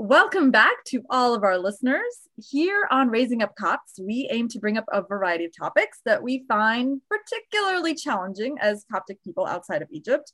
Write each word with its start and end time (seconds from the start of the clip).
Welcome 0.00 0.52
back 0.52 0.84
to 0.86 1.02
all 1.10 1.34
of 1.34 1.42
our 1.42 1.58
listeners. 1.58 2.28
Here 2.36 2.86
on 2.88 3.08
Raising 3.10 3.42
Up 3.42 3.56
Copts, 3.56 3.98
we 3.98 4.28
aim 4.30 4.46
to 4.50 4.60
bring 4.60 4.78
up 4.78 4.84
a 4.92 5.02
variety 5.02 5.44
of 5.46 5.50
topics 5.58 5.98
that 6.04 6.22
we 6.22 6.44
find 6.46 7.00
particularly 7.10 7.96
challenging 7.96 8.58
as 8.60 8.86
Coptic 8.92 9.20
people 9.24 9.44
outside 9.44 9.82
of 9.82 9.88
Egypt. 9.90 10.32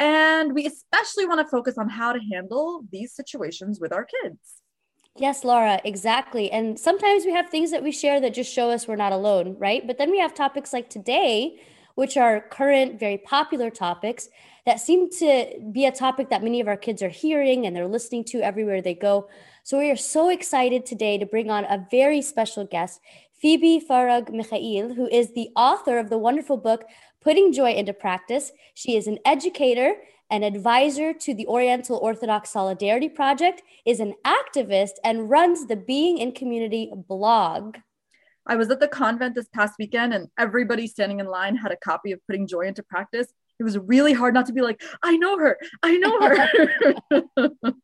And 0.00 0.52
we 0.52 0.66
especially 0.66 1.26
want 1.26 1.40
to 1.40 1.48
focus 1.48 1.78
on 1.78 1.90
how 1.90 2.12
to 2.12 2.18
handle 2.32 2.82
these 2.90 3.14
situations 3.14 3.78
with 3.78 3.92
our 3.92 4.04
kids. 4.04 4.38
Yes, 5.16 5.44
Laura, 5.44 5.80
exactly. 5.84 6.50
And 6.50 6.76
sometimes 6.76 7.24
we 7.24 7.32
have 7.34 7.50
things 7.50 7.70
that 7.70 7.84
we 7.84 7.92
share 7.92 8.20
that 8.20 8.34
just 8.34 8.52
show 8.52 8.68
us 8.70 8.88
we're 8.88 8.96
not 8.96 9.12
alone, 9.12 9.54
right? 9.60 9.86
But 9.86 9.96
then 9.96 10.10
we 10.10 10.18
have 10.18 10.34
topics 10.34 10.72
like 10.72 10.90
today, 10.90 11.60
which 11.94 12.16
are 12.16 12.40
current, 12.40 12.98
very 12.98 13.18
popular 13.18 13.70
topics 13.70 14.28
that 14.64 14.80
seem 14.80 15.10
to 15.10 15.46
be 15.72 15.86
a 15.86 15.92
topic 15.92 16.30
that 16.30 16.42
many 16.42 16.60
of 16.60 16.68
our 16.68 16.76
kids 16.76 17.02
are 17.02 17.08
hearing 17.08 17.66
and 17.66 17.74
they're 17.74 17.88
listening 17.88 18.24
to 18.24 18.40
everywhere 18.40 18.80
they 18.80 18.94
go. 18.94 19.28
So 19.64 19.78
we 19.78 19.90
are 19.90 19.96
so 19.96 20.28
excited 20.28 20.86
today 20.86 21.18
to 21.18 21.26
bring 21.26 21.50
on 21.50 21.64
a 21.64 21.86
very 21.90 22.22
special 22.22 22.64
guest, 22.64 23.00
Phoebe 23.40 23.84
Farag 23.88 24.32
Mikhail, 24.32 24.94
who 24.94 25.08
is 25.08 25.32
the 25.32 25.50
author 25.56 25.98
of 25.98 26.10
the 26.10 26.18
wonderful 26.18 26.56
book 26.56 26.84
Putting 27.20 27.52
Joy 27.52 27.72
into 27.72 27.92
Practice. 27.92 28.52
She 28.74 28.96
is 28.96 29.08
an 29.08 29.18
educator, 29.24 29.94
an 30.30 30.44
advisor 30.44 31.12
to 31.12 31.34
the 31.34 31.46
Oriental 31.46 31.96
Orthodox 31.96 32.50
Solidarity 32.50 33.08
Project, 33.08 33.62
is 33.84 33.98
an 33.98 34.14
activist, 34.24 34.92
and 35.04 35.28
runs 35.28 35.66
the 35.66 35.76
Being 35.76 36.18
in 36.18 36.32
Community 36.32 36.90
blog. 36.94 37.78
I 38.46 38.56
was 38.56 38.70
at 38.70 38.80
the 38.80 38.88
convent 38.88 39.34
this 39.36 39.48
past 39.48 39.74
weekend 39.78 40.14
and 40.14 40.28
everybody 40.36 40.88
standing 40.88 41.20
in 41.20 41.26
line 41.26 41.56
had 41.56 41.70
a 41.70 41.76
copy 41.76 42.10
of 42.10 42.20
Putting 42.26 42.48
Joy 42.48 42.62
into 42.62 42.82
Practice 42.82 43.28
it 43.58 43.64
was 43.64 43.78
really 43.78 44.12
hard 44.12 44.34
not 44.34 44.46
to 44.46 44.52
be 44.52 44.60
like, 44.60 44.82
I 45.02 45.16
know 45.16 45.38
her, 45.38 45.58
I 45.82 45.96
know 45.98 46.20
her. 46.20 47.72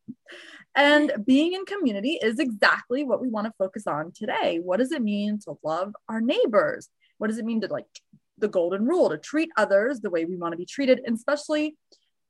and 0.75 1.13
being 1.27 1.53
in 1.53 1.65
community 1.65 2.19
is 2.21 2.39
exactly 2.39 3.05
what 3.05 3.21
we 3.21 3.29
want 3.29 3.47
to 3.47 3.53
focus 3.59 3.87
on 3.87 4.13
today. 4.13 4.61
What 4.63 4.79
does 4.79 4.93
it 4.93 5.03
mean 5.03 5.39
to 5.41 5.59
love 5.63 5.95
our 6.09 6.21
neighbors? 6.21 6.89
What 7.19 7.29
does 7.29 7.39
it 7.39 7.45
mean 7.45 7.61
to 7.63 7.69
like 7.69 7.87
the 8.39 8.49
golden 8.49 8.87
rule 8.87 9.11
to 9.11 9.19
treat 9.19 9.51
others 9.57 10.01
the 10.01 10.11
way 10.11 10.25
we 10.25 10.37
want 10.37 10.53
to 10.53 10.59
be 10.59 10.67
treated, 10.67 11.01
and 11.05 11.17
especially 11.17 11.77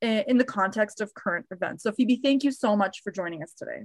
in 0.00 0.38
the 0.38 0.44
context 0.44 1.00
of 1.00 1.14
current 1.14 1.46
events? 1.50 1.82
So, 1.82 1.92
Phoebe, 1.92 2.20
thank 2.22 2.44
you 2.44 2.52
so 2.52 2.76
much 2.76 3.02
for 3.02 3.10
joining 3.10 3.42
us 3.42 3.52
today. 3.52 3.84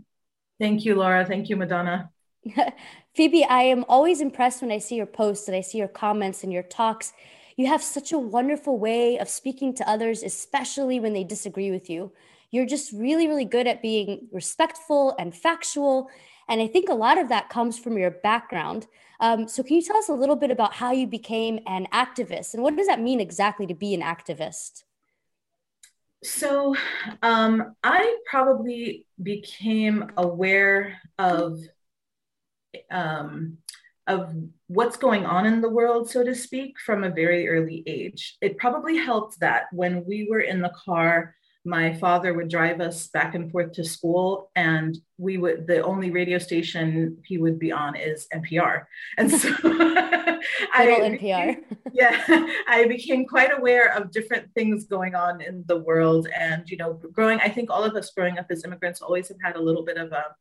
Thank 0.60 0.86
you, 0.86 0.96
Laura. 0.96 1.26
Thank 1.26 1.50
you, 1.50 1.58
Madonna. 1.58 2.10
Phoebe, 3.16 3.46
I 3.46 3.64
am 3.64 3.86
always 3.88 4.22
impressed 4.22 4.62
when 4.62 4.72
I 4.72 4.78
see 4.78 4.96
your 4.96 5.06
posts 5.06 5.48
and 5.48 5.56
I 5.56 5.62
see 5.62 5.78
your 5.78 5.88
comments 5.88 6.44
and 6.44 6.52
your 6.52 6.64
talks 6.64 7.14
you 7.56 7.68
have 7.68 7.84
such 7.84 8.12
a 8.12 8.20
wonderful 8.20 8.78
way 8.78 9.18
of 9.18 9.30
speaking 9.30 9.74
to 9.76 9.90
others, 9.90 10.24
especially 10.24 11.00
when 11.00 11.14
they 11.14 11.24
disagree 11.24 11.72
with 11.72 11.90
you. 11.90 12.12
You're 12.52 12.66
just 12.66 12.92
really, 12.92 13.28
really 13.28 13.46
good 13.46 13.68
at 13.68 13.82
being 13.82 14.28
respectful 14.32 15.16
and 15.18 15.36
factual. 15.36 16.10
And 16.48 16.62
I 16.62 16.68
think 16.68 16.90
a 16.90 16.94
lot 16.94 17.18
of 17.18 17.30
that 17.30 17.50
comes 17.50 17.80
from 17.80 17.98
your 17.98 18.12
background. 18.12 18.88
Um, 19.20 19.48
so, 19.48 19.64
can 19.64 19.78
you 19.78 19.82
tell 19.82 19.98
us 19.98 20.10
a 20.10 20.14
little 20.14 20.36
bit 20.36 20.52
about 20.52 20.74
how 20.74 20.92
you 20.92 21.08
became 21.08 21.60
an 21.66 21.88
activist 21.94 22.54
and 22.54 22.62
what 22.62 22.76
does 22.76 22.88
that 22.88 23.02
mean 23.02 23.20
exactly 23.20 23.66
to 23.68 23.74
be 23.74 23.94
an 23.94 24.02
activist? 24.02 24.84
So, 26.24 26.76
um, 27.22 27.76
I 27.84 28.18
probably 28.30 29.06
became 29.22 30.12
aware 30.18 31.00
of 31.18 31.60
um, 32.92 33.58
of 34.08 34.34
what's 34.68 34.98
going 34.98 35.26
on 35.26 35.46
in 35.46 35.62
the 35.62 35.70
world, 35.70 36.10
so 36.10 36.24
to 36.24 36.36
speak, 36.36 36.80
from 36.80 37.04
a 37.04 37.10
very 37.10 37.48
early 37.48 37.84
age. 37.88 38.38
It 38.42 38.58
probably 38.58 38.98
helped 38.98 39.40
that 39.40 39.66
when 39.72 40.06
we 40.06 40.28
were 40.30 40.42
in 40.42 40.62
the 40.62 40.74
car, 40.86 41.36
my 41.66 41.94
father 41.94 42.34
would 42.34 42.50
drive 42.50 42.82
us 42.82 43.08
back 43.08 43.36
and 43.36 43.50
forth 43.50 43.72
to 43.74 43.86
school, 43.86 44.52
and 44.56 44.98
we 45.18 45.38
would, 45.38 45.66
the 45.66 45.82
only 45.82 46.12
radio 46.12 46.38
station 46.38 47.18
he 47.24 47.38
would 47.38 47.58
be 47.58 47.72
on 47.72 47.96
is 47.96 48.28
NPR. 48.34 48.84
And 49.18 49.32
so 49.32 49.50
I, 49.64 50.88
NPR. 50.88 51.58
yeah, 51.94 52.48
I 52.68 52.86
became 52.88 53.26
quite 53.26 53.58
aware 53.58 53.96
of 53.96 54.12
different 54.12 54.54
things 54.54 54.84
going 54.86 55.16
on 55.16 55.40
in 55.40 55.64
the 55.68 55.78
world. 55.78 56.28
And, 56.38 56.70
you 56.70 56.76
know, 56.76 57.00
growing, 57.14 57.40
I 57.40 57.48
think 57.48 57.70
all 57.70 57.84
of 57.84 57.96
us 57.96 58.12
growing 58.12 58.38
up 58.38 58.48
as 58.50 58.66
immigrants 58.66 59.02
always 59.02 59.30
have 59.30 59.38
had 59.42 59.56
a 59.56 59.62
little 59.62 59.86
bit 59.86 59.98
of 59.98 60.12
a 60.12 60.36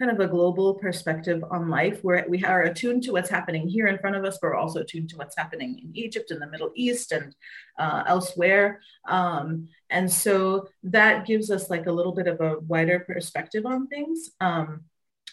kind 0.00 0.10
of 0.10 0.18
a 0.18 0.26
global 0.26 0.74
perspective 0.74 1.44
on 1.50 1.68
life 1.68 2.02
where 2.02 2.24
we 2.26 2.42
are 2.42 2.62
attuned 2.62 3.02
to 3.02 3.12
what's 3.12 3.28
happening 3.28 3.68
here 3.68 3.86
in 3.86 3.98
front 3.98 4.16
of 4.16 4.24
us, 4.24 4.38
but 4.40 4.48
we're 4.48 4.56
also 4.56 4.80
attuned 4.80 5.10
to 5.10 5.16
what's 5.18 5.36
happening 5.36 5.78
in 5.78 5.90
Egypt, 5.94 6.30
in 6.30 6.38
the 6.38 6.46
Middle 6.46 6.72
East, 6.74 7.12
and 7.12 7.34
uh, 7.78 8.02
elsewhere. 8.06 8.80
Um, 9.06 9.68
and 9.90 10.10
so 10.10 10.68
that 10.84 11.26
gives 11.26 11.50
us 11.50 11.68
like 11.68 11.86
a 11.86 11.92
little 11.92 12.12
bit 12.12 12.28
of 12.28 12.40
a 12.40 12.60
wider 12.60 13.00
perspective 13.00 13.66
on 13.66 13.88
things. 13.88 14.30
Um, 14.40 14.84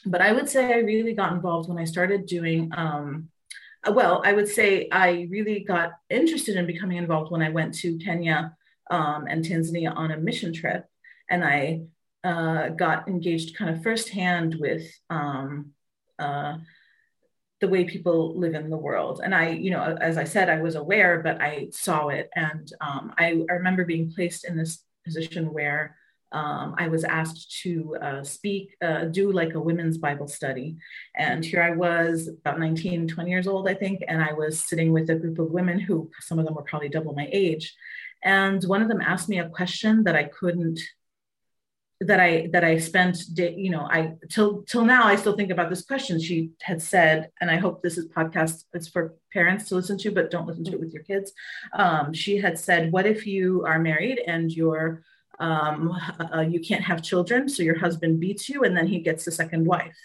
but 0.06 0.22
I 0.22 0.34
would 0.34 0.50
say 0.50 0.74
I 0.74 0.80
really 0.80 1.14
got 1.14 1.32
involved 1.32 1.70
when 1.70 1.80
I 1.80 1.86
started 1.86 2.26
doing. 2.26 2.70
Um, 2.76 3.30
well, 3.90 4.22
I 4.26 4.34
would 4.34 4.50
say 4.50 4.90
I 4.92 5.28
really 5.32 5.62
got 5.62 5.92
interested 6.10 6.58
in 6.58 6.68
becoming 6.68 6.98
involved 6.98 7.32
when 7.32 7.42
I 7.42 7.50
went 7.50 7.74
to 7.76 7.98
Kenya 8.00 8.54
um, 8.92 9.28
and 9.30 9.46
Tanzania 9.46 9.96
on 9.96 10.12
a 10.12 10.18
mission 10.18 10.52
trip. 10.52 10.86
And 11.30 11.46
I 11.46 11.84
uh, 12.24 12.70
got 12.70 13.08
engaged 13.08 13.56
kind 13.56 13.76
of 13.76 13.84
firsthand 13.84 14.56
with 14.60 14.84
um, 15.10 15.72
uh, 16.20 16.58
the 17.60 17.68
way 17.68 17.86
people 17.86 18.38
live 18.38 18.54
in 18.54 18.70
the 18.70 18.78
world. 18.78 19.22
And 19.24 19.34
I, 19.34 19.50
you 19.50 19.72
know, 19.72 19.82
as 20.00 20.18
I 20.18 20.26
said, 20.26 20.50
I 20.50 20.62
was 20.62 20.76
aware, 20.76 21.22
but 21.24 21.42
I 21.42 21.70
saw 21.72 22.10
it. 22.10 22.30
And 22.36 22.72
um, 22.82 23.14
I, 23.18 23.44
I, 23.50 23.54
remember 23.54 23.84
being 23.84 24.12
placed 24.12 24.46
in 24.46 24.56
this 24.56 24.84
position 25.04 25.52
where 25.54 25.96
um, 26.32 26.76
I 26.78 26.88
was 26.88 27.04
asked 27.04 27.62
to 27.62 27.96
uh, 28.02 28.24
speak, 28.24 28.76
uh, 28.82 29.06
do 29.06 29.32
like 29.32 29.56
a 29.56 29.60
women's 29.60 29.98
Bible 29.98 30.28
study. 30.28 30.78
And 31.16 31.44
here 31.44 31.64
I 31.64 31.72
was, 31.72 32.28
about 32.28 32.60
19, 32.60 33.08
20 33.08 33.30
years 33.30 33.48
old, 33.48 33.68
I 33.68 33.74
think. 33.74 34.04
And 34.08 34.22
I 34.22 34.34
was 34.34 34.64
sitting 34.64 34.92
with 34.92 35.10
a 35.10 35.16
group 35.16 35.40
of 35.40 35.52
women 35.52 35.80
who, 35.80 36.12
some 36.20 36.38
of 36.38 36.46
them 36.46 36.54
were 36.54 36.64
probably 36.64 36.90
double 36.90 37.14
my 37.14 37.30
age. 37.32 37.76
And 38.24 38.64
one 38.66 38.82
of 38.82 38.88
them 38.88 39.02
asked 39.02 39.30
me 39.30 39.40
a 39.40 39.50
question 39.50 40.04
that 40.04 40.16
I 40.16 40.26
couldn't 40.26 40.80
that 42.02 42.20
I 42.20 42.48
that 42.54 42.64
I 42.64 42.78
spent, 42.78 43.18
you 43.36 43.72
know, 43.72 43.88
I 43.90 44.14
till 44.30 44.62
till 44.64 44.86
now 44.86 45.06
I 45.06 45.16
still 45.16 45.36
think 45.36 45.50
about 45.50 45.70
this 45.70 45.84
question. 45.84 46.22
She 46.22 46.52
had 46.62 46.82
said, 46.82 47.32
and 47.42 47.50
I 47.50 47.58
hope 47.58 47.82
this 47.82 47.98
is 47.98 48.08
podcast. 48.08 48.66
It's 48.74 48.88
for 48.88 49.16
parents 49.34 49.70
to 49.70 49.76
listen 49.76 49.98
to, 50.00 50.12
but 50.12 50.30
don't 50.30 50.46
listen 50.46 50.64
to 50.66 50.74
it 50.74 50.80
with 50.80 50.94
your 50.94 51.04
kids. 51.04 51.34
Um, 51.74 52.14
she 52.14 52.38
had 52.38 52.60
said, 52.60 52.92
"What 52.92 53.08
if 53.08 53.26
you 53.26 53.64
are 53.66 53.80
married 53.80 54.20
and 54.28 54.52
you're 54.52 55.04
um, 55.40 55.92
uh, 56.34 56.42
you 56.42 56.60
can't 56.60 56.84
have 56.84 57.02
children, 57.02 57.50
so 57.50 57.64
your 57.64 57.80
husband 57.80 58.20
beats 58.20 58.48
you, 58.48 58.64
and 58.64 58.78
then 58.78 58.86
he 58.86 59.00
gets 59.00 59.26
a 59.26 59.32
second 59.32 59.66
wife." 59.66 59.98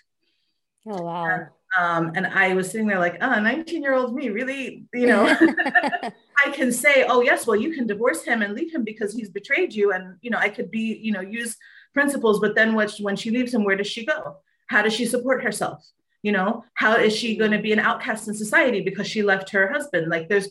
Oh 0.87 1.03
wow! 1.03 1.27
And, 1.27 1.47
um, 1.79 2.13
and 2.17 2.27
I 2.27 2.55
was 2.55 2.71
sitting 2.71 2.87
there 2.87 2.99
like, 2.99 3.19
"Ah, 3.21 3.35
oh, 3.37 3.41
19 3.41 3.83
year 3.83 3.95
old 3.95 4.15
me, 4.15 4.31
really? 4.31 4.87
You 4.95 5.09
know, 5.09 5.27
I 6.47 6.51
can 6.53 6.73
say, 6.73 7.05
oh 7.07 7.21
yes, 7.21 7.47
well 7.47 7.57
you 7.57 7.75
can 7.75 7.87
divorce 7.87 8.25
him 8.25 8.41
and 8.41 8.55
leave 8.55 8.75
him 8.75 8.83
because 8.83 9.13
he's 9.13 9.29
betrayed 9.29 9.75
you, 9.75 9.93
and 9.93 10.17
you 10.23 10.31
know 10.31 10.39
I 10.39 10.49
could 10.49 10.71
be, 10.71 10.99
you 11.03 11.13
know, 11.13 11.21
use." 11.21 11.55
Principles 11.93 12.41
but 12.41 12.55
then 12.55 12.75
when 12.75 13.17
she 13.17 13.31
leaves 13.31 13.53
him 13.53 13.65
where 13.65 13.77
does 13.77 13.87
she 13.87 14.05
go? 14.05 14.37
How 14.69 14.83
does 14.83 14.93
she 14.93 15.07
support 15.07 15.43
herself? 15.43 15.85
You 16.23 16.33
know 16.33 16.65
how 16.75 16.97
is 16.97 17.15
she 17.17 17.37
going 17.37 17.51
to 17.51 17.59
be 17.59 17.73
an 17.73 17.79
outcast 17.79 18.29
in 18.29 18.35
society 18.35 18.81
because 18.81 19.07
she 19.07 19.23
left 19.23 19.51
her 19.51 19.73
husband? 19.73 20.09
Like 20.11 20.29
there's 20.29 20.49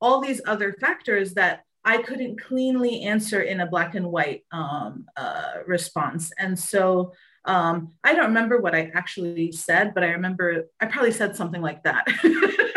all 0.00 0.20
these 0.20 0.40
other 0.46 0.74
factors 0.74 1.34
that 1.34 1.64
i 1.84 1.98
couldn't 1.98 2.40
cleanly 2.40 3.02
answer 3.02 3.40
in 3.42 3.60
a 3.60 3.66
black 3.66 3.94
and 3.94 4.10
white 4.10 4.44
um, 4.52 5.06
uh, 5.16 5.54
response. 5.66 6.32
And 6.38 6.58
so 6.58 7.12
um, 7.46 7.92
i 8.02 8.14
don't 8.14 8.26
remember 8.26 8.58
what 8.60 8.74
i 8.74 8.90
actually 8.94 9.52
said 9.52 9.92
but 9.94 10.02
i 10.02 10.08
remember 10.08 10.64
i 10.80 10.86
probably 10.86 11.12
said 11.12 11.36
something 11.36 11.62
like 11.62 11.82
that. 11.84 12.06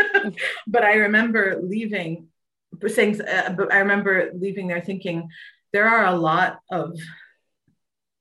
But 0.67 0.83
i 0.83 0.95
remember 0.95 1.59
leaving 1.63 2.27
saying 2.85 3.21
uh, 3.21 3.51
but 3.51 3.71
i 3.73 3.79
remember 3.79 4.31
leaving 4.35 4.67
there 4.67 4.81
thinking 4.81 5.29
there 5.73 5.87
are 5.87 6.05
a 6.05 6.15
lot 6.15 6.59
of 6.69 6.97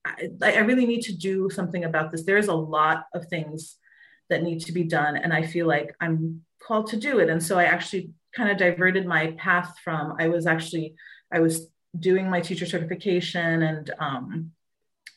I, 0.06 0.54
I 0.54 0.58
really 0.58 0.86
need 0.86 1.02
to 1.02 1.16
do 1.16 1.50
something 1.50 1.84
about 1.84 2.10
this. 2.10 2.24
There's 2.24 2.48
a 2.48 2.54
lot 2.54 3.06
of 3.14 3.26
things 3.26 3.76
that 4.30 4.42
need 4.42 4.60
to 4.60 4.72
be 4.72 4.84
done. 4.84 5.16
And 5.16 5.32
I 5.32 5.42
feel 5.42 5.66
like 5.66 5.94
I'm 6.00 6.42
called 6.62 6.88
to 6.88 6.96
do 6.96 7.18
it. 7.18 7.28
And 7.28 7.42
so 7.42 7.58
I 7.58 7.64
actually 7.64 8.10
kind 8.34 8.50
of 8.50 8.56
diverted 8.58 9.06
my 9.06 9.32
path 9.32 9.74
from, 9.82 10.14
I 10.18 10.28
was 10.28 10.46
actually, 10.46 10.94
I 11.32 11.40
was 11.40 11.68
doing 11.98 12.28
my 12.28 12.40
teacher 12.40 12.66
certification 12.66 13.62
and, 13.62 13.90
um, 13.98 14.52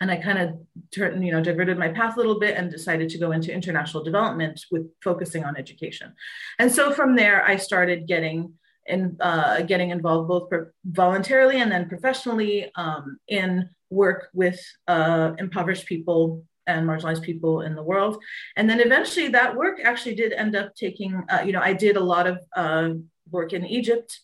and 0.02 0.10
I 0.10 0.16
kind 0.16 0.40
of 0.40 0.60
turned, 0.96 1.26
you 1.26 1.32
know, 1.32 1.42
diverted 1.42 1.78
my 1.78 1.90
path 1.90 2.16
a 2.16 2.18
little 2.18 2.40
bit 2.40 2.56
and 2.56 2.72
decided 2.72 3.10
to 3.10 3.18
go 3.18 3.32
into 3.32 3.54
international 3.54 4.04
development 4.04 4.64
with 4.72 4.88
focusing 5.04 5.44
on 5.44 5.58
education. 5.58 6.14
And 6.58 6.72
so 6.72 6.94
from 6.94 7.16
there, 7.16 7.46
I 7.46 7.58
started 7.58 8.08
getting 8.08 8.54
in, 8.90 9.18
uh, 9.22 9.62
getting 9.62 9.92
involved 9.92 10.28
both 10.28 10.50
voluntarily 10.86 11.62
and 11.62 11.72
then 11.72 11.88
professionally 11.88 12.72
um, 12.76 13.20
in 13.28 13.70
work 13.90 14.30
with 14.34 14.60
uh, 14.88 15.34
impoverished 15.38 15.86
people 15.86 16.44
and 16.68 16.88
marginalized 16.88 17.24
people 17.24 17.62
in 17.62 17.76
the 17.76 17.84
world. 17.84 18.22
And 18.56 18.70
then 18.70 18.80
eventually 18.80 19.30
that 19.30 19.56
work 19.56 19.80
actually 19.84 20.16
did 20.16 20.34
end 20.34 20.56
up 20.56 20.76
taking, 20.76 21.24
uh, 21.30 21.42
you 21.46 21.52
know, 21.52 21.62
I 21.62 21.74
did 21.74 21.98
a 21.98 22.04
lot 22.04 22.28
of 22.28 22.40
uh, 22.56 22.90
work 23.32 23.54
in 23.54 23.66
Egypt 23.66 24.20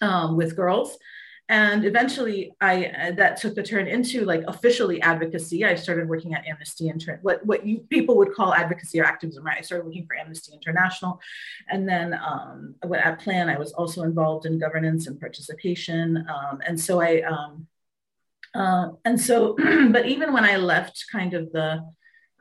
um, 0.00 0.36
with 0.36 0.56
girls. 0.56 0.96
And 1.48 1.84
eventually 1.84 2.52
i 2.60 2.86
uh, 2.86 3.10
that 3.12 3.36
took 3.38 3.56
a 3.56 3.62
turn 3.62 3.86
into 3.86 4.24
like 4.24 4.42
officially 4.46 5.00
advocacy. 5.00 5.64
I 5.64 5.74
started 5.74 6.08
working 6.08 6.34
at 6.34 6.46
amnesty 6.46 6.88
Inter- 6.88 7.20
what 7.22 7.44
what 7.46 7.66
you 7.66 7.78
people 7.88 8.16
would 8.18 8.34
call 8.34 8.54
advocacy 8.54 9.00
or 9.00 9.04
activism 9.04 9.44
right? 9.44 9.58
I 9.58 9.62
started 9.62 9.86
working 9.86 10.06
for 10.06 10.16
amnesty 10.16 10.52
international. 10.52 11.20
And 11.68 11.88
then 11.88 12.14
um, 12.14 12.74
at 12.94 13.20
plan 13.20 13.48
i 13.48 13.58
was 13.58 13.72
also 13.72 14.02
involved 14.02 14.46
in 14.46 14.58
governance 14.58 15.06
and 15.06 15.18
participation. 15.18 16.26
Um, 16.28 16.60
and 16.66 16.78
so 16.78 17.00
i 17.00 17.22
um, 17.22 17.66
uh, 18.54 18.88
and 19.04 19.20
so 19.20 19.56
but 19.90 20.06
even 20.06 20.32
when 20.32 20.44
i 20.44 20.56
left 20.56 21.06
kind 21.10 21.34
of 21.34 21.50
the 21.52 21.82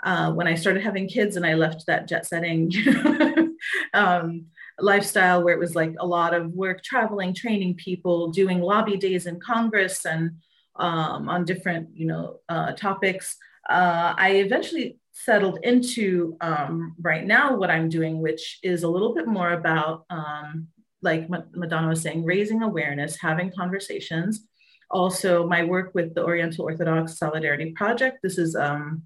uh, 0.04 0.32
when 0.34 0.48
i 0.48 0.56
started 0.56 0.84
having 0.84 1.08
kids 1.08 1.36
and 1.38 1.46
i 1.46 1.54
left 1.54 1.86
that 1.88 2.08
jet 2.08 2.26
setting 2.26 2.72
um, 3.94 4.48
lifestyle 4.80 5.44
where 5.44 5.54
it 5.54 5.60
was 5.60 5.76
like 5.76 5.94
a 6.00 6.06
lot 6.06 6.34
of 6.34 6.52
work 6.54 6.84
traveling 6.84 7.34
training 7.34 7.76
people 7.76 8.30
doing 8.30 8.62
lobby 8.62 8.98
days 8.98 9.26
in 9.26 9.40
congress 9.40 10.06
and 10.06 10.32
um, 10.76 11.28
on 11.28 11.44
different 11.44 11.90
you 11.96 12.06
know 12.06 12.40
uh, 12.50 12.72
topics. 12.74 13.36
Uh, 13.70 14.14
i 14.18 14.36
eventually 14.36 14.98
settled 15.12 15.60
into 15.64 16.38
um, 16.42 16.96
right 17.02 17.26
now 17.26 17.56
what 17.56 17.72
i'm 17.72 17.90
doing 17.90 18.22
which 18.22 18.60
is 18.64 18.84
a 18.84 18.88
little 18.88 19.14
bit 19.16 19.28
more 19.28 19.52
about 19.54 20.06
um, 20.10 20.68
like 21.02 21.30
madonna 21.30 21.88
was 21.88 22.02
saying 22.02 22.24
raising 22.24 22.62
awareness 22.64 23.18
having 23.18 23.52
conversations. 23.52 24.48
Also 24.90 25.48
my 25.48 25.64
work 25.64 25.92
with 25.94 26.16
the 26.16 26.24
oriental 26.24 26.66
orthodox 26.66 27.18
solidarity 27.18 27.72
project. 27.74 28.20
This 28.24 28.38
is 28.38 28.56
um, 28.56 29.04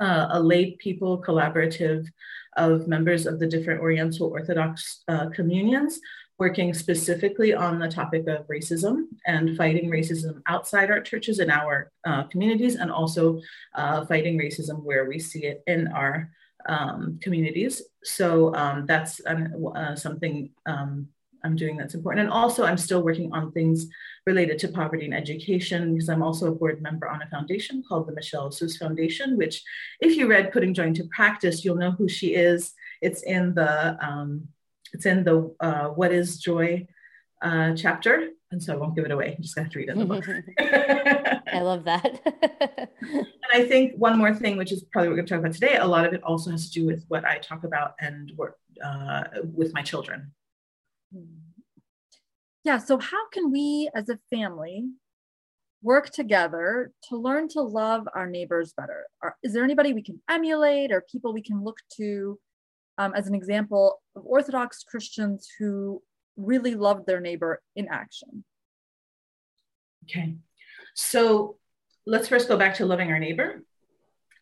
uh, 0.00 0.28
a 0.30 0.40
lay 0.40 0.76
people 0.76 1.22
collaborative 1.22 2.06
of 2.56 2.88
members 2.88 3.26
of 3.26 3.38
the 3.38 3.46
different 3.46 3.80
Oriental 3.80 4.28
Orthodox 4.28 5.02
uh, 5.08 5.28
communions 5.30 6.00
working 6.38 6.74
specifically 6.74 7.54
on 7.54 7.78
the 7.78 7.88
topic 7.88 8.26
of 8.26 8.46
racism 8.48 9.04
and 9.26 9.56
fighting 9.56 9.88
racism 9.88 10.42
outside 10.46 10.90
our 10.90 11.00
churches 11.00 11.38
and 11.38 11.50
our 11.50 11.92
uh, 12.04 12.24
communities, 12.24 12.74
and 12.74 12.90
also 12.90 13.40
uh, 13.74 14.04
fighting 14.06 14.38
racism 14.38 14.82
where 14.82 15.04
we 15.04 15.18
see 15.18 15.44
it 15.44 15.62
in 15.66 15.86
our 15.88 16.30
um, 16.66 17.18
communities. 17.22 17.82
So 18.02 18.54
um, 18.54 18.86
that's 18.86 19.20
uh, 19.24 19.94
something 19.94 20.50
um, 20.66 21.08
I'm 21.44 21.56
doing 21.56 21.76
that's 21.76 21.94
important. 21.94 22.24
And 22.24 22.32
also, 22.32 22.64
I'm 22.64 22.78
still 22.78 23.02
working 23.02 23.32
on 23.32 23.52
things 23.52 23.86
related 24.26 24.58
to 24.60 24.68
poverty 24.68 25.04
and 25.04 25.14
education 25.14 25.94
because 25.94 26.08
I'm 26.08 26.22
also 26.22 26.48
a 26.48 26.54
board 26.54 26.80
member 26.80 27.08
on 27.08 27.22
a 27.22 27.28
foundation 27.28 27.82
called 27.86 28.08
the 28.08 28.14
Michelle 28.14 28.50
Seuss 28.50 28.78
Foundation, 28.78 29.36
which, 29.36 29.62
if 30.00 30.16
you 30.16 30.26
read 30.26 30.52
Putting 30.52 30.74
Joy 30.74 30.86
into 30.86 31.04
Practice, 31.14 31.64
you'll 31.64 31.76
know 31.76 31.92
who 31.92 32.08
she 32.08 32.34
is. 32.34 32.72
It's 33.02 33.22
in 33.22 33.54
the 33.54 34.04
um, 34.04 34.48
it's 34.92 35.06
in 35.06 35.24
the 35.24 35.54
uh, 35.60 35.88
What 35.88 36.12
is 36.12 36.38
Joy 36.38 36.86
uh, 37.42 37.74
chapter, 37.74 38.30
and 38.50 38.62
so 38.62 38.72
I 38.72 38.76
won't 38.76 38.96
give 38.96 39.04
it 39.04 39.10
away. 39.10 39.34
I'm 39.36 39.42
just 39.42 39.54
gonna 39.54 39.64
have 39.64 39.72
to 39.72 39.78
read 39.78 39.88
it 39.90 39.92
in 39.92 39.98
the 39.98 40.04
book. 40.06 40.26
I 41.52 41.60
love 41.60 41.84
that. 41.84 42.20
and 43.02 43.28
I 43.52 43.64
think 43.64 43.94
one 43.96 44.18
more 44.18 44.34
thing, 44.34 44.56
which 44.56 44.72
is 44.72 44.82
probably 44.84 45.08
what 45.08 45.12
we're 45.12 45.16
going 45.16 45.26
to 45.26 45.34
talk 45.34 45.40
about 45.40 45.52
today, 45.52 45.76
a 45.76 45.86
lot 45.86 46.06
of 46.06 46.12
it 46.14 46.22
also 46.22 46.50
has 46.50 46.70
to 46.70 46.80
do 46.80 46.86
with 46.86 47.04
what 47.08 47.24
I 47.24 47.38
talk 47.38 47.64
about 47.64 47.94
and 48.00 48.32
work 48.36 48.56
uh, 48.84 49.24
with 49.42 49.72
my 49.74 49.82
children. 49.82 50.32
Yeah, 52.64 52.78
so 52.78 52.98
how 52.98 53.28
can 53.28 53.52
we 53.52 53.90
as 53.94 54.08
a 54.08 54.18
family 54.30 54.86
work 55.82 56.08
together 56.08 56.90
to 57.08 57.16
learn 57.16 57.46
to 57.48 57.60
love 57.60 58.08
our 58.14 58.26
neighbors 58.26 58.72
better? 58.74 59.04
Are, 59.22 59.36
is 59.42 59.52
there 59.52 59.64
anybody 59.64 59.92
we 59.92 60.02
can 60.02 60.20
emulate 60.30 60.90
or 60.90 61.04
people 61.12 61.34
we 61.34 61.42
can 61.42 61.62
look 61.62 61.76
to 61.96 62.38
um, 62.96 63.12
as 63.14 63.28
an 63.28 63.34
example 63.34 64.00
of 64.16 64.24
Orthodox 64.24 64.82
Christians 64.82 65.46
who 65.58 66.02
really 66.36 66.74
loved 66.74 67.06
their 67.06 67.20
neighbor 67.20 67.60
in 67.76 67.86
action? 67.90 68.44
Okay, 70.04 70.34
so 70.94 71.56
let's 72.06 72.28
first 72.28 72.48
go 72.48 72.56
back 72.56 72.74
to 72.76 72.86
loving 72.86 73.10
our 73.10 73.18
neighbor, 73.18 73.62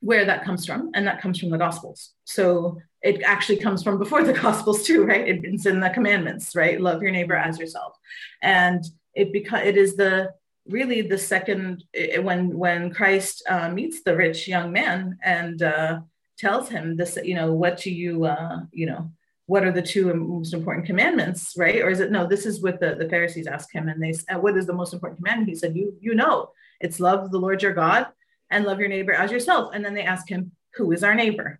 where 0.02 0.24
that 0.24 0.44
comes 0.44 0.66
from, 0.66 0.90
and 0.94 1.06
that 1.06 1.20
comes 1.20 1.38
from 1.38 1.50
the 1.50 1.58
Gospels. 1.58 2.10
So 2.24 2.78
it 3.02 3.22
actually 3.22 3.58
comes 3.58 3.82
from 3.82 3.98
before 3.98 4.22
the 4.22 4.32
gospels 4.46 4.84
too 4.84 5.04
right? 5.04 5.40
It's 5.44 5.66
in 5.66 5.80
the 5.80 5.90
commandments 5.90 6.54
right? 6.54 6.80
Love 6.80 7.02
your 7.02 7.10
neighbor 7.10 7.34
as 7.34 7.58
yourself. 7.58 7.96
And 8.40 8.84
it 9.14 9.32
because 9.32 9.66
it 9.66 9.76
is 9.76 9.96
the 9.96 10.32
really 10.66 11.02
the 11.02 11.18
second 11.18 11.84
when 12.20 12.56
when 12.56 12.88
christ 12.94 13.42
uh, 13.48 13.68
meets 13.68 14.04
the 14.04 14.16
rich 14.16 14.46
young 14.46 14.70
man 14.70 15.18
and 15.24 15.60
uh, 15.60 15.98
tells 16.38 16.68
him 16.68 16.96
this 16.96 17.18
you 17.24 17.34
know 17.34 17.52
what 17.52 17.78
do 17.78 17.90
you 17.90 18.24
uh, 18.24 18.60
you 18.70 18.86
know 18.86 19.10
what 19.46 19.64
are 19.64 19.72
the 19.72 19.82
two 19.82 20.14
most 20.14 20.54
important 20.54 20.86
commandments 20.86 21.54
right? 21.58 21.82
Or 21.82 21.90
is 21.90 22.00
it 22.00 22.12
no 22.12 22.26
this 22.26 22.46
is 22.46 22.62
what 22.62 22.80
the, 22.80 22.94
the 22.94 23.08
pharisees 23.08 23.46
ask 23.46 23.74
him 23.74 23.88
and 23.88 24.02
they 24.02 24.14
uh, 24.32 24.38
what 24.38 24.56
is 24.56 24.66
the 24.66 24.72
most 24.72 24.94
important 24.94 25.18
commandment? 25.18 25.48
He 25.48 25.56
said 25.56 25.76
you 25.76 25.96
you 26.00 26.14
know 26.14 26.50
it's 26.80 27.00
love 27.00 27.30
the 27.30 27.38
lord 27.38 27.62
your 27.62 27.74
god 27.74 28.06
and 28.52 28.64
love 28.64 28.78
your 28.78 28.88
neighbor 28.88 29.12
as 29.12 29.32
yourself 29.32 29.70
and 29.74 29.84
then 29.84 29.94
they 29.94 30.02
ask 30.02 30.28
him 30.28 30.52
who 30.74 30.92
is 30.92 31.02
our 31.02 31.14
neighbor 31.14 31.58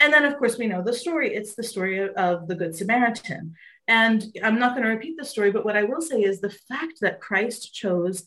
and 0.00 0.12
then, 0.12 0.24
of 0.24 0.38
course, 0.38 0.56
we 0.56 0.66
know 0.66 0.82
the 0.82 0.94
story. 0.94 1.34
It's 1.34 1.54
the 1.54 1.62
story 1.62 2.08
of, 2.14 2.48
the 2.48 2.54
Good 2.54 2.74
Samaritan. 2.74 3.54
And 3.86 4.24
I'm 4.42 4.58
not 4.58 4.74
going 4.74 4.84
to 4.84 4.94
repeat 4.94 5.16
the 5.18 5.26
story, 5.26 5.52
but 5.52 5.64
what 5.64 5.76
I 5.76 5.84
will 5.84 6.00
say 6.00 6.22
is 6.22 6.40
the 6.40 6.56
fact 6.68 7.00
that 7.02 7.20
Christ 7.20 7.74
chose 7.74 8.26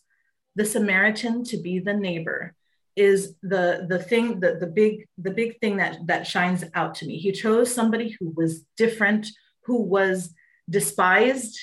the 0.55 0.65
Samaritan 0.65 1.43
to 1.45 1.57
be 1.57 1.79
the 1.79 1.95
neighbor 1.95 2.53
is 2.95 3.33
the 3.41 3.87
the 3.89 3.97
thing 3.97 4.39
the, 4.39 4.55
the 4.59 4.67
big 4.67 5.07
the 5.17 5.31
big 5.31 5.59
thing 5.59 5.77
that 5.77 5.97
that 6.05 6.27
shines 6.27 6.63
out 6.75 6.93
to 6.93 7.07
me 7.07 7.17
he 7.17 7.31
chose 7.31 7.73
somebody 7.73 8.15
who 8.19 8.29
was 8.37 8.65
different 8.77 9.25
who 9.63 9.81
was 9.81 10.31
despised 10.69 11.59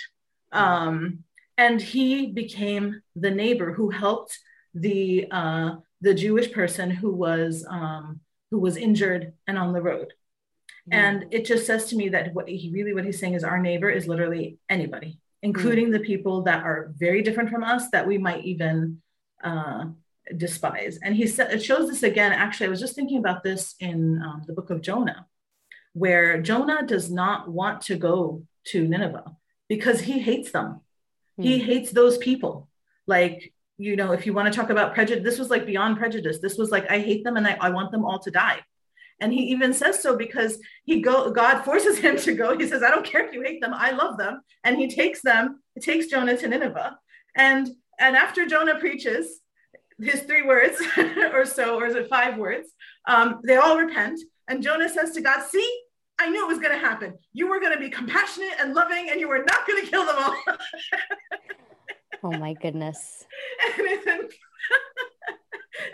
um, 0.51 1.23
and 1.57 1.81
he 1.81 2.27
became 2.33 3.01
the 3.15 3.31
neighbor 3.31 3.73
who 3.73 3.91
helped 3.91 4.37
the 4.75 5.29
uh, 5.31 5.77
the 6.01 6.15
jewish 6.15 6.53
person 6.53 6.91
who 6.91 7.13
was 7.13 7.65
um, 7.69 8.21
who 8.51 8.59
was 8.59 8.77
injured 8.77 9.33
and 9.47 9.59
on 9.59 9.73
the 9.73 9.83
road. 9.83 10.13
Mm. 10.91 10.95
And 10.95 11.27
it 11.31 11.45
just 11.45 11.67
says 11.67 11.87
to 11.87 11.97
me 11.97 12.09
that 12.11 12.35
what 12.35 12.49
he 12.49 12.71
really 12.71 12.95
what 12.95 13.05
he's 13.05 13.19
saying 13.19 13.35
is 13.35 13.45
our 13.45 13.61
neighbor 13.61 13.91
is 13.91 14.09
literally 14.09 14.59
anybody, 14.69 15.21
including 15.43 15.89
mm. 15.89 15.93
the 15.93 16.01
people 16.01 16.43
that 16.43 16.65
are 16.65 16.93
very 16.97 17.23
different 17.23 17.51
from 17.51 17.65
us 17.65 17.91
that 17.91 18.07
we 18.07 18.19
might 18.19 18.45
even 18.45 19.01
uh, 19.43 19.87
despise. 20.37 20.99
And 21.03 21.15
he 21.15 21.27
said 21.27 21.53
it 21.53 21.63
shows 21.63 21.89
this 21.89 22.03
again. 22.03 22.33
Actually, 22.33 22.67
I 22.67 22.71
was 22.71 22.81
just 22.81 22.95
thinking 22.95 23.19
about 23.19 23.43
this 23.43 23.75
in 23.79 24.21
um, 24.23 24.43
the 24.47 24.53
book 24.53 24.71
of 24.71 24.83
Jonah, 24.83 25.27
where 25.93 26.41
Jonah 26.43 26.87
does 26.87 27.11
not 27.11 27.49
want 27.49 27.83
to 27.83 27.97
go 27.97 28.45
to 28.67 28.87
Nineveh 28.87 29.37
because 29.69 30.01
he 30.01 30.19
hates 30.19 30.51
them. 30.51 30.81
Mm. 31.39 31.45
He 31.45 31.59
hates 31.59 31.91
those 31.91 32.19
people. 32.19 32.69
Like 33.07 33.53
you 33.81 33.97
know, 33.97 34.13
if 34.13 34.27
you 34.27 34.35
want 34.35 34.53
to 34.53 34.57
talk 34.57 34.69
about 34.69 34.95
prejudice, 34.95 35.25
this 35.25 35.39
was 35.39 35.49
like 35.49 35.65
beyond 35.65 35.97
prejudice. 35.97 36.39
This 36.39 36.59
was 36.59 36.71
like, 36.71 36.91
I 36.91 36.99
hate 36.99 37.25
them 37.25 37.37
and 37.37 37.47
I, 37.47 37.57
I 37.61 37.71
want 37.71 37.91
them 37.91 38.05
all 38.05 38.19
to 38.19 38.31
die. 38.31 38.61
And 39.21 39.33
he 39.33 39.41
even 39.45 39.73
says 39.73 40.03
so 40.03 40.17
because 40.17 40.59
he 40.85 41.01
go 41.01 41.31
God 41.31 41.63
forces 41.63 41.99
him 41.99 42.17
to 42.19 42.35
go. 42.35 42.57
He 42.57 42.67
says, 42.67 42.83
I 42.83 42.91
don't 42.91 43.05
care 43.05 43.27
if 43.27 43.33
you 43.33 43.43
hate 43.43 43.61
them, 43.61 43.73
I 43.75 43.91
love 43.93 44.19
them. 44.19 44.43
And 44.65 44.77
he 44.77 44.89
takes 44.89 45.23
them, 45.23 45.61
he 45.75 45.81
takes 45.81 46.07
Jonah 46.07 46.37
to 46.37 46.49
Nineveh. 46.49 46.99
And 47.37 47.69
and 47.99 48.17
after 48.17 48.47
Jonah 48.47 48.79
preaches 48.79 49.41
his 49.99 50.23
three 50.23 50.43
words 50.43 50.81
or 51.35 51.45
so, 51.45 51.77
or 51.79 51.87
is 51.87 51.95
it 51.95 52.09
five 52.09 52.39
words? 52.39 52.69
Um, 53.07 53.41
they 53.45 53.57
all 53.57 53.79
repent. 53.79 54.21
And 54.49 54.63
Jonah 54.63 54.89
says 54.89 55.13
to 55.13 55.21
God, 55.21 55.47
See, 55.47 55.81
I 56.19 56.29
knew 56.29 56.45
it 56.45 56.49
was 56.49 56.59
going 56.59 56.73
to 56.73 56.87
happen. 56.87 57.15
You 57.33 57.49
were 57.49 57.61
going 57.61 57.73
to 57.73 57.79
be 57.79 57.89
compassionate 57.89 58.53
and 58.59 58.75
loving, 58.75 59.11
and 59.11 59.21
you 59.21 59.29
were 59.29 59.45
not 59.47 59.67
going 59.67 59.85
to 59.85 59.91
kill 59.91 60.05
them 60.05 60.17
all. 60.19 60.37
Oh 62.25 62.33
my 62.33 62.53
goodness. 62.53 63.25
and, 63.79 63.89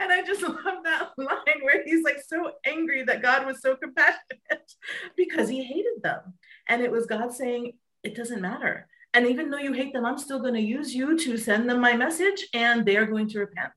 and 0.01 0.13
I 0.13 0.23
just 0.27 0.43
love 0.43 0.83
that 0.85 1.11
line 1.17 1.61
where 1.63 1.85
he's 1.85 2.03
like 2.03 2.19
so 2.27 2.53
angry 2.65 3.05
that 3.05 3.23
God 3.23 3.47
was 3.47 3.61
so 3.61 3.77
compassionate 3.77 4.73
because 5.17 5.49
he 5.49 5.63
hated 5.63 6.03
them. 6.03 6.35
And 6.69 6.83
it 6.83 6.91
was 6.91 7.07
God 7.07 7.33
saying, 7.33 7.73
it 8.03 8.17
doesn't 8.17 8.41
matter. 8.41 8.89
And 9.15 9.27
even 9.29 9.51
though 9.51 9.59
you 9.59 9.73
hate 9.73 9.93
them, 9.93 10.05
I'm 10.05 10.19
still 10.19 10.41
going 10.41 10.55
to 10.55 10.61
use 10.61 10.95
you 10.95 11.17
to 11.17 11.37
send 11.37 11.71
them 11.71 11.81
my 11.81 11.97
message 11.97 12.47
and 12.53 12.85
they 12.85 12.97
are 12.97 13.07
going 13.07 13.29
to 13.31 13.39
repent. 13.39 13.73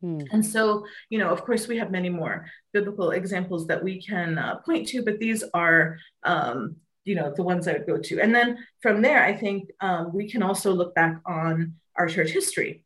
Hmm. 0.00 0.20
And 0.32 0.44
so, 0.44 0.86
you 1.10 1.18
know, 1.18 1.30
of 1.30 1.44
course, 1.44 1.66
we 1.66 1.78
have 1.78 1.90
many 1.90 2.08
more 2.08 2.46
biblical 2.72 3.10
examples 3.10 3.66
that 3.66 3.82
we 3.82 4.02
can 4.02 4.38
uh, 4.38 4.56
point 4.58 4.88
to, 4.88 5.02
but 5.02 5.18
these 5.18 5.44
are 5.54 5.98
um, 6.22 6.76
you 7.04 7.14
know 7.14 7.32
the 7.34 7.42
ones 7.42 7.68
I 7.68 7.72
would 7.74 7.86
go 7.86 7.98
to. 7.98 8.20
And 8.20 8.34
then 8.34 8.58
from 8.82 9.02
there, 9.02 9.22
I 9.22 9.34
think 9.34 9.70
um, 9.80 10.12
we 10.12 10.30
can 10.30 10.42
also 10.42 10.72
look 10.72 10.94
back 10.94 11.20
on 11.26 11.74
our 11.96 12.06
church 12.06 12.30
history, 12.30 12.84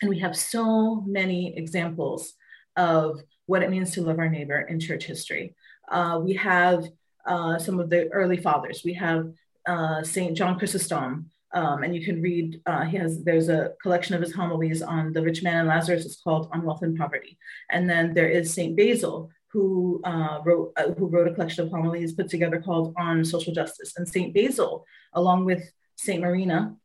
and 0.00 0.08
we 0.08 0.20
have 0.20 0.36
so 0.36 1.02
many 1.02 1.56
examples 1.56 2.34
of 2.76 3.20
what 3.46 3.62
it 3.62 3.70
means 3.70 3.92
to 3.92 4.02
love 4.02 4.18
our 4.18 4.28
neighbor 4.28 4.60
in 4.60 4.80
church 4.80 5.04
history. 5.04 5.54
Uh, 5.90 6.20
we 6.22 6.34
have 6.34 6.86
uh, 7.26 7.58
some 7.58 7.78
of 7.78 7.90
the 7.90 8.08
early 8.08 8.36
fathers. 8.36 8.82
We 8.84 8.94
have 8.94 9.32
uh, 9.66 10.02
Saint 10.02 10.36
John 10.36 10.58
Chrysostom, 10.58 11.30
um, 11.54 11.82
and 11.82 11.94
you 11.94 12.04
can 12.04 12.22
read. 12.22 12.60
Uh, 12.66 12.84
he 12.84 12.96
has 12.96 13.22
there's 13.22 13.48
a 13.48 13.72
collection 13.82 14.14
of 14.14 14.22
his 14.22 14.34
homilies 14.34 14.82
on 14.82 15.12
the 15.12 15.22
rich 15.22 15.42
man 15.42 15.58
and 15.58 15.68
Lazarus. 15.68 16.06
It's 16.06 16.22
called 16.22 16.48
On 16.52 16.62
Wealth 16.62 16.82
and 16.82 16.96
Poverty. 16.96 17.38
And 17.70 17.88
then 17.88 18.14
there 18.14 18.28
is 18.28 18.52
Saint 18.52 18.76
Basil, 18.76 19.30
who 19.52 20.00
uh, 20.04 20.40
wrote 20.44 20.72
uh, 20.76 20.92
who 20.92 21.06
wrote 21.06 21.28
a 21.28 21.34
collection 21.34 21.64
of 21.64 21.70
homilies 21.70 22.14
put 22.14 22.28
together 22.28 22.60
called 22.60 22.94
On 22.98 23.24
Social 23.24 23.52
Justice. 23.52 23.92
And 23.96 24.08
Saint 24.08 24.34
Basil, 24.34 24.86
along 25.12 25.44
with 25.44 25.62
Saint 25.96 26.22
Macrina, 26.22 26.76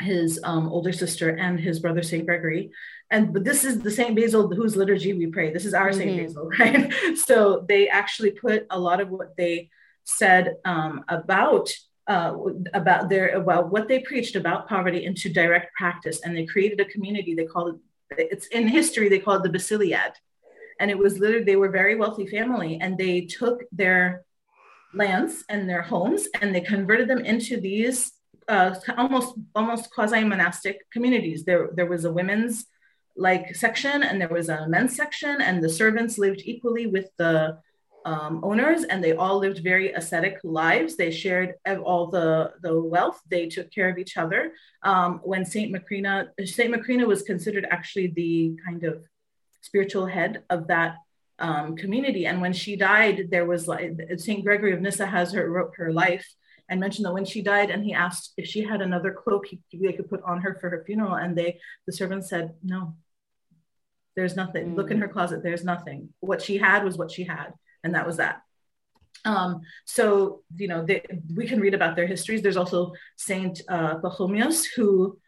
his 0.00 0.40
um, 0.42 0.68
older 0.68 0.92
sister 0.92 1.30
and 1.30 1.60
his 1.60 1.80
brother 1.80 2.02
Saint 2.02 2.26
Gregory. 2.26 2.72
And 3.10 3.32
but 3.32 3.44
this 3.44 3.64
is 3.64 3.80
the 3.80 3.90
Saint 3.90 4.16
Basil 4.16 4.52
whose 4.52 4.76
liturgy 4.76 5.12
we 5.12 5.26
pray. 5.26 5.52
This 5.52 5.64
is 5.64 5.74
our 5.74 5.90
mm-hmm. 5.90 5.98
Saint 5.98 6.26
Basil, 6.26 6.50
right? 6.58 7.18
So 7.18 7.64
they 7.68 7.88
actually 7.88 8.32
put 8.32 8.66
a 8.70 8.78
lot 8.78 9.00
of 9.00 9.10
what 9.10 9.36
they 9.36 9.70
said 10.04 10.56
um, 10.64 11.04
about 11.08 11.70
uh, 12.08 12.34
about 12.74 13.08
their 13.08 13.36
about 13.36 13.70
what 13.70 13.86
they 13.86 14.00
preached 14.00 14.34
about 14.34 14.68
poverty 14.68 15.04
into 15.04 15.28
direct 15.28 15.72
practice, 15.74 16.20
and 16.24 16.36
they 16.36 16.46
created 16.46 16.80
a 16.80 16.84
community. 16.86 17.34
They 17.34 17.46
called 17.46 17.74
it. 17.76 18.28
It's 18.32 18.46
in 18.48 18.66
history. 18.66 19.08
They 19.08 19.20
call 19.20 19.36
it 19.36 19.42
the 19.42 19.56
Basiliad, 19.56 20.12
and 20.80 20.90
it 20.90 20.98
was 20.98 21.18
literally 21.18 21.44
they 21.44 21.56
were 21.56 21.70
very 21.70 21.96
wealthy 21.96 22.26
family, 22.26 22.78
and 22.80 22.96
they 22.96 23.22
took 23.22 23.62
their 23.72 24.24
lands 24.94 25.44
and 25.48 25.68
their 25.68 25.82
homes 25.82 26.28
and 26.40 26.54
they 26.54 26.60
converted 26.60 27.08
them 27.08 27.24
into 27.24 27.58
these 27.58 28.12
uh, 28.48 28.74
almost 28.96 29.34
almost 29.54 29.90
quasi 29.90 30.24
monastic 30.24 30.90
communities. 30.90 31.44
There 31.44 31.70
there 31.74 31.86
was 31.86 32.04
a 32.04 32.12
women's 32.12 32.66
like 33.16 33.54
section 33.54 34.02
and 34.02 34.20
there 34.20 34.28
was 34.28 34.48
a 34.48 34.68
men's 34.68 34.96
section, 34.96 35.40
and 35.40 35.62
the 35.62 35.68
servants 35.68 36.18
lived 36.18 36.42
equally 36.44 36.86
with 36.86 37.08
the 37.18 37.58
um, 38.04 38.40
owners, 38.42 38.82
and 38.84 39.02
they 39.02 39.12
all 39.12 39.38
lived 39.38 39.62
very 39.62 39.92
ascetic 39.92 40.38
lives. 40.42 40.96
They 40.96 41.10
shared 41.10 41.54
all 41.84 42.08
the 42.08 42.52
the 42.62 42.78
wealth. 42.80 43.20
They 43.28 43.46
took 43.46 43.70
care 43.70 43.88
of 43.88 43.98
each 43.98 44.16
other. 44.16 44.52
Um, 44.82 45.20
when 45.22 45.44
Saint 45.44 45.72
Macrina 45.74 46.28
Saint 46.44 46.74
Macrina 46.74 47.06
was 47.06 47.22
considered 47.22 47.66
actually 47.70 48.08
the 48.08 48.56
kind 48.66 48.82
of 48.84 49.04
spiritual 49.62 50.06
head 50.06 50.42
of 50.50 50.68
that 50.68 50.96
um, 51.38 51.76
community. 51.76 52.26
And 52.26 52.40
when 52.40 52.52
she 52.52 52.76
died, 52.76 53.28
there 53.30 53.46
was 53.46 53.66
like 53.66 53.92
Saint 54.16 54.44
Gregory 54.44 54.72
of 54.72 54.80
Nyssa 54.80 55.06
has 55.06 55.32
her 55.32 55.50
wrote 55.50 55.72
her 55.76 55.92
life 55.92 56.26
and 56.68 56.80
mentioned 56.80 57.04
that 57.04 57.12
when 57.12 57.24
she 57.24 57.42
died, 57.42 57.70
and 57.70 57.84
he 57.84 57.92
asked 57.92 58.32
if 58.36 58.46
she 58.46 58.62
had 58.62 58.80
another 58.80 59.12
cloak 59.12 59.46
he, 59.46 59.60
they 59.74 59.92
could 59.92 60.08
put 60.08 60.22
on 60.22 60.40
her 60.40 60.56
for 60.60 60.70
her 60.70 60.82
funeral, 60.86 61.14
and 61.14 61.36
they 61.36 61.58
the 61.86 61.92
servant 61.92 62.24
said 62.24 62.54
no. 62.62 62.96
There's 64.16 64.36
nothing. 64.36 64.68
Mm. 64.68 64.76
Look 64.76 64.90
in 64.90 65.00
her 65.00 65.08
closet. 65.08 65.42
There's 65.42 65.64
nothing. 65.64 66.10
What 66.20 66.42
she 66.42 66.58
had 66.58 66.84
was 66.84 66.96
what 66.96 67.10
she 67.10 67.24
had, 67.24 67.52
and 67.82 67.94
that 67.94 68.06
was 68.06 68.18
that. 68.18 68.42
Um, 69.24 69.60
so 69.84 70.42
you 70.56 70.68
know 70.68 70.84
they, 70.84 71.02
we 71.34 71.46
can 71.46 71.60
read 71.60 71.74
about 71.74 71.96
their 71.96 72.06
histories. 72.06 72.42
There's 72.42 72.56
also 72.56 72.92
Saint 73.16 73.60
uh, 73.68 73.98
Pachomius 73.98 74.64
who 74.74 75.18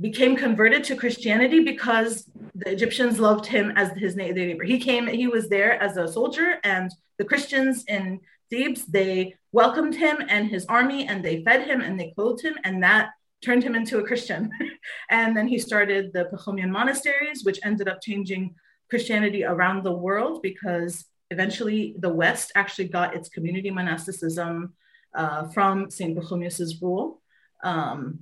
became 0.00 0.36
converted 0.36 0.84
to 0.84 0.96
Christianity 0.96 1.60
because 1.60 2.28
the 2.54 2.70
Egyptians 2.70 3.18
loved 3.18 3.46
him 3.46 3.72
as 3.76 3.90
his 3.96 4.16
neighbor. 4.16 4.64
He 4.64 4.78
came, 4.78 5.06
he 5.06 5.26
was 5.26 5.48
there 5.48 5.80
as 5.82 5.96
a 5.96 6.10
soldier, 6.10 6.58
and 6.64 6.92
the 7.18 7.24
Christians 7.24 7.84
in 7.88 8.20
Thebes, 8.50 8.86
they 8.86 9.34
welcomed 9.52 9.94
him 9.94 10.18
and 10.28 10.48
his 10.48 10.66
army, 10.66 11.06
and 11.06 11.24
they 11.24 11.42
fed 11.44 11.66
him 11.66 11.80
and 11.80 11.98
they 11.98 12.12
clothed 12.14 12.42
him, 12.42 12.56
and 12.64 12.82
that 12.82 13.10
turned 13.44 13.62
him 13.62 13.74
into 13.74 13.98
a 13.98 14.06
Christian. 14.06 14.50
and 15.10 15.36
then 15.36 15.48
he 15.48 15.58
started 15.58 16.12
the 16.12 16.28
Pachomian 16.32 16.70
monasteries, 16.70 17.44
which 17.44 17.60
ended 17.64 17.88
up 17.88 18.02
changing 18.02 18.54
Christianity 18.88 19.44
around 19.44 19.82
the 19.82 19.92
world 19.92 20.42
because 20.42 21.06
eventually 21.30 21.96
the 21.98 22.08
West 22.08 22.52
actually 22.54 22.88
got 22.88 23.14
its 23.14 23.28
community 23.28 23.70
monasticism 23.70 24.74
uh, 25.14 25.48
from 25.48 25.90
St. 25.90 26.16
Pachomius's 26.16 26.80
rule. 26.80 27.20
Um, 27.64 28.20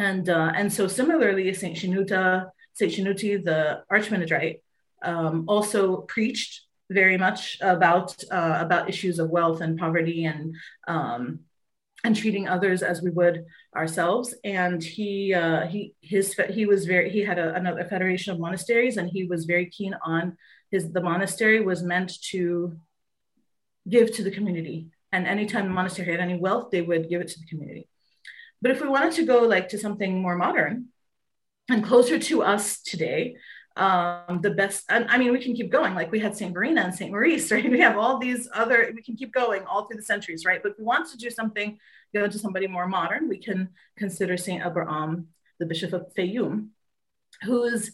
and, 0.00 0.30
uh, 0.30 0.50
and 0.56 0.72
so 0.72 0.88
similarly, 0.88 1.52
St. 1.52 1.76
Shenouda, 1.76 2.50
St. 2.72 2.90
Shenouti, 2.90 3.44
the 3.44 3.82
Archimandrite, 3.92 4.60
um, 5.02 5.44
also 5.46 5.98
preached 5.98 6.62
very 6.90 7.18
much 7.18 7.58
about, 7.60 8.16
uh, 8.30 8.56
about 8.60 8.88
issues 8.88 9.18
of 9.18 9.28
wealth 9.28 9.60
and 9.60 9.78
poverty 9.78 10.24
and, 10.24 10.56
um, 10.88 11.40
and 12.02 12.16
treating 12.16 12.48
others 12.48 12.82
as 12.82 13.02
we 13.02 13.10
would 13.10 13.44
ourselves. 13.76 14.34
And 14.42 14.82
he, 14.82 15.34
uh, 15.34 15.66
he, 15.66 15.94
his, 16.00 16.34
he 16.48 16.64
was 16.64 16.86
very, 16.86 17.10
he 17.10 17.20
had 17.20 17.38
a, 17.38 17.54
another 17.54 17.84
federation 17.84 18.32
of 18.32 18.40
monasteries 18.40 18.96
and 18.96 19.10
he 19.10 19.24
was 19.24 19.44
very 19.44 19.66
keen 19.66 19.94
on 20.02 20.38
his, 20.70 20.90
the 20.90 21.02
monastery 21.02 21.60
was 21.60 21.82
meant 21.82 22.22
to 22.30 22.74
give 23.86 24.14
to 24.14 24.22
the 24.22 24.30
community. 24.30 24.88
And 25.12 25.26
anytime 25.26 25.66
the 25.66 25.74
monastery 25.74 26.10
had 26.10 26.20
any 26.20 26.38
wealth, 26.38 26.70
they 26.70 26.80
would 26.80 27.10
give 27.10 27.20
it 27.20 27.28
to 27.28 27.38
the 27.38 27.46
community. 27.46 27.89
But 28.62 28.70
if 28.70 28.80
we 28.80 28.88
wanted 28.88 29.12
to 29.14 29.24
go 29.24 29.42
like 29.42 29.68
to 29.70 29.78
something 29.78 30.20
more 30.20 30.36
modern 30.36 30.88
and 31.68 31.84
closer 31.84 32.18
to 32.18 32.42
us 32.42 32.80
today, 32.82 33.36
um, 33.76 34.40
the 34.42 34.50
best, 34.50 34.84
I 34.90 35.16
mean, 35.16 35.32
we 35.32 35.42
can 35.42 35.54
keep 35.54 35.70
going. 35.70 35.94
Like 35.94 36.10
we 36.10 36.18
had 36.18 36.36
St. 36.36 36.52
Verena 36.52 36.82
and 36.82 36.94
St. 36.94 37.10
Maurice, 37.10 37.50
right? 37.52 37.70
We 37.70 37.80
have 37.80 37.96
all 37.96 38.18
these 38.18 38.48
other, 38.52 38.92
we 38.94 39.02
can 39.02 39.16
keep 39.16 39.32
going 39.32 39.64
all 39.64 39.86
through 39.86 39.96
the 39.96 40.02
centuries, 40.02 40.44
right? 40.44 40.62
But 40.62 40.72
if 40.72 40.78
we 40.78 40.84
want 40.84 41.10
to 41.10 41.16
do 41.16 41.30
something, 41.30 41.78
go 42.14 42.26
to 42.26 42.38
somebody 42.38 42.66
more 42.66 42.88
modern, 42.88 43.28
we 43.28 43.38
can 43.38 43.70
consider 43.96 44.36
St. 44.36 44.64
Abraham, 44.64 45.28
the 45.58 45.66
Bishop 45.66 45.92
of 45.92 46.12
Fayum, 46.16 46.68
whose 47.42 47.92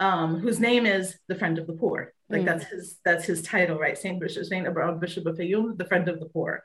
um, 0.00 0.38
whose 0.38 0.58
name 0.58 0.86
is 0.86 1.18
the 1.28 1.34
friend 1.34 1.58
of 1.58 1.66
the 1.66 1.74
poor. 1.74 2.14
Like 2.30 2.42
mm. 2.42 2.46
that's 2.46 2.64
his 2.64 2.98
that's 3.04 3.26
his 3.26 3.42
title, 3.42 3.78
right? 3.78 3.98
Saint 3.98 4.18
Bishop 4.18 4.46
Saint 4.46 4.66
Abraham, 4.66 4.98
Bishop 4.98 5.26
of 5.26 5.36
Fayum, 5.36 5.76
the 5.76 5.84
friend 5.84 6.08
of 6.08 6.18
the 6.18 6.26
poor. 6.26 6.64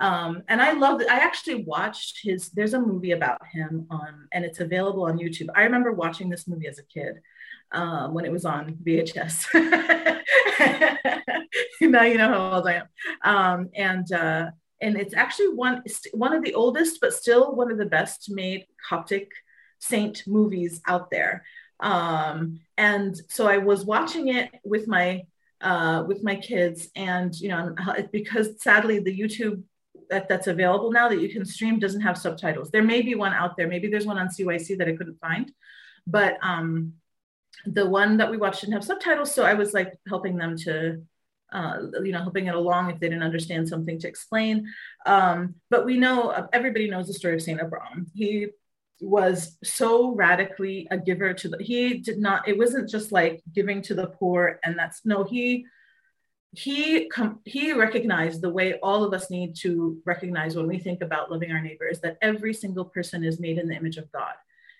Um, 0.00 0.42
and 0.48 0.60
I 0.60 0.72
love 0.72 1.00
I 1.08 1.18
actually 1.18 1.64
watched 1.64 2.20
his, 2.22 2.50
there's 2.50 2.74
a 2.74 2.80
movie 2.80 3.12
about 3.12 3.40
him 3.52 3.86
on, 3.90 4.28
and 4.32 4.44
it's 4.44 4.60
available 4.60 5.04
on 5.04 5.18
YouTube. 5.18 5.48
I 5.54 5.64
remember 5.64 5.92
watching 5.92 6.28
this 6.28 6.46
movie 6.46 6.68
as 6.68 6.78
a 6.78 6.84
kid 6.84 7.16
um, 7.72 8.14
when 8.14 8.24
it 8.24 8.32
was 8.32 8.44
on 8.44 8.76
VHS. 8.84 9.46
now 11.80 12.02
you 12.02 12.18
know 12.18 12.28
how 12.28 12.52
old 12.56 12.68
I 12.68 12.74
am. 12.74 12.88
Um, 13.22 13.70
and, 13.74 14.12
uh, 14.12 14.50
and 14.80 14.96
it's 14.96 15.14
actually 15.14 15.54
one, 15.54 15.82
one 16.12 16.32
of 16.32 16.44
the 16.44 16.54
oldest, 16.54 17.00
but 17.00 17.12
still 17.12 17.54
one 17.54 17.72
of 17.72 17.78
the 17.78 17.86
best 17.86 18.30
made 18.30 18.66
Coptic 18.88 19.30
saint 19.80 20.22
movies 20.26 20.80
out 20.86 21.10
there. 21.10 21.44
Um, 21.80 22.60
and 22.76 23.16
so 23.28 23.48
I 23.48 23.58
was 23.58 23.84
watching 23.84 24.28
it 24.28 24.50
with 24.64 24.86
my 24.86 25.22
uh, 25.60 26.04
with 26.06 26.22
my 26.22 26.36
kids 26.36 26.88
and 26.94 27.34
you 27.34 27.48
know 27.48 27.74
because 28.12 28.62
sadly 28.62 29.00
the 29.00 29.18
youtube 29.18 29.60
that, 30.10 30.28
that's 30.28 30.46
available 30.46 30.90
now 30.90 31.08
that 31.08 31.20
you 31.20 31.28
can 31.28 31.44
stream 31.44 31.78
doesn't 31.78 32.00
have 32.00 32.18
subtitles. 32.18 32.70
There 32.70 32.82
may 32.82 33.02
be 33.02 33.14
one 33.14 33.32
out 33.32 33.56
there. 33.56 33.68
Maybe 33.68 33.88
there's 33.88 34.06
one 34.06 34.18
on 34.18 34.28
CYC 34.28 34.78
that 34.78 34.88
I 34.88 34.96
couldn't 34.96 35.20
find, 35.20 35.52
but 36.06 36.38
um, 36.42 36.94
the 37.66 37.88
one 37.88 38.16
that 38.18 38.30
we 38.30 38.36
watched 38.36 38.60
didn't 38.60 38.74
have 38.74 38.84
subtitles. 38.84 39.34
So 39.34 39.44
I 39.44 39.54
was 39.54 39.72
like 39.72 39.98
helping 40.06 40.36
them 40.36 40.56
to, 40.58 41.02
uh, 41.52 41.78
you 42.02 42.12
know, 42.12 42.22
helping 42.22 42.46
it 42.46 42.54
along 42.54 42.90
if 42.90 43.00
they 43.00 43.08
didn't 43.08 43.22
understand 43.22 43.68
something 43.68 43.98
to 44.00 44.08
explain. 44.08 44.66
Um, 45.06 45.56
but 45.70 45.84
we 45.84 45.96
know, 45.96 46.30
uh, 46.30 46.46
everybody 46.52 46.88
knows 46.88 47.06
the 47.06 47.14
story 47.14 47.34
of 47.34 47.42
Saint 47.42 47.60
Abraham. 47.62 48.06
He 48.14 48.48
was 49.00 49.56
so 49.62 50.14
radically 50.14 50.88
a 50.90 50.98
giver 50.98 51.32
to 51.32 51.48
the, 51.48 51.58
he 51.60 51.98
did 51.98 52.18
not, 52.18 52.48
it 52.48 52.58
wasn't 52.58 52.88
just 52.88 53.12
like 53.12 53.42
giving 53.52 53.80
to 53.82 53.94
the 53.94 54.08
poor 54.08 54.58
and 54.64 54.78
that's, 54.78 55.04
no, 55.04 55.24
he 55.24 55.66
he 56.58 57.08
com- 57.08 57.40
he 57.44 57.72
recognized 57.72 58.40
the 58.40 58.50
way 58.50 58.74
all 58.82 59.04
of 59.04 59.14
us 59.14 59.30
need 59.30 59.54
to 59.56 60.00
recognize 60.04 60.56
when 60.56 60.66
we 60.66 60.78
think 60.78 61.02
about 61.02 61.30
loving 61.30 61.52
our 61.52 61.60
neighbors 61.60 62.00
that 62.00 62.18
every 62.20 62.52
single 62.52 62.84
person 62.84 63.22
is 63.22 63.38
made 63.38 63.58
in 63.58 63.68
the 63.68 63.76
image 63.76 63.96
of 63.96 64.10
God. 64.10 64.34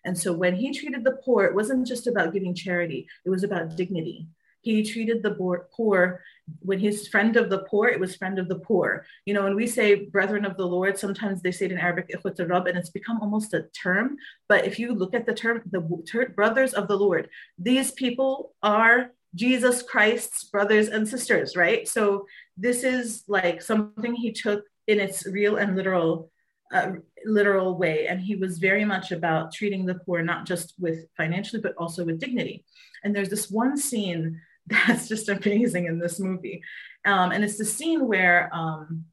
And 0.04 0.18
so 0.18 0.32
when 0.32 0.56
he 0.56 0.73
treated 0.73 1.04
the 1.04 1.18
poor, 1.25 1.44
it 1.44 1.54
wasn't 1.54 1.87
just 1.87 2.06
about 2.08 2.32
giving 2.32 2.54
charity, 2.54 3.06
it 3.25 3.30
was 3.30 3.44
about 3.44 3.76
dignity. 3.76 4.26
He 4.61 4.82
treated 4.82 5.23
the 5.23 5.30
poor 5.76 6.20
when 6.61 6.78
he's 6.78 7.06
friend 7.08 7.37
of 7.37 7.49
the 7.49 7.61
poor, 7.70 7.88
it 7.88 8.00
was 8.00 8.16
friend 8.16 8.38
of 8.38 8.49
the 8.49 8.58
poor. 8.58 9.06
You 9.25 9.35
know, 9.35 9.44
when 9.44 9.54
we 9.54 9.66
say 9.66 10.06
brethren 10.06 10.44
of 10.44 10.56
the 10.56 10.66
Lord, 10.66 10.99
sometimes 10.99 11.42
they 11.42 11.52
say 11.52 11.66
it 11.66 11.73
in 11.73 11.78
Arabic, 11.78 12.11
Rab, 12.25 12.66
and 12.66 12.76
it's 12.76 12.90
become 12.90 13.20
almost 13.20 13.54
a 13.54 13.66
term. 13.85 14.16
But 14.49 14.66
if 14.66 14.78
you 14.78 14.94
look 14.94 15.14
at 15.14 15.26
the 15.26 15.35
term, 15.35 15.62
the 15.70 16.02
ter- 16.11 16.30
brothers 16.30 16.75
of 16.75 16.88
the 16.88 16.97
Lord, 16.97 17.28
these 17.56 17.92
people 17.92 18.54
are 18.62 19.12
Jesus 19.35 19.82
Christ's 19.82 20.44
brothers 20.44 20.88
and 20.88 21.06
sisters, 21.06 21.56
right? 21.56 21.87
So 21.87 22.26
this 22.56 22.85
is 22.85 23.25
like 23.28 23.62
something 23.62 24.14
he 24.14 24.32
took 24.32 24.64
in 24.87 25.00
its 25.00 25.26
real 25.26 25.56
and 25.56 25.76
literal 25.76 26.30
uh, 26.73 26.92
literal 27.25 27.78
way. 27.78 28.06
And 28.08 28.20
he 28.20 28.37
was 28.37 28.58
very 28.58 28.85
much 28.85 29.11
about 29.11 29.52
treating 29.52 29.87
the 29.87 29.94
poor 29.94 30.23
not 30.23 30.47
just 30.47 30.75
with 30.78 31.06
financially 31.16 31.62
but 31.62 31.75
also 31.76 32.04
with 32.04 32.20
dignity. 32.20 32.64
And 33.04 33.14
there's 33.14 33.30
this 33.30 33.50
one 33.50 33.76
scene 33.76 34.40
that's 34.66 35.08
just 35.08 35.28
amazing 35.28 35.87
in 35.87 35.99
this 35.99 36.20
movie. 36.20 36.62
Um, 37.06 37.32
and 37.32 37.42
it's 37.42 37.56
the 37.58 37.64
scene 37.64 38.06
where 38.06 38.50
um, 38.52 39.06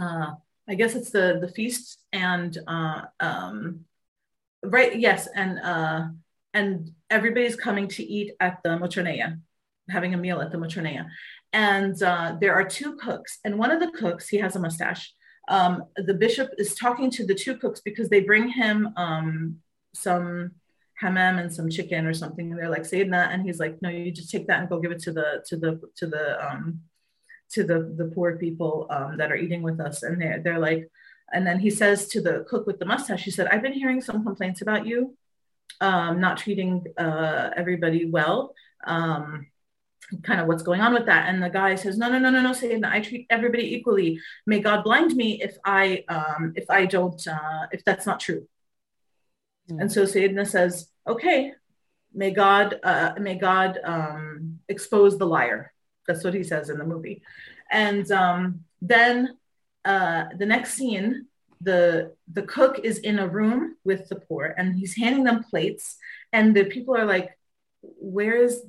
uh, 0.00 0.32
i 0.68 0.74
guess 0.74 0.94
it's 0.94 1.10
the 1.10 1.38
the 1.40 1.48
feast 1.48 2.00
and 2.12 2.58
uh, 2.66 3.02
um, 3.20 3.84
right 4.62 4.98
yes 4.98 5.28
and 5.34 5.58
uh, 5.60 6.06
and 6.54 6.92
everybody's 7.10 7.56
coming 7.56 7.88
to 7.88 8.02
eat 8.02 8.34
at 8.40 8.58
the 8.62 8.70
Matroneia, 8.70 9.40
having 9.88 10.14
a 10.14 10.18
meal 10.18 10.40
at 10.40 10.52
the 10.52 10.58
Matroneia. 10.58 11.06
And 11.52 12.00
uh, 12.02 12.36
there 12.40 12.54
are 12.54 12.64
two 12.64 12.96
cooks, 12.96 13.38
and 13.44 13.58
one 13.58 13.70
of 13.70 13.80
the 13.80 13.90
cooks, 13.92 14.28
he 14.28 14.36
has 14.38 14.56
a 14.56 14.60
mustache. 14.60 15.12
Um, 15.48 15.84
the 15.96 16.14
bishop 16.14 16.50
is 16.58 16.74
talking 16.74 17.10
to 17.12 17.24
the 17.24 17.34
two 17.34 17.56
cooks 17.56 17.80
because 17.80 18.10
they 18.10 18.20
bring 18.20 18.48
him 18.48 18.92
um, 18.96 19.56
some 19.94 20.52
hamam 21.02 21.40
and 21.40 21.52
some 21.52 21.70
chicken 21.70 22.06
or 22.06 22.12
something. 22.12 22.50
And 22.50 22.60
they're 22.60 22.68
like, 22.68 22.82
Sayyidina, 22.82 23.32
and 23.32 23.42
he's 23.42 23.58
like, 23.58 23.80
no, 23.80 23.88
you 23.88 24.10
just 24.10 24.30
take 24.30 24.46
that 24.48 24.60
and 24.60 24.68
go 24.68 24.78
give 24.78 24.92
it 24.92 25.00
to 25.02 25.12
the 25.12 25.42
to 25.46 25.56
the 25.56 25.80
to 25.96 26.06
the 26.06 26.46
um, 26.46 26.80
to 27.52 27.64
the 27.64 27.94
the 27.96 28.12
poor 28.14 28.36
people 28.36 28.86
um, 28.90 29.16
that 29.16 29.32
are 29.32 29.36
eating 29.36 29.62
with 29.62 29.80
us. 29.80 30.02
And 30.02 30.20
they're 30.20 30.40
they're 30.42 30.58
like, 30.58 30.90
and 31.32 31.46
then 31.46 31.58
he 31.58 31.70
says 31.70 32.08
to 32.08 32.20
the 32.20 32.44
cook 32.48 32.66
with 32.66 32.78
the 32.78 32.86
mustache, 32.86 33.24
he 33.24 33.30
said, 33.30 33.48
I've 33.48 33.62
been 33.62 33.72
hearing 33.72 34.00
some 34.00 34.24
complaints 34.24 34.60
about 34.60 34.86
you, 34.86 35.16
um, 35.80 36.20
not 36.20 36.38
treating 36.38 36.84
uh, 36.96 37.50
everybody 37.56 38.04
well. 38.06 38.54
Um, 38.86 39.46
kind 40.22 40.40
of 40.40 40.46
what's 40.46 40.62
going 40.62 40.80
on 40.80 40.94
with 40.94 41.06
that. 41.06 41.28
And 41.28 41.42
the 41.42 41.50
guy 41.50 41.74
says, 41.74 41.98
no, 41.98 42.08
no, 42.08 42.18
no, 42.18 42.30
no, 42.30 42.40
no, 42.40 42.52
Sayyidina, 42.52 42.90
I 42.90 43.00
treat 43.00 43.26
everybody 43.28 43.74
equally. 43.74 44.20
May 44.46 44.60
God 44.60 44.82
blind 44.82 45.14
me 45.14 45.42
if 45.42 45.56
I, 45.64 46.04
um, 46.08 46.54
if 46.56 46.70
I 46.70 46.86
don't, 46.86 47.20
uh, 47.26 47.66
if 47.72 47.84
that's 47.84 48.06
not 48.06 48.20
true. 48.20 48.48
Mm. 49.70 49.82
And 49.82 49.92
so 49.92 50.04
Sayyidina 50.04 50.46
says, 50.46 50.88
okay, 51.06 51.52
may 52.14 52.30
God, 52.30 52.80
uh, 52.82 53.12
may 53.20 53.36
God 53.36 53.78
um, 53.84 54.60
expose 54.68 55.18
the 55.18 55.26
liar. 55.26 55.72
That's 56.06 56.24
what 56.24 56.34
he 56.34 56.42
says 56.42 56.70
in 56.70 56.78
the 56.78 56.86
movie. 56.86 57.22
And 57.70 58.10
um, 58.10 58.64
then 58.80 59.36
uh, 59.84 60.24
the 60.36 60.46
next 60.46 60.72
scene, 60.72 61.26
the 61.60 62.14
the 62.32 62.42
cook 62.42 62.80
is 62.80 62.98
in 62.98 63.18
a 63.18 63.28
room 63.28 63.76
with 63.84 64.08
the 64.08 64.16
poor, 64.16 64.54
and 64.56 64.76
he's 64.76 64.96
handing 64.96 65.24
them 65.24 65.44
plates, 65.44 65.96
and 66.32 66.56
the 66.56 66.64
people 66.64 66.96
are 66.96 67.06
like, 67.06 67.30
"Where 67.82 68.36
is?" 68.36 68.64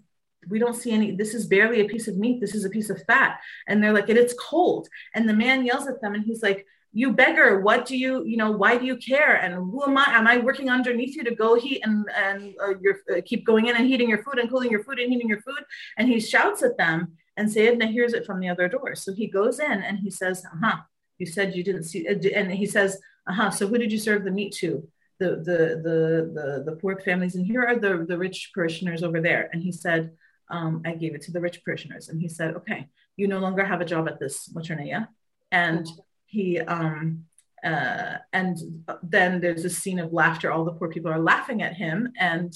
We 0.48 0.58
don't 0.58 0.75
see 0.75 0.91
any. 0.91 1.15
This 1.15 1.34
is 1.34 1.48
barely 1.48 1.81
a 1.81 1.89
piece 1.89 2.08
of 2.08 2.17
meat. 2.17 2.39
This 2.39 2.55
is 2.55 2.65
a 2.65 2.69
piece 2.69 2.89
of 2.89 3.03
fat, 3.05 3.39
and 3.67 3.84
they're 3.84 3.93
like, 3.93 4.10
"And 4.10 4.17
it's 4.17 4.34
cold." 4.34 4.88
And 5.13 5.27
the 5.27 5.34
man 5.34 5.65
yells 5.65 5.88
at 5.88 6.01
them, 6.01 6.15
and 6.15 6.24
he's 6.24 6.41
like, 6.41 6.65
you 6.91 7.13
beggar 7.13 7.60
what 7.62 7.86
do 7.86 7.96
you 7.96 8.24
you 8.25 8.36
know 8.36 8.51
why 8.51 8.77
do 8.77 8.86
you 8.86 8.98
care 8.98 9.36
and 9.36 9.53
who 9.53 9.84
am 9.84 9.98
i 9.98 10.05
am 10.08 10.25
i 10.27 10.38
working 10.38 10.69
underneath 10.69 11.15
you 11.15 11.24
to 11.24 11.36
go 11.36 11.55
heat 11.55 11.81
and 11.84 12.05
and 12.15 12.55
uh, 12.63 12.74
you 12.81 12.96
uh, 13.15 13.22
keep 13.25 13.46
going 13.46 13.67
in 13.67 13.75
and 13.75 13.88
heating 13.88 14.10
your 14.10 14.24
food 14.24 14.39
and 14.39 14.50
cooling 14.50 14.72
your 14.72 14.84
food 14.84 15.00
and 15.00 15.12
heating 15.12 15.29
your 15.29 15.41
food 15.41 15.63
and 15.98 16.08
he 16.08 16.19
shouts 16.19 16.63
at 16.63 16.77
them 16.77 17.13
and 17.38 17.48
Sayyidina 17.48 17.89
hears 17.89 18.13
it 18.13 18.25
from 18.25 18.39
the 18.39 18.50
other 18.50 18.67
door 18.67 18.96
so 18.96 19.13
he 19.13 19.27
goes 19.27 19.60
in 19.60 19.84
and 19.84 20.00
he 20.00 20.10
says 20.10 20.43
uh-huh 20.46 20.77
you 21.20 21.26
said 21.26 21.56
you 21.56 21.64
didn't 21.64 21.84
see 21.84 22.08
and 22.08 22.52
he 22.52 22.66
says 22.66 23.00
uh-huh 23.28 23.52
so 23.52 23.68
who 23.68 23.78
did 23.78 23.92
you 23.92 24.00
serve 24.00 24.24
the 24.24 24.32
meat 24.32 24.54
to? 24.56 24.88
The 25.20 25.32
the 25.36 25.60
the 25.86 25.98
the, 26.34 26.64
the 26.66 26.78
poor 26.82 26.98
families 27.00 27.36
and 27.36 27.46
here 27.46 27.64
are 27.64 27.78
the 27.78 28.06
the 28.08 28.18
rich 28.18 28.52
parishioners 28.54 29.04
over 29.04 29.22
there. 29.22 29.50
And 29.54 29.62
he 29.62 29.72
said 29.72 30.12
um, 30.50 30.82
i 30.86 30.94
gave 30.94 31.14
it 31.14 31.22
to 31.24 31.32
the 31.32 31.42
rich 31.42 31.64
parishioners. 31.64 32.10
And 32.10 32.20
he 32.20 32.30
said 32.30 32.56
okay 32.56 32.88
you 33.16 33.28
no 33.28 33.40
longer 33.40 33.64
have 33.64 33.82
a 33.82 33.86
job 33.86 34.08
at 34.08 34.20
this 34.20 34.50
maternea 34.56 35.08
and 35.52 35.86
he 36.26 36.60
um 36.60 37.26
uh, 37.62 38.18
and 38.32 38.86
then 39.04 39.42
there's 39.42 39.66
a 39.66 39.70
scene 39.70 40.00
of 40.00 40.14
laughter. 40.14 40.50
All 40.50 40.64
the 40.64 40.72
poor 40.72 40.88
people 40.88 41.12
are 41.12 41.20
laughing 41.20 41.62
at 41.62 41.74
him 41.74 42.14
and 42.18 42.54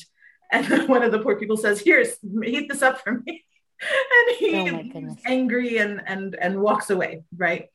and 0.51 0.87
one 0.87 1.03
of 1.03 1.11
the 1.11 1.19
poor 1.19 1.37
people 1.37 1.57
says 1.57 1.79
here 1.81 2.05
heat 2.43 2.69
this 2.69 2.81
up 2.81 3.01
for 3.01 3.21
me. 3.25 3.45
And 3.81 4.37
he, 4.37 4.71
oh 4.71 5.15
angry 5.25 5.79
and 5.79 6.01
and 6.05 6.35
and 6.35 6.61
walks 6.61 6.89
away 6.89 7.23
right 7.35 7.67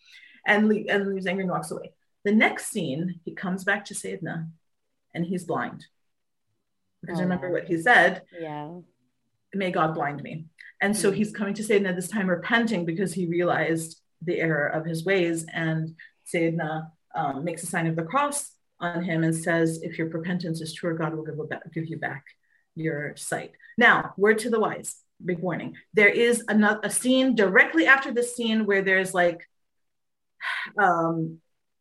and, 0.49 0.73
and 0.73 1.09
leaves 1.09 1.27
angry 1.27 1.45
and 1.45 1.51
walks 1.51 1.71
away. 1.71 1.93
The 2.25 2.33
next 2.33 2.67
scene, 2.67 3.21
he 3.25 3.35
comes 3.35 3.65
back 3.65 3.85
to 3.87 3.95
Sayyidina 3.95 4.49
and 5.15 5.25
he's 5.25 5.45
blind. 5.45 5.87
Because 7.01 7.19
oh. 7.19 7.23
remember 7.23 7.51
what 7.51 7.67
he 7.67 7.81
said? 7.81 8.23
Yeah. 8.39 8.79
May 9.55 9.71
God 9.71 9.95
blind 9.95 10.23
me. 10.23 10.47
And 10.81 10.97
so 10.97 11.09
mm-hmm. 11.09 11.17
he's 11.17 11.33
coming 11.33 11.55
to 11.55 11.63
Sayyidina 11.63 11.95
this 11.95 12.09
time 12.09 12.29
repenting 12.29 12.85
because 12.85 13.15
he 13.15 13.27
realized 13.27 14.01
the 14.23 14.41
error 14.41 14.67
of 14.67 14.85
his 14.85 15.05
ways. 15.05 15.47
And 15.53 15.95
Sayyidina 16.33 16.91
um, 17.15 17.45
makes 17.45 17.63
a 17.63 17.67
sign 17.67 17.87
of 17.87 17.97
the 17.97 18.03
cross 18.03 18.51
on 18.81 19.03
him 19.03 19.25
and 19.25 19.35
says, 19.35 19.81
if 19.83 19.99
your 19.99 20.09
repentance 20.09 20.61
is 20.61 20.75
true, 20.75 20.99
God 20.99 21.15
will 21.15 21.25
give, 21.25 21.49
back, 21.49 21.73
give 21.73 21.87
you 21.87 21.99
back 21.99 22.25
your 22.75 23.17
sight. 23.17 23.53
Now, 23.77 24.15
word 24.17 24.39
to 24.41 24.51
the 24.51 24.61
wise, 24.61 24.97
big 25.25 25.39
warning. 25.41 25.77
There 25.95 26.09
is 26.09 26.45
another 26.49 26.81
a 26.85 26.91
scene 26.91 27.35
directly 27.35 27.87
after 27.87 28.13
this 28.13 28.37
scene 28.37 28.67
where 28.67 28.83
there's 28.83 29.15
like 29.15 29.49
um, 30.79 31.41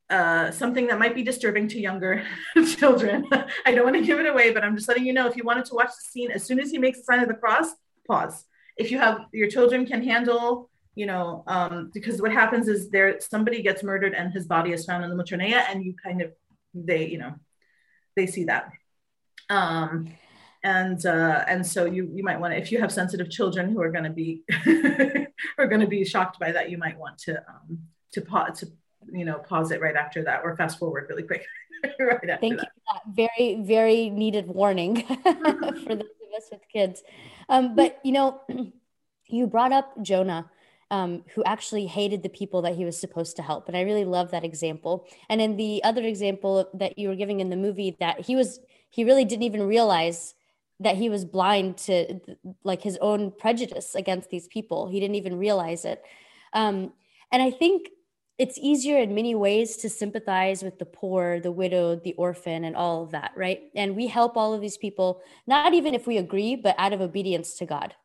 uh, 0.09 0.51
something 0.51 0.87
that 0.87 0.99
might 0.99 1.15
be 1.15 1.23
disturbing 1.23 1.67
to 1.67 1.79
younger 1.79 2.23
children. 2.77 3.25
I 3.65 3.73
don't 3.73 3.83
want 3.83 3.97
to 3.97 4.05
give 4.05 4.19
it 4.19 4.25
away, 4.25 4.51
but 4.51 4.63
I'm 4.63 4.75
just 4.75 4.87
letting 4.87 5.05
you 5.05 5.13
know 5.13 5.27
if 5.27 5.35
you 5.35 5.43
wanted 5.43 5.65
to 5.65 5.75
watch 5.75 5.89
the 5.89 6.09
scene, 6.09 6.31
as 6.31 6.43
soon 6.43 6.59
as 6.59 6.71
he 6.71 6.77
makes 6.77 6.99
the 6.99 7.03
sign 7.03 7.19
of 7.19 7.27
the 7.27 7.33
cross, 7.33 7.67
pause. 8.07 8.45
If 8.77 8.91
you 8.91 8.99
have 8.99 9.25
your 9.33 9.49
children 9.49 9.85
can 9.85 10.03
handle, 10.03 10.69
you 10.95 11.05
know, 11.05 11.43
um, 11.47 11.91
because 11.93 12.21
what 12.21 12.31
happens 12.31 12.67
is 12.67 12.89
there 12.89 13.19
somebody 13.19 13.61
gets 13.61 13.83
murdered 13.83 14.13
and 14.13 14.31
his 14.31 14.47
body 14.47 14.71
is 14.71 14.85
found 14.85 15.03
in 15.03 15.09
the 15.09 15.21
maternea, 15.21 15.63
and 15.69 15.83
you 15.83 15.93
kind 16.01 16.21
of 16.21 16.31
they, 16.73 17.07
you 17.07 17.17
know, 17.17 17.33
they 18.15 18.27
see 18.27 18.45
that. 18.45 18.71
Um, 19.49 20.13
and 20.63 21.05
uh, 21.05 21.43
and 21.47 21.65
so 21.65 21.85
you 21.85 22.09
you 22.13 22.23
might 22.23 22.39
want 22.39 22.53
to 22.53 22.59
if 22.59 22.71
you 22.71 22.79
have 22.79 22.91
sensitive 22.91 23.29
children 23.29 23.71
who 23.71 23.81
are 23.81 23.91
going 23.91 24.03
to 24.03 24.09
be 24.09 24.41
are 25.57 25.67
going 25.67 25.81
to 25.81 25.87
be 25.87 26.03
shocked 26.03 26.39
by 26.39 26.51
that, 26.51 26.69
you 26.69 26.77
might 26.77 26.97
want 26.97 27.17
to 27.19 27.37
um, 27.37 27.79
to 28.17 28.25
pause 28.25 28.59
to 28.59 28.67
you 29.11 29.23
know 29.23 29.37
pause 29.37 29.71
it 29.71 29.79
right 29.79 29.95
after 29.95 30.23
that 30.23 30.41
or 30.43 30.55
fast 30.55 30.79
forward 30.79 31.05
really 31.09 31.23
quick 31.23 31.45
right 31.99 32.19
thank 32.41 32.41
that. 32.41 32.49
you 32.49 32.57
for 32.57 32.93
that. 32.93 33.01
Very 33.13 33.61
very 33.61 34.09
needed 34.09 34.47
warning 34.47 35.03
for 35.05 35.95
those 35.95 36.17
of 36.25 36.31
us 36.35 36.47
with 36.51 36.61
kids. 36.73 37.03
Um, 37.47 37.75
but 37.75 37.99
you 38.03 38.11
know 38.11 38.41
you 39.27 39.47
brought 39.47 39.71
up 39.71 40.01
jonah 40.01 40.49
um, 40.89 41.23
who 41.35 41.43
actually 41.43 41.85
hated 41.85 42.23
the 42.23 42.29
people 42.29 42.61
that 42.61 42.75
he 42.75 42.85
was 42.85 42.97
supposed 42.97 43.35
to 43.35 43.41
help. 43.41 43.67
And 43.67 43.75
i 43.75 43.81
really 43.81 44.05
love 44.05 44.31
that 44.31 44.45
example. 44.45 45.05
And 45.29 45.41
in 45.41 45.57
the 45.57 45.83
other 45.83 46.01
example 46.01 46.69
that 46.73 46.97
you 46.97 47.09
were 47.09 47.15
giving 47.15 47.39
in 47.41 47.49
the 47.49 47.57
movie 47.57 47.95
that 47.99 48.21
he 48.21 48.35
was 48.35 48.59
he 48.89 49.03
really 49.03 49.25
didn't 49.25 49.43
even 49.43 49.63
realize 49.63 50.33
that 50.79 50.95
he 50.95 51.09
was 51.09 51.25
blind 51.25 51.77
to 51.77 52.19
like 52.63 52.81
his 52.81 52.97
own 53.01 53.31
prejudice 53.31 53.95
against 53.95 54.29
these 54.29 54.47
people. 54.47 54.87
He 54.87 54.99
didn't 54.99 55.15
even 55.15 55.37
realize 55.37 55.85
it. 55.85 56.01
Um, 56.53 56.93
and 57.31 57.41
i 57.41 57.51
think 57.51 57.89
it's 58.37 58.59
easier 58.61 58.99
in 58.99 59.15
many 59.15 59.33
ways 59.33 59.77
to 59.77 59.89
sympathize 59.89 60.61
with 60.61 60.77
the 60.77 60.85
poor, 60.85 61.39
the 61.39 61.51
widowed, 61.51 62.03
the 62.03 62.13
orphan, 62.13 62.65
and 62.65 62.75
all 62.75 63.03
of 63.03 63.11
that, 63.11 63.31
right? 63.35 63.63
And 63.75 63.95
we 63.95 64.07
help 64.07 64.37
all 64.37 64.53
of 64.53 64.61
these 64.61 64.77
people, 64.77 65.21
not 65.47 65.73
even 65.73 65.95
if 65.95 66.05
we 66.05 66.17
agree, 66.17 66.55
but 66.55 66.75
out 66.77 66.93
of 66.93 67.01
obedience 67.01 67.55
to 67.55 67.65
God. 67.65 67.95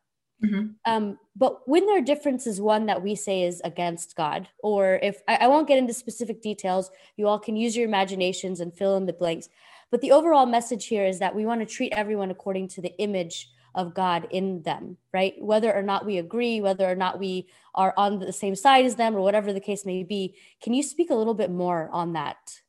Mm-hmm. 0.43 0.69
Um, 0.85 1.19
but 1.35 1.67
when 1.67 1.85
their 1.85 2.01
difference 2.01 2.47
is 2.47 2.59
one 2.59 2.87
that 2.87 3.01
we 3.01 3.15
say 3.15 3.43
is 3.43 3.61
against 3.63 4.15
God, 4.15 4.47
or 4.61 4.99
if 5.03 5.21
I, 5.27 5.35
I 5.41 5.47
won't 5.47 5.67
get 5.67 5.77
into 5.77 5.93
specific 5.93 6.41
details, 6.41 6.89
you 7.15 7.27
all 7.27 7.39
can 7.39 7.55
use 7.55 7.77
your 7.77 7.87
imaginations 7.87 8.59
and 8.59 8.73
fill 8.73 8.97
in 8.97 9.05
the 9.05 9.13
blanks. 9.13 9.49
But 9.91 10.01
the 10.01 10.11
overall 10.11 10.47
message 10.47 10.87
here 10.87 11.05
is 11.05 11.19
that 11.19 11.35
we 11.35 11.45
want 11.45 11.61
to 11.61 11.67
treat 11.67 11.93
everyone 11.95 12.31
according 12.31 12.69
to 12.69 12.81
the 12.81 12.97
image 12.97 13.49
of 13.75 13.93
God 13.93 14.27
in 14.29 14.61
them, 14.63 14.97
right? 15.13 15.35
Whether 15.39 15.73
or 15.73 15.81
not 15.81 16.05
we 16.05 16.17
agree, 16.17 16.61
whether 16.61 16.89
or 16.89 16.95
not 16.95 17.19
we 17.19 17.47
are 17.75 17.93
on 17.97 18.19
the 18.19 18.33
same 18.33 18.55
side 18.55 18.85
as 18.85 18.95
them, 18.95 19.15
or 19.15 19.21
whatever 19.21 19.53
the 19.53 19.59
case 19.59 19.85
may 19.85 20.03
be. 20.03 20.35
Can 20.61 20.73
you 20.73 20.83
speak 20.83 21.09
a 21.09 21.15
little 21.15 21.33
bit 21.33 21.51
more 21.51 21.89
on 21.91 22.13
that? 22.13 22.61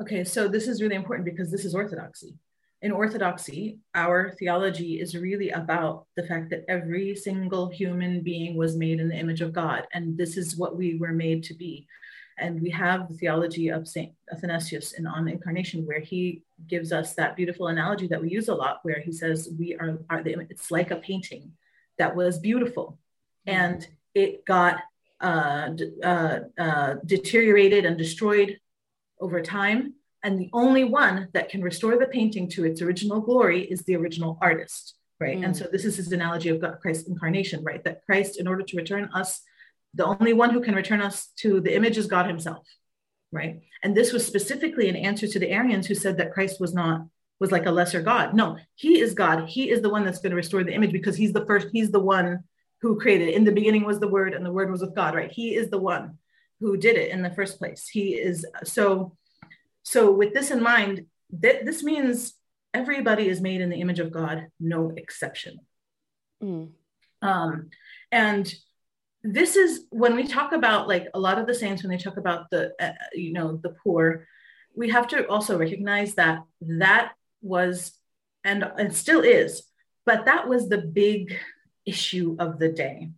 Okay, 0.00 0.24
so 0.24 0.48
this 0.48 0.68
is 0.68 0.80
really 0.80 0.94
important 0.94 1.24
because 1.24 1.50
this 1.50 1.64
is 1.64 1.74
orthodoxy. 1.74 2.34
In 2.80 2.90
orthodoxy, 2.90 3.78
our 3.94 4.32
theology 4.38 5.00
is 5.00 5.16
really 5.16 5.50
about 5.50 6.06
the 6.16 6.24
fact 6.24 6.50
that 6.50 6.64
every 6.68 7.14
single 7.14 7.68
human 7.68 8.22
being 8.22 8.56
was 8.56 8.76
made 8.76 8.98
in 8.98 9.08
the 9.08 9.16
image 9.16 9.40
of 9.40 9.52
God, 9.52 9.86
and 9.92 10.18
this 10.18 10.36
is 10.36 10.56
what 10.56 10.76
we 10.76 10.96
were 10.98 11.12
made 11.12 11.44
to 11.44 11.54
be. 11.54 11.86
And 12.38 12.60
we 12.60 12.70
have 12.70 13.08
the 13.08 13.14
theology 13.14 13.68
of 13.68 13.86
St. 13.86 14.12
Athanasius 14.32 14.92
in 14.94 15.06
On 15.06 15.28
Incarnation, 15.28 15.86
where 15.86 16.00
he 16.00 16.42
gives 16.66 16.92
us 16.92 17.14
that 17.14 17.36
beautiful 17.36 17.68
analogy 17.68 18.06
that 18.08 18.20
we 18.20 18.30
use 18.30 18.48
a 18.48 18.54
lot, 18.54 18.80
where 18.82 19.00
he 19.00 19.12
says, 19.12 19.48
We 19.58 19.74
are, 19.76 19.98
are 20.10 20.22
the, 20.22 20.46
it's 20.50 20.70
like 20.70 20.90
a 20.90 20.96
painting 20.96 21.52
that 21.98 22.16
was 22.16 22.38
beautiful 22.38 22.98
and 23.46 23.86
it 24.14 24.44
got 24.44 24.80
uh, 25.20 25.70
uh, 26.02 26.38
uh, 26.58 26.94
deteriorated 27.06 27.84
and 27.84 27.96
destroyed 27.96 28.58
over 29.20 29.40
time. 29.40 29.94
And 30.24 30.38
the 30.38 30.50
only 30.52 30.84
one 30.84 31.28
that 31.32 31.48
can 31.48 31.62
restore 31.62 31.98
the 31.98 32.06
painting 32.06 32.48
to 32.50 32.64
its 32.64 32.80
original 32.80 33.20
glory 33.20 33.62
is 33.62 33.82
the 33.82 33.96
original 33.96 34.38
artist, 34.40 34.94
right? 35.18 35.38
Mm. 35.38 35.46
And 35.46 35.56
so 35.56 35.66
this 35.70 35.84
is 35.84 35.96
his 35.96 36.12
analogy 36.12 36.48
of 36.48 36.60
God, 36.60 36.78
Christ's 36.80 37.08
incarnation, 37.08 37.64
right? 37.64 37.82
That 37.84 38.04
Christ, 38.06 38.38
in 38.38 38.46
order 38.46 38.62
to 38.62 38.76
return 38.76 39.10
us 39.14 39.42
the 39.94 40.06
only 40.06 40.32
one 40.32 40.50
who 40.50 40.60
can 40.60 40.74
return 40.74 41.02
us 41.02 41.28
to 41.38 41.60
the 41.60 41.74
image 41.74 41.98
is 41.98 42.06
God 42.06 42.26
himself, 42.26 42.66
right? 43.32 43.62
And 43.82 43.96
this 43.96 44.12
was 44.12 44.26
specifically 44.26 44.88
an 44.88 44.96
answer 44.96 45.26
to 45.26 45.38
the 45.38 45.50
Arians 45.50 45.86
who 45.86 45.94
said 45.94 46.18
that 46.18 46.32
Christ 46.32 46.60
was 46.60 46.74
not 46.74 47.06
was 47.40 47.50
like 47.50 47.66
a 47.66 47.72
lesser 47.72 48.00
God. 48.00 48.34
No, 48.34 48.56
he 48.76 49.00
is 49.00 49.14
God. 49.14 49.48
He 49.48 49.68
is 49.68 49.82
the 49.82 49.90
one 49.90 50.04
that's 50.04 50.20
going 50.20 50.30
to 50.30 50.36
restore 50.36 50.62
the 50.62 50.74
image 50.74 50.92
because 50.92 51.16
he's 51.16 51.32
the 51.32 51.44
first, 51.44 51.68
he's 51.72 51.90
the 51.90 51.98
one 51.98 52.44
who 52.80 53.00
created 53.00 53.28
it. 53.28 53.34
In 53.34 53.42
the 53.42 53.50
beginning 53.50 53.84
was 53.84 53.98
the 53.98 54.06
word 54.06 54.32
and 54.32 54.46
the 54.46 54.52
word 54.52 54.70
was 54.70 54.80
with 54.80 54.94
God, 54.94 55.16
right? 55.16 55.30
He 55.30 55.56
is 55.56 55.68
the 55.68 55.80
one 55.80 56.18
who 56.60 56.76
did 56.76 56.96
it 56.96 57.10
in 57.10 57.22
the 57.22 57.32
first 57.32 57.58
place. 57.58 57.88
He 57.88 58.14
is 58.14 58.46
so 58.62 59.16
so 59.82 60.12
with 60.12 60.32
this 60.32 60.50
in 60.50 60.62
mind, 60.62 61.06
th- 61.42 61.64
this 61.64 61.82
means 61.82 62.34
everybody 62.72 63.28
is 63.28 63.40
made 63.40 63.60
in 63.60 63.70
the 63.70 63.80
image 63.80 63.98
of 63.98 64.12
God, 64.12 64.46
no 64.60 64.92
exception. 64.96 65.58
Mm. 66.42 66.70
Um, 67.20 67.70
and 68.10 68.52
this 69.24 69.56
is 69.56 69.86
when 69.90 70.14
we 70.16 70.26
talk 70.26 70.52
about 70.52 70.88
like 70.88 71.06
a 71.14 71.20
lot 71.20 71.38
of 71.38 71.46
the 71.46 71.54
saints 71.54 71.82
when 71.82 71.90
they 71.90 72.02
talk 72.02 72.16
about 72.16 72.50
the 72.50 72.72
uh, 72.80 72.92
you 73.12 73.32
know 73.32 73.56
the 73.62 73.74
poor 73.82 74.26
we 74.74 74.90
have 74.90 75.06
to 75.06 75.26
also 75.28 75.56
recognize 75.58 76.14
that 76.14 76.42
that 76.60 77.12
was 77.40 77.92
and 78.44 78.64
it 78.78 78.94
still 78.94 79.20
is 79.20 79.62
but 80.04 80.24
that 80.24 80.48
was 80.48 80.68
the 80.68 80.78
big 80.78 81.36
issue 81.86 82.36
of 82.38 82.58
the 82.58 82.68
day 82.68 83.10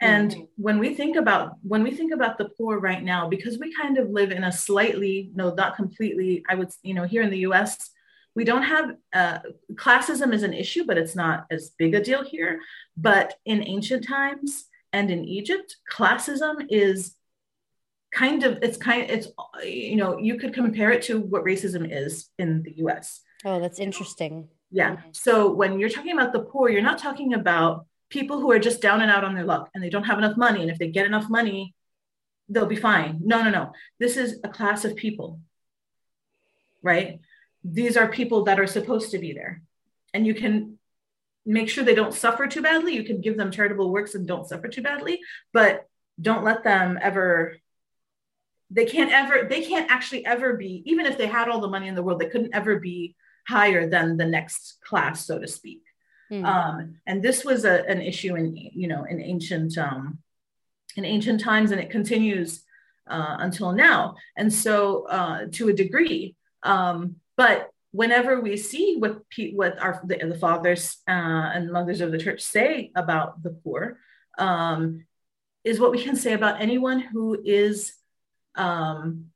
And 0.00 0.30
mm-hmm. 0.30 0.42
when 0.56 0.78
we 0.78 0.94
think 0.94 1.16
about 1.16 1.56
when 1.62 1.82
we 1.82 1.90
think 1.90 2.12
about 2.12 2.38
the 2.38 2.48
poor 2.56 2.78
right 2.80 3.02
now, 3.02 3.28
because 3.28 3.58
we 3.58 3.74
kind 3.74 3.98
of 3.98 4.08
live 4.08 4.30
in 4.32 4.44
a 4.44 4.52
slightly, 4.52 5.30
no, 5.34 5.52
not 5.54 5.76
completely, 5.76 6.42
I 6.48 6.54
would, 6.54 6.70
you 6.82 6.94
know, 6.94 7.04
here 7.04 7.22
in 7.22 7.30
the 7.30 7.44
US, 7.50 7.90
we 8.34 8.44
don't 8.44 8.62
have 8.62 8.96
uh, 9.12 9.38
classism 9.74 10.32
is 10.32 10.42
an 10.42 10.54
issue, 10.54 10.84
but 10.84 10.96
it's 10.96 11.14
not 11.14 11.44
as 11.50 11.72
big 11.78 11.94
a 11.94 12.02
deal 12.02 12.24
here. 12.24 12.60
But 12.96 13.34
in 13.44 13.62
ancient 13.62 14.06
times 14.06 14.69
and 14.92 15.10
in 15.10 15.24
Egypt, 15.24 15.76
classism 15.92 16.66
is 16.68 17.14
kind 18.12 18.42
of 18.42 18.58
it's 18.62 18.76
kind 18.76 19.08
it's 19.08 19.28
you 19.64 19.96
know 19.96 20.18
you 20.18 20.36
could 20.36 20.52
compare 20.52 20.90
it 20.90 21.02
to 21.02 21.20
what 21.20 21.44
racism 21.44 21.88
is 21.90 22.28
in 22.38 22.62
the 22.62 22.74
US. 22.78 23.20
Oh, 23.44 23.60
that's 23.60 23.78
interesting. 23.78 24.48
Yeah. 24.70 24.96
Mm-hmm. 24.96 25.08
So 25.12 25.50
when 25.50 25.78
you're 25.78 25.88
talking 25.88 26.12
about 26.12 26.32
the 26.32 26.40
poor, 26.40 26.68
you're 26.68 26.82
not 26.82 26.98
talking 26.98 27.34
about 27.34 27.86
people 28.08 28.40
who 28.40 28.50
are 28.50 28.58
just 28.58 28.82
down 28.82 29.00
and 29.00 29.10
out 29.10 29.24
on 29.24 29.34
their 29.34 29.44
luck 29.44 29.70
and 29.74 29.82
they 29.82 29.90
don't 29.90 30.04
have 30.04 30.18
enough 30.18 30.36
money. 30.36 30.62
And 30.62 30.70
if 30.70 30.78
they 30.78 30.88
get 30.88 31.06
enough 31.06 31.30
money, 31.30 31.74
they'll 32.48 32.66
be 32.66 32.76
fine. 32.76 33.20
No, 33.22 33.42
no, 33.42 33.50
no. 33.50 33.72
This 33.98 34.16
is 34.16 34.40
a 34.42 34.48
class 34.48 34.84
of 34.84 34.96
people, 34.96 35.40
right? 36.82 37.20
These 37.62 37.96
are 37.96 38.08
people 38.08 38.44
that 38.44 38.58
are 38.58 38.66
supposed 38.66 39.12
to 39.12 39.18
be 39.18 39.32
there. 39.32 39.62
And 40.12 40.26
you 40.26 40.34
can 40.34 40.78
make 41.50 41.68
sure 41.68 41.84
they 41.84 41.94
don't 41.94 42.14
suffer 42.14 42.46
too 42.46 42.62
badly. 42.62 42.94
You 42.94 43.04
can 43.04 43.20
give 43.20 43.36
them 43.36 43.50
charitable 43.50 43.90
works 43.90 44.14
and 44.14 44.26
don't 44.26 44.48
suffer 44.48 44.68
too 44.68 44.82
badly, 44.82 45.20
but 45.52 45.86
don't 46.20 46.44
let 46.44 46.64
them 46.64 46.98
ever 47.00 47.56
they 48.70 48.86
can't 48.86 49.10
ever 49.10 49.46
they 49.48 49.62
can't 49.62 49.90
actually 49.90 50.24
ever 50.24 50.56
be 50.56 50.82
even 50.86 51.06
if 51.06 51.18
they 51.18 51.26
had 51.26 51.48
all 51.48 51.60
the 51.60 51.68
money 51.68 51.88
in 51.88 51.94
the 51.94 52.02
world 52.02 52.20
they 52.20 52.28
couldn't 52.28 52.54
ever 52.54 52.78
be 52.78 53.14
higher 53.48 53.88
than 53.88 54.16
the 54.16 54.24
next 54.24 54.78
class 54.84 55.26
so 55.26 55.38
to 55.38 55.48
speak 55.48 55.82
mm. 56.30 56.44
um, 56.44 56.96
and 57.06 57.22
this 57.22 57.44
was 57.44 57.64
a, 57.64 57.84
an 57.88 58.00
issue 58.00 58.36
in 58.36 58.56
you 58.56 58.86
know 58.86 59.04
in 59.04 59.20
ancient 59.20 59.76
um, 59.76 60.18
in 60.96 61.04
ancient 61.04 61.40
times 61.40 61.70
and 61.70 61.80
it 61.80 61.90
continues 61.90 62.62
uh, 63.08 63.36
until 63.40 63.72
now 63.72 64.14
and 64.36 64.52
so 64.52 65.06
uh, 65.08 65.46
to 65.50 65.68
a 65.68 65.72
degree 65.72 66.36
um, 66.62 67.16
but 67.36 67.70
whenever 67.92 68.40
we 68.40 68.56
see 68.56 68.96
what 68.98 69.22
what 69.52 69.80
our 69.80 70.00
the, 70.04 70.16
the 70.16 70.38
fathers 70.38 70.98
uh, 71.08 71.50
and 71.54 71.72
mothers 71.72 72.00
of 72.00 72.12
the 72.12 72.18
church 72.18 72.40
say 72.40 72.90
about 72.94 73.42
the 73.42 73.50
poor 73.50 73.98
um, 74.38 75.04
is 75.64 75.80
what 75.80 75.90
we 75.90 76.02
can 76.02 76.16
say 76.16 76.32
about 76.32 76.60
anyone 76.60 77.00
who 77.00 77.40
is 77.44 77.92
um, 78.56 79.26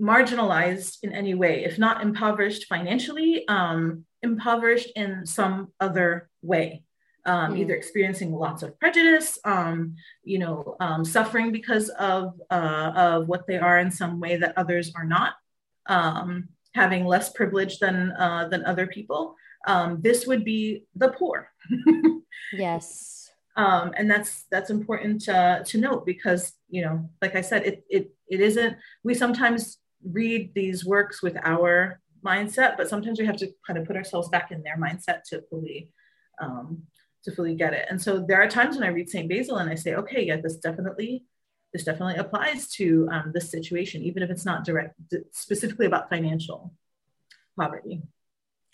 marginalized 0.00 0.98
in 1.02 1.12
any 1.12 1.34
way, 1.34 1.64
if 1.64 1.78
not 1.78 2.02
impoverished 2.02 2.66
financially, 2.66 3.46
um, 3.48 4.04
impoverished 4.22 4.90
in 4.96 5.26
some 5.26 5.72
other 5.80 6.28
way. 6.42 6.82
Um, 7.24 7.54
mm. 7.54 7.58
Either 7.58 7.74
experiencing 7.74 8.32
lots 8.32 8.62
of 8.62 8.78
prejudice, 8.78 9.38
um, 9.44 9.96
you 10.22 10.38
know, 10.38 10.76
um, 10.78 11.04
suffering 11.04 11.50
because 11.50 11.88
of 11.88 12.40
uh, 12.50 12.92
of 12.94 13.26
what 13.26 13.48
they 13.48 13.58
are 13.58 13.80
in 13.80 13.90
some 13.90 14.20
way 14.20 14.36
that 14.36 14.56
others 14.56 14.92
are 14.94 15.04
not, 15.04 15.34
um, 15.86 16.48
having 16.76 17.04
less 17.04 17.30
privilege 17.32 17.78
than 17.78 18.12
uh, 18.12 18.48
than 18.48 18.64
other 18.64 18.86
people. 18.86 19.34
Um, 19.66 20.00
this 20.00 20.26
would 20.26 20.44
be 20.44 20.84
the 20.94 21.08
poor. 21.08 21.50
yes, 22.52 23.30
um, 23.56 23.92
and 23.96 24.08
that's 24.10 24.44
that's 24.50 24.70
important 24.70 25.22
to, 25.22 25.64
to 25.66 25.78
note 25.78 26.06
because 26.06 26.52
you 26.68 26.82
know, 26.82 27.08
like 27.22 27.34
I 27.34 27.40
said, 27.40 27.66
it 27.66 27.84
it 27.88 28.14
it 28.28 28.40
isn't. 28.40 28.76
We 29.02 29.14
sometimes 29.14 29.78
read 30.04 30.52
these 30.54 30.84
works 30.84 31.22
with 31.22 31.36
our 31.42 32.00
mindset, 32.24 32.76
but 32.76 32.88
sometimes 32.88 33.18
we 33.18 33.26
have 33.26 33.38
to 33.38 33.48
kind 33.66 33.78
of 33.78 33.86
put 33.86 33.96
ourselves 33.96 34.28
back 34.28 34.52
in 34.52 34.62
their 34.62 34.76
mindset 34.76 35.22
to 35.30 35.42
fully 35.50 35.90
um, 36.40 36.82
to 37.24 37.32
fully 37.32 37.54
get 37.54 37.72
it. 37.72 37.86
And 37.90 38.00
so 38.00 38.24
there 38.26 38.40
are 38.40 38.48
times 38.48 38.76
when 38.76 38.84
I 38.84 38.92
read 38.92 39.10
Saint 39.10 39.28
Basil 39.28 39.56
and 39.56 39.70
I 39.70 39.74
say, 39.74 39.94
okay, 39.94 40.24
yeah, 40.24 40.36
this 40.36 40.56
definitely 40.56 41.24
this 41.76 41.84
definitely 41.84 42.16
applies 42.16 42.68
to 42.68 43.06
um, 43.12 43.32
this 43.34 43.50
situation, 43.50 44.02
even 44.02 44.22
if 44.22 44.30
it's 44.30 44.46
not 44.46 44.64
direct 44.64 44.98
specifically 45.32 45.84
about 45.84 46.08
financial 46.08 46.72
poverty. 47.58 48.02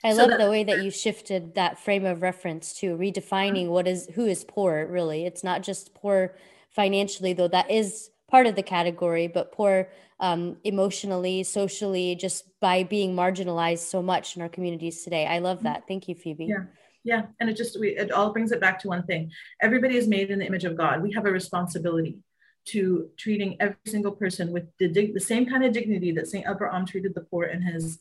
I 0.05 0.13
so 0.13 0.25
love 0.25 0.39
the 0.39 0.51
way 0.51 0.63
that 0.63 0.85
you 0.85 0.91
shifted 0.91 1.57
that 1.57 1.81
frame 1.81 2.05
of 2.05 2.23
reference 2.23 2.75
to 2.75 2.97
redefining 2.97 3.69
what 3.69 3.89
is 3.89 4.09
who 4.15 4.27
is 4.27 4.45
poor. 4.45 4.87
Really, 4.87 5.27
it's 5.27 5.43
not 5.43 5.63
just 5.63 5.95
poor 5.95 6.37
financially, 6.71 7.33
though 7.33 7.49
that 7.49 7.71
is 7.71 8.11
part 8.31 8.47
of 8.47 8.55
the 8.55 8.63
category, 8.63 9.27
but 9.27 9.53
poor 9.53 9.89
um, 10.21 10.57
emotionally, 10.63 11.43
socially, 11.43 12.15
just 12.15 12.45
by 12.61 12.85
being 12.85 13.17
marginalized 13.17 13.91
so 13.91 14.01
much 14.01 14.37
in 14.37 14.43
our 14.43 14.49
communities 14.49 15.03
today. 15.03 15.27
I 15.27 15.41
love 15.41 15.65
that. 15.65 15.89
Thank 15.89 16.09
you, 16.09 16.15
Phoebe. 16.15 16.47
Yeah. 16.47 16.65
Yeah, 17.05 17.23
and 17.41 17.51
it 17.51 17.57
just 17.57 17.81
we, 17.81 17.97
it 17.97 18.13
all 18.13 18.33
brings 18.33 18.53
it 18.53 18.61
back 18.61 18.79
to 18.83 18.89
one 18.89 19.03
thing. 19.03 19.33
Everybody 19.61 19.97
is 19.97 20.07
made 20.07 20.31
in 20.31 20.39
the 20.39 20.47
image 20.47 20.65
of 20.65 20.77
God. 20.77 21.03
We 21.03 21.11
have 21.15 21.27
a 21.27 21.33
responsibility 21.33 22.19
to 22.65 23.09
treating 23.17 23.57
every 23.61 23.77
single 23.87 24.13
person 24.13 24.53
with 24.53 24.65
the, 24.79 24.89
dig- 24.89 25.15
the 25.15 25.21
same 25.21 25.47
kind 25.47 25.65
of 25.65 25.73
dignity 25.73 26.13
that 26.13 26.29
Saint 26.29 26.47
Abraham 26.49 26.87
treated 26.87 27.15
the 27.15 27.23
poor 27.23 27.45
in 27.45 27.63
his 27.63 27.99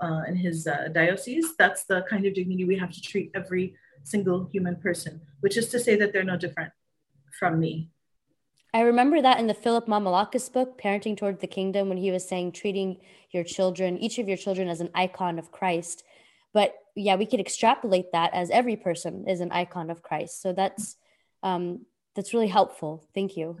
uh, 0.00 0.22
in 0.26 0.36
his 0.36 0.66
uh, 0.66 0.88
diocese. 0.92 1.56
That's 1.58 1.84
the 1.84 2.04
kind 2.08 2.24
of 2.24 2.34
dignity 2.34 2.64
we 2.64 2.78
have 2.78 2.90
to 2.92 3.02
treat 3.02 3.30
every 3.34 3.74
single 4.02 4.48
human 4.52 4.76
person, 4.76 5.20
which 5.40 5.56
is 5.56 5.68
to 5.68 5.78
say 5.78 5.96
that 5.96 6.12
they're 6.12 6.24
no 6.24 6.36
different 6.36 6.72
from 7.38 7.60
me. 7.60 7.90
I 8.72 8.80
remember 8.80 9.22
that 9.22 9.38
in 9.38 9.46
the 9.46 9.54
Philip 9.54 9.86
Mamalakis 9.86 10.52
book, 10.52 10.80
Parenting 10.80 11.16
Toward 11.16 11.40
the 11.40 11.46
Kingdom, 11.46 11.88
when 11.88 11.98
he 11.98 12.10
was 12.10 12.28
saying 12.28 12.52
treating 12.52 12.98
your 13.30 13.44
children, 13.44 13.98
each 13.98 14.18
of 14.18 14.26
your 14.26 14.36
children, 14.36 14.68
as 14.68 14.80
an 14.80 14.90
icon 14.94 15.38
of 15.38 15.52
Christ. 15.52 16.02
But 16.52 16.74
yeah, 16.96 17.16
we 17.16 17.26
could 17.26 17.40
extrapolate 17.40 18.10
that 18.12 18.34
as 18.34 18.50
every 18.50 18.76
person 18.76 19.28
is 19.28 19.40
an 19.40 19.52
icon 19.52 19.90
of 19.90 20.02
Christ. 20.02 20.42
So 20.42 20.52
that's 20.52 20.96
um, 21.42 21.86
that's 22.16 22.32
really 22.32 22.48
helpful. 22.48 23.06
Thank 23.14 23.36
you. 23.36 23.58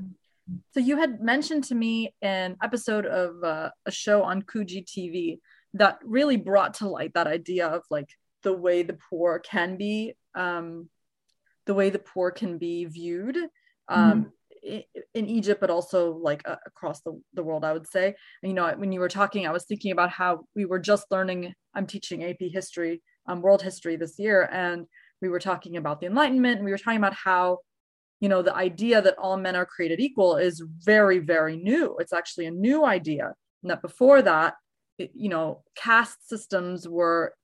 So 0.72 0.80
you 0.80 0.98
had 0.98 1.20
mentioned 1.20 1.64
to 1.64 1.74
me 1.74 2.14
an 2.20 2.56
episode 2.62 3.06
of 3.06 3.42
uh, 3.42 3.70
a 3.86 3.90
show 3.90 4.22
on 4.22 4.42
Koogi 4.42 4.84
TV 4.84 5.38
that 5.74 5.98
really 6.04 6.36
brought 6.36 6.74
to 6.74 6.88
light 6.88 7.14
that 7.14 7.26
idea 7.26 7.66
of 7.66 7.82
like 7.90 8.08
the 8.42 8.52
way 8.52 8.82
the 8.82 8.98
poor 9.10 9.38
can 9.38 9.76
be, 9.76 10.14
um, 10.34 10.88
the 11.66 11.74
way 11.74 11.90
the 11.90 11.98
poor 11.98 12.30
can 12.30 12.58
be 12.58 12.84
viewed. 12.84 13.36
Um, 13.88 14.12
mm-hmm 14.12 14.28
in 14.64 15.26
Egypt, 15.26 15.60
but 15.60 15.70
also 15.70 16.14
like 16.14 16.42
uh, 16.46 16.56
across 16.66 17.00
the, 17.02 17.20
the 17.34 17.42
world, 17.42 17.64
I 17.64 17.72
would 17.72 17.86
say. 17.86 18.14
And, 18.42 18.50
you 18.50 18.54
know, 18.54 18.72
when 18.76 18.92
you 18.92 19.00
were 19.00 19.08
talking, 19.08 19.46
I 19.46 19.50
was 19.50 19.64
thinking 19.64 19.92
about 19.92 20.10
how 20.10 20.44
we 20.56 20.64
were 20.64 20.78
just 20.78 21.10
learning, 21.10 21.52
I'm 21.74 21.86
teaching 21.86 22.24
AP 22.24 22.38
history, 22.40 23.02
um, 23.26 23.42
world 23.42 23.62
history 23.62 23.96
this 23.96 24.18
year. 24.18 24.48
And 24.50 24.86
we 25.20 25.28
were 25.28 25.40
talking 25.40 25.76
about 25.76 26.00
the 26.00 26.06
Enlightenment 26.06 26.56
and 26.56 26.64
we 26.64 26.70
were 26.70 26.78
talking 26.78 26.98
about 26.98 27.14
how, 27.14 27.58
you 28.24 28.30
know, 28.30 28.40
the 28.40 28.56
idea 28.56 29.02
that 29.02 29.18
all 29.18 29.36
men 29.36 29.54
are 29.54 29.66
created 29.66 30.00
equal 30.00 30.36
is 30.36 30.64
very, 30.80 31.18
very 31.18 31.58
new. 31.58 31.94
It's 31.98 32.14
actually 32.14 32.46
a 32.46 32.50
new 32.50 32.82
idea. 32.86 33.34
And 33.62 33.70
that 33.70 33.82
before 33.82 34.22
that, 34.22 34.54
it, 34.96 35.10
you 35.14 35.28
know, 35.28 35.62
caste 35.76 36.26
systems 36.26 36.88
were 36.88 37.34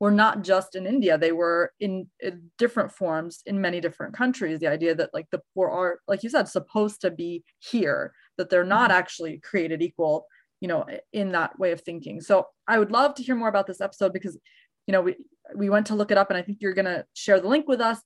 were 0.00 0.10
not 0.10 0.42
just 0.42 0.74
in 0.74 0.86
India, 0.86 1.18
they 1.18 1.32
were 1.32 1.74
in, 1.80 2.08
in, 2.20 2.50
different 2.56 2.90
forms 2.90 3.42
in 3.44 3.60
many 3.60 3.78
different 3.78 4.16
countries. 4.16 4.58
The 4.58 4.68
idea 4.68 4.94
that 4.94 5.10
like 5.12 5.26
the 5.30 5.42
poor 5.52 5.68
are, 5.68 5.98
like 6.08 6.22
you 6.22 6.30
said, 6.30 6.48
supposed 6.48 7.02
to 7.02 7.10
be 7.10 7.44
here, 7.58 8.14
that 8.38 8.48
they're 8.48 8.64
not 8.64 8.88
mm-hmm. 8.88 9.00
actually 9.00 9.38
created 9.38 9.82
equal, 9.82 10.24
you 10.62 10.68
know, 10.68 10.86
in 11.12 11.32
that 11.32 11.58
way 11.58 11.72
of 11.72 11.82
thinking. 11.82 12.22
So 12.22 12.46
I 12.66 12.78
would 12.78 12.90
love 12.90 13.14
to 13.16 13.22
hear 13.22 13.36
more 13.36 13.50
about 13.50 13.66
this 13.66 13.82
episode 13.82 14.14
because, 14.14 14.38
you 14.86 14.92
know, 14.92 15.02
we 15.02 15.16
we 15.54 15.68
went 15.68 15.88
to 15.88 15.94
look 15.94 16.10
it 16.10 16.16
up 16.16 16.30
and 16.30 16.38
I 16.38 16.42
think 16.42 16.58
you're 16.62 16.72
gonna 16.72 17.04
share 17.12 17.38
the 17.38 17.48
link 17.48 17.68
with 17.68 17.82
us. 17.82 18.00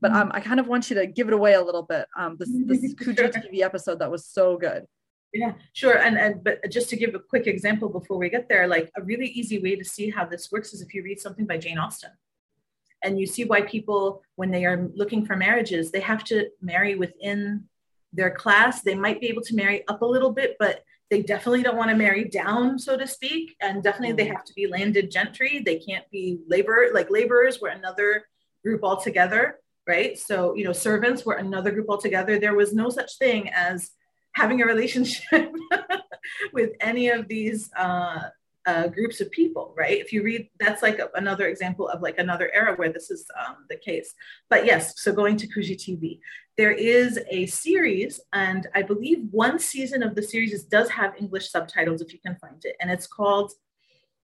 But 0.00 0.12
mm-hmm. 0.12 0.20
um, 0.22 0.30
I 0.32 0.40
kind 0.40 0.60
of 0.60 0.68
want 0.68 0.90
you 0.90 0.96
to 0.96 1.06
give 1.06 1.28
it 1.28 1.34
away 1.34 1.54
a 1.54 1.62
little 1.62 1.82
bit. 1.82 2.06
Um, 2.16 2.36
this 2.38 2.50
this 2.66 2.94
Koogi 3.00 3.32
TV 3.32 3.60
episode 3.60 3.98
that 3.98 4.10
was 4.10 4.26
so 4.26 4.56
good. 4.56 4.86
Yeah, 5.32 5.52
sure. 5.72 5.98
And 5.98 6.18
and 6.18 6.42
but 6.42 6.68
just 6.70 6.90
to 6.90 6.96
give 6.96 7.14
a 7.14 7.20
quick 7.20 7.46
example 7.46 7.88
before 7.88 8.18
we 8.18 8.30
get 8.30 8.48
there, 8.48 8.66
like 8.66 8.90
a 8.96 9.02
really 9.02 9.26
easy 9.26 9.60
way 9.60 9.76
to 9.76 9.84
see 9.84 10.10
how 10.10 10.24
this 10.24 10.50
works 10.50 10.72
is 10.72 10.82
if 10.82 10.94
you 10.94 11.02
read 11.02 11.20
something 11.20 11.46
by 11.46 11.58
Jane 11.58 11.78
Austen. 11.78 12.10
And 13.02 13.18
you 13.18 13.26
see 13.26 13.44
why 13.44 13.62
people, 13.62 14.22
when 14.36 14.50
they 14.50 14.66
are 14.66 14.90
looking 14.94 15.24
for 15.24 15.34
marriages, 15.34 15.90
they 15.90 16.00
have 16.00 16.22
to 16.24 16.50
marry 16.60 16.96
within 16.96 17.64
their 18.12 18.30
class. 18.30 18.82
They 18.82 18.94
might 18.94 19.20
be 19.20 19.28
able 19.28 19.42
to 19.42 19.54
marry 19.54 19.86
up 19.88 20.02
a 20.02 20.06
little 20.06 20.32
bit, 20.32 20.56
but 20.58 20.82
they 21.10 21.22
definitely 21.22 21.62
don't 21.62 21.78
want 21.78 21.90
to 21.90 21.96
marry 21.96 22.24
down, 22.24 22.78
so 22.78 22.98
to 22.98 23.06
speak. 23.06 23.56
And 23.62 23.82
definitely 23.82 24.16
they 24.16 24.28
mm. 24.28 24.32
have 24.32 24.44
to 24.44 24.52
be 24.52 24.66
landed 24.66 25.10
gentry. 25.10 25.62
They 25.64 25.78
can't 25.78 26.04
be 26.10 26.40
labor, 26.46 26.88
like 26.92 27.10
laborers 27.10 27.58
were 27.60 27.68
another 27.68 28.26
group 28.62 28.84
altogether, 28.84 29.59
right? 29.86 30.18
So, 30.18 30.54
you 30.54 30.64
know, 30.64 30.72
servants 30.72 31.24
were 31.24 31.34
another 31.34 31.70
group 31.70 31.88
altogether. 31.88 32.38
There 32.38 32.54
was 32.54 32.72
no 32.72 32.90
such 32.90 33.18
thing 33.18 33.50
as 33.50 33.90
having 34.32 34.62
a 34.62 34.66
relationship 34.66 35.52
with 36.52 36.70
any 36.80 37.08
of 37.08 37.28
these 37.28 37.70
uh, 37.76 38.20
uh, 38.66 38.88
groups 38.88 39.20
of 39.20 39.30
people, 39.30 39.74
right? 39.76 39.98
If 39.98 40.12
you 40.12 40.22
read, 40.22 40.48
that's 40.58 40.82
like 40.82 40.98
a, 40.98 41.08
another 41.14 41.46
example 41.48 41.88
of 41.88 42.02
like 42.02 42.18
another 42.18 42.50
era 42.54 42.74
where 42.76 42.92
this 42.92 43.10
is 43.10 43.26
um, 43.46 43.56
the 43.68 43.76
case. 43.76 44.14
But 44.48 44.66
yes, 44.66 45.00
so 45.00 45.12
going 45.12 45.36
to 45.38 45.48
Koogi 45.48 45.76
TV, 45.76 46.20
there 46.56 46.72
is 46.72 47.18
a 47.30 47.46
series, 47.46 48.20
and 48.32 48.66
I 48.74 48.82
believe 48.82 49.20
one 49.30 49.58
season 49.58 50.02
of 50.02 50.14
the 50.14 50.22
series 50.22 50.62
does 50.64 50.90
have 50.90 51.14
English 51.18 51.50
subtitles 51.50 52.02
if 52.02 52.12
you 52.12 52.18
can 52.24 52.36
find 52.36 52.62
it, 52.64 52.76
and 52.80 52.90
it's 52.90 53.06
called, 53.06 53.52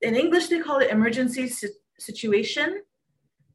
in 0.01 0.15
English 0.15 0.47
they 0.47 0.59
call 0.59 0.77
it 0.79 0.91
Emergency 0.91 1.51
Situation. 1.97 2.83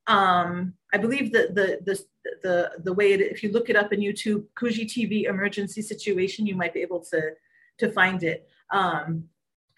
Um, 0.07 0.75
I 0.95 0.97
believe 0.97 1.33
the, 1.33 1.49
the 1.59 1.67
the 1.85 1.97
the 2.45 2.71
the 2.85 2.93
way 2.93 3.13
it, 3.13 3.21
if 3.21 3.43
you 3.43 3.51
look 3.51 3.69
it 3.69 3.75
up 3.75 3.93
in 3.93 3.99
YouTube, 4.01 4.45
Koogi 4.57 4.87
TV 4.87 5.25
emergency 5.25 5.83
situation, 5.83 6.47
you 6.47 6.55
might 6.55 6.73
be 6.73 6.83
able 6.83 7.01
to 7.13 7.21
to 7.79 7.91
find 7.91 8.23
it. 8.23 8.49
Um, 8.71 9.25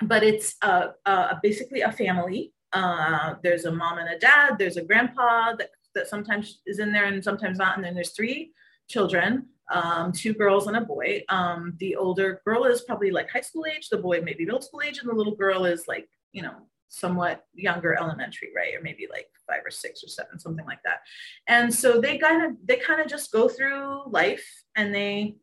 but 0.02 0.22
it's 0.22 0.56
uh, 0.60 0.88
uh, 1.06 1.34
basically 1.42 1.80
a 1.80 1.90
family. 1.90 2.52
Uh, 2.74 3.36
there's 3.42 3.64
a 3.64 3.72
mom 3.72 3.96
and 3.96 4.10
a 4.10 4.18
dad. 4.18 4.56
There's 4.58 4.76
a 4.76 4.84
grandpa 4.84 5.56
that 5.56 5.70
that 5.94 6.06
sometimes 6.06 6.60
is 6.66 6.80
in 6.80 6.92
there 6.92 7.06
and 7.06 7.24
sometimes 7.24 7.56
not. 7.56 7.76
And 7.76 7.84
then 7.84 7.94
there's 7.94 8.10
three 8.10 8.52
children, 8.86 9.46
um, 9.72 10.12
two 10.12 10.34
girls 10.34 10.66
and 10.66 10.76
a 10.76 10.82
boy. 10.82 11.24
Um, 11.30 11.78
the 11.80 11.96
older 11.96 12.42
girl 12.44 12.64
is 12.64 12.82
probably 12.82 13.10
like 13.10 13.30
high 13.30 13.40
school 13.40 13.64
age. 13.74 13.88
The 13.88 13.96
boy 13.96 14.20
maybe 14.20 14.44
middle 14.44 14.60
school 14.60 14.82
age, 14.82 14.98
and 14.98 15.08
the 15.08 15.14
little 15.14 15.34
girl 15.34 15.64
is 15.64 15.88
like 15.88 16.10
you 16.32 16.42
know 16.42 16.56
somewhat 16.88 17.44
younger 17.54 17.98
elementary 17.98 18.48
right? 18.54 18.74
Or 18.74 18.82
maybe 18.82 19.06
like 19.10 19.28
five 19.46 19.60
or 19.64 19.70
six 19.70 20.02
or 20.04 20.08
seven 20.08 20.38
something 20.38 20.64
like 20.64 20.82
that. 20.84 21.00
And 21.48 21.72
so 21.72 22.00
they 22.00 22.18
kind 22.18 22.44
of 22.44 22.52
they 22.64 22.76
kind 22.76 23.00
of 23.00 23.08
just 23.08 23.32
go 23.32 23.48
through 23.48 24.02
life 24.06 24.46
and 24.76 24.94
they 24.94 25.36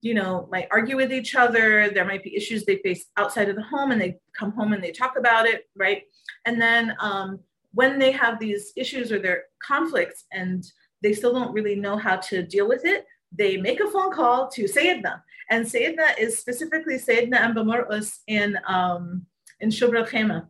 you 0.00 0.14
know 0.14 0.48
might 0.50 0.68
argue 0.70 0.96
with 0.96 1.12
each 1.12 1.34
other. 1.34 1.90
There 1.90 2.04
might 2.04 2.24
be 2.24 2.36
issues 2.36 2.64
they 2.64 2.78
face 2.78 3.06
outside 3.16 3.48
of 3.48 3.56
the 3.56 3.62
home 3.62 3.92
and 3.92 4.00
they 4.00 4.18
come 4.38 4.52
home 4.52 4.72
and 4.72 4.82
they 4.82 4.92
talk 4.92 5.16
about 5.18 5.46
it 5.46 5.64
right? 5.76 6.02
And 6.44 6.60
then 6.60 6.94
um, 7.00 7.40
when 7.72 7.98
they 7.98 8.12
have 8.12 8.38
these 8.38 8.72
issues 8.76 9.12
or 9.12 9.18
their 9.18 9.44
conflicts 9.62 10.24
and 10.32 10.64
they 11.02 11.12
still 11.12 11.32
don't 11.32 11.52
really 11.52 11.74
know 11.74 11.96
how 11.96 12.16
to 12.16 12.42
deal 12.42 12.68
with 12.68 12.84
it 12.84 13.06
they 13.36 13.56
make 13.56 13.80
a 13.80 13.90
phone 13.90 14.12
call 14.12 14.48
to 14.48 14.64
Sayyidna. 14.64 15.22
And 15.50 15.64
Sayyidna 15.64 16.18
is 16.18 16.38
specifically 16.38 16.96
Sayyidna 16.96 17.40
Amba 17.40 18.02
in, 18.26 18.58
um, 18.66 19.26
in 19.60 19.70
Shubra 19.70 20.08
Khema 20.08 20.48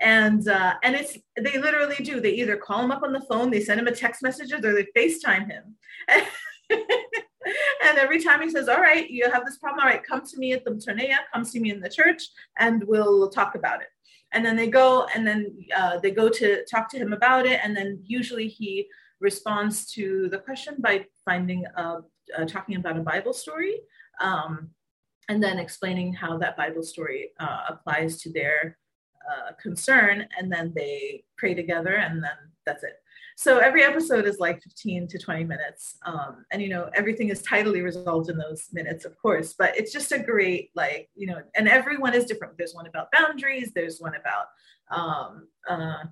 and 0.00 0.46
uh, 0.48 0.74
and 0.82 0.94
it's 0.94 1.16
they 1.36 1.58
literally 1.58 1.96
do. 1.96 2.20
They 2.20 2.32
either 2.32 2.56
call 2.56 2.82
him 2.82 2.90
up 2.90 3.02
on 3.02 3.12
the 3.12 3.20
phone 3.20 3.50
they 3.50 3.60
send 3.60 3.80
him 3.80 3.86
a 3.86 3.92
text 3.92 4.22
message 4.22 4.52
or 4.52 4.60
they 4.60 4.86
facetime 4.96 5.50
him. 5.50 5.76
And 7.82 7.96
every 7.96 8.22
time 8.22 8.42
he 8.42 8.50
says 8.50 8.68
all 8.68 8.80
right 8.80 9.08
you 9.08 9.30
have 9.30 9.46
this 9.46 9.56
problem. 9.56 9.80
All 9.80 9.86
right 9.86 10.02
come 10.04 10.20
to 10.20 10.38
me 10.38 10.52
at 10.52 10.64
the 10.64 10.72
Tornea, 10.72 11.20
come 11.32 11.44
see 11.44 11.60
me 11.60 11.70
in 11.70 11.80
the 11.80 11.88
church 11.88 12.22
and 12.58 12.84
we'll 12.84 13.30
talk 13.30 13.54
about 13.54 13.80
it. 13.80 13.88
And 14.32 14.44
then 14.44 14.56
they 14.56 14.68
go 14.68 15.06
and 15.14 15.26
then 15.26 15.56
uh, 15.74 15.98
they 15.98 16.10
go 16.10 16.28
to 16.28 16.64
talk 16.70 16.90
to 16.90 16.98
him 16.98 17.14
about 17.14 17.46
it 17.46 17.60
and 17.62 17.74
then 17.74 18.02
usually 18.04 18.48
he 18.48 18.88
responds 19.20 19.90
to 19.92 20.28
the 20.30 20.38
question 20.38 20.76
by 20.78 21.06
finding 21.24 21.64
a, 21.76 22.00
uh, 22.36 22.44
talking 22.46 22.76
about 22.76 22.96
a 22.96 23.00
bible 23.00 23.32
story 23.32 23.80
um, 24.20 24.70
and 25.28 25.42
then 25.42 25.58
explaining 25.58 26.12
how 26.12 26.38
that 26.38 26.56
bible 26.56 26.82
story 26.82 27.30
uh, 27.40 27.62
applies 27.68 28.20
to 28.20 28.32
their 28.32 28.78
uh, 29.30 29.52
concern 29.60 30.26
and 30.38 30.50
then 30.52 30.72
they 30.74 31.24
pray 31.36 31.54
together 31.54 31.94
and 31.96 32.22
then 32.22 32.36
that's 32.64 32.82
it. 32.82 32.94
So 33.36 33.58
every 33.58 33.84
episode 33.84 34.26
is 34.26 34.40
like 34.40 34.60
15 34.62 35.06
to 35.08 35.18
20 35.18 35.44
minutes 35.44 35.96
um, 36.04 36.44
and 36.50 36.60
you 36.60 36.68
know 36.68 36.90
everything 36.94 37.28
is 37.28 37.40
tidily 37.42 37.82
resolved 37.82 38.30
in 38.30 38.36
those 38.36 38.68
minutes 38.72 39.04
of 39.04 39.16
course 39.16 39.54
but 39.56 39.76
it's 39.76 39.92
just 39.92 40.10
a 40.10 40.18
great 40.18 40.70
like 40.74 41.08
you 41.14 41.28
know 41.28 41.40
and 41.54 41.68
everyone 41.68 42.14
is 42.14 42.24
different. 42.24 42.58
There's 42.58 42.74
one 42.74 42.88
about 42.88 43.12
boundaries 43.12 43.72
there's 43.74 44.00
one 44.00 44.14
about 44.16 44.46
um, 44.90 45.46
uh, 45.70 46.04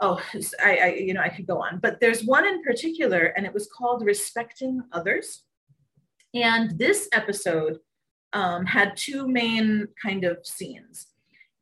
oh 0.00 0.22
I, 0.64 0.76
I 0.78 0.86
you 0.94 1.12
know 1.12 1.20
i 1.20 1.28
could 1.28 1.46
go 1.46 1.60
on 1.60 1.80
but 1.80 2.00
there's 2.00 2.24
one 2.24 2.46
in 2.46 2.62
particular 2.62 3.34
and 3.36 3.44
it 3.44 3.52
was 3.52 3.68
called 3.68 4.04
respecting 4.04 4.82
others. 4.92 5.42
And 6.34 6.78
this 6.78 7.08
episode 7.12 7.78
um, 8.32 8.64
had 8.64 8.96
two 8.96 9.28
main 9.28 9.88
kind 10.02 10.24
of 10.24 10.46
scenes 10.46 11.08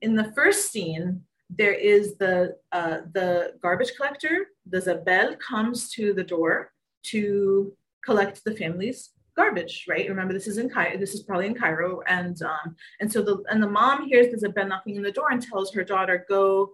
in 0.06 0.14
the 0.14 0.32
first 0.38 0.70
scene, 0.70 1.22
there 1.50 1.78
is 1.94 2.16
the 2.16 2.56
uh, 2.70 2.98
the 3.12 3.28
garbage 3.60 3.92
collector. 3.96 4.36
The 4.72 4.80
Zabel 4.80 5.36
comes 5.36 5.90
to 5.96 6.12
the 6.14 6.22
door 6.34 6.72
to 7.10 7.72
collect 8.04 8.44
the 8.44 8.54
family's 8.54 9.10
garbage. 9.36 9.84
Right? 9.88 10.08
Remember, 10.08 10.32
this 10.32 10.46
is 10.46 10.58
in 10.58 10.70
Cairo. 10.70 10.96
This 10.96 11.14
is 11.14 11.22
probably 11.24 11.46
in 11.46 11.54
Cairo, 11.62 12.02
and 12.06 12.40
um, 12.42 12.76
and 13.00 13.12
so 13.12 13.20
the 13.20 13.36
and 13.50 13.60
the 13.60 13.74
mom 13.80 14.06
hears 14.06 14.28
the 14.30 14.38
Zabel 14.38 14.68
knocking 14.68 14.96
on 14.96 15.02
the 15.02 15.18
door 15.18 15.30
and 15.32 15.42
tells 15.42 15.72
her 15.72 15.84
daughter, 15.84 16.24
"Go 16.28 16.70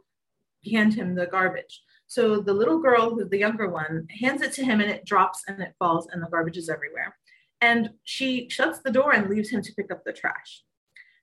hand 0.71 0.93
him 0.95 1.15
the 1.15 1.27
garbage." 1.27 1.75
So 2.07 2.23
the 2.49 2.59
little 2.61 2.81
girl, 2.87 3.15
who's 3.15 3.31
the 3.31 3.45
younger 3.47 3.69
one, 3.71 4.07
hands 4.23 4.43
it 4.43 4.53
to 4.55 4.65
him, 4.65 4.83
and 4.83 4.91
it 4.91 5.07
drops 5.07 5.39
and 5.49 5.63
it 5.63 5.75
falls, 5.79 6.07
and 6.11 6.23
the 6.23 6.33
garbage 6.35 6.59
is 6.59 6.69
everywhere. 6.69 7.17
And 7.63 7.91
she 8.05 8.51
shuts 8.51 8.81
the 8.81 8.97
door 8.99 9.15
and 9.15 9.31
leaves 9.31 9.49
him 9.49 9.63
to 9.63 9.75
pick 9.75 9.91
up 9.91 10.03
the 10.05 10.13
trash 10.13 10.53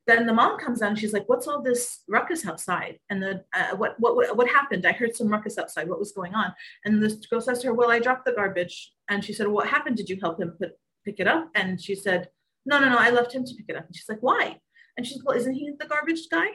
then 0.10 0.26
the 0.26 0.34
mom 0.34 0.58
comes 0.58 0.80
down. 0.80 0.95
She's 0.95 1.13
like, 1.13 1.30
"What's 1.30 1.48
all 1.48 1.62
this 1.62 2.04
ruckus 2.08 2.45
outside?" 2.45 3.00
And 3.10 3.22
the 3.22 3.43
uh, 3.54 3.76
what, 3.76 3.95
what 4.00 4.36
what 4.36 4.50
happened? 4.50 4.86
I 4.86 4.91
heard 4.91 5.15
some 5.15 5.30
ruckus 5.30 5.58
outside. 5.58 5.88
What 5.88 6.00
was 6.00 6.12
going 6.12 6.34
on? 6.34 6.54
And 6.84 7.02
the 7.02 7.15
girl 7.30 7.41
says 7.41 7.60
to 7.60 7.67
her, 7.67 7.74
"Well, 7.74 7.91
I 7.91 8.00
dropped 8.00 8.26
the 8.26 8.34
garbage." 8.34 8.93
And 9.10 9.24
she 9.24 9.34
said, 9.34 9.48
"What 9.48 9.67
happened? 9.67 9.98
Did 9.98 10.10
you 10.10 10.17
help 10.19 10.41
him 10.41 10.56
put 10.60 10.72
pick 11.06 11.19
it 11.19 11.28
up?" 11.28 11.50
And 11.56 11.82
she 11.82 11.95
said, 11.95 12.30
"No, 12.65 12.80
no, 12.80 12.89
no. 12.89 12.98
I 12.98 13.12
left 13.12 13.34
him 13.34 13.45
to 13.45 13.56
pick 13.56 13.67
it 13.69 13.76
up." 13.76 13.86
And 13.86 13.95
she's 13.95 14.10
like, 14.10 14.22
"Why?" 14.22 14.58
And 14.98 15.06
she's 15.06 15.17
like, 15.17 15.28
"Well, 15.28 15.38
isn't 15.38 15.54
he 15.54 15.72
the 15.80 15.86
garbage 15.86 16.28
guy? 16.30 16.48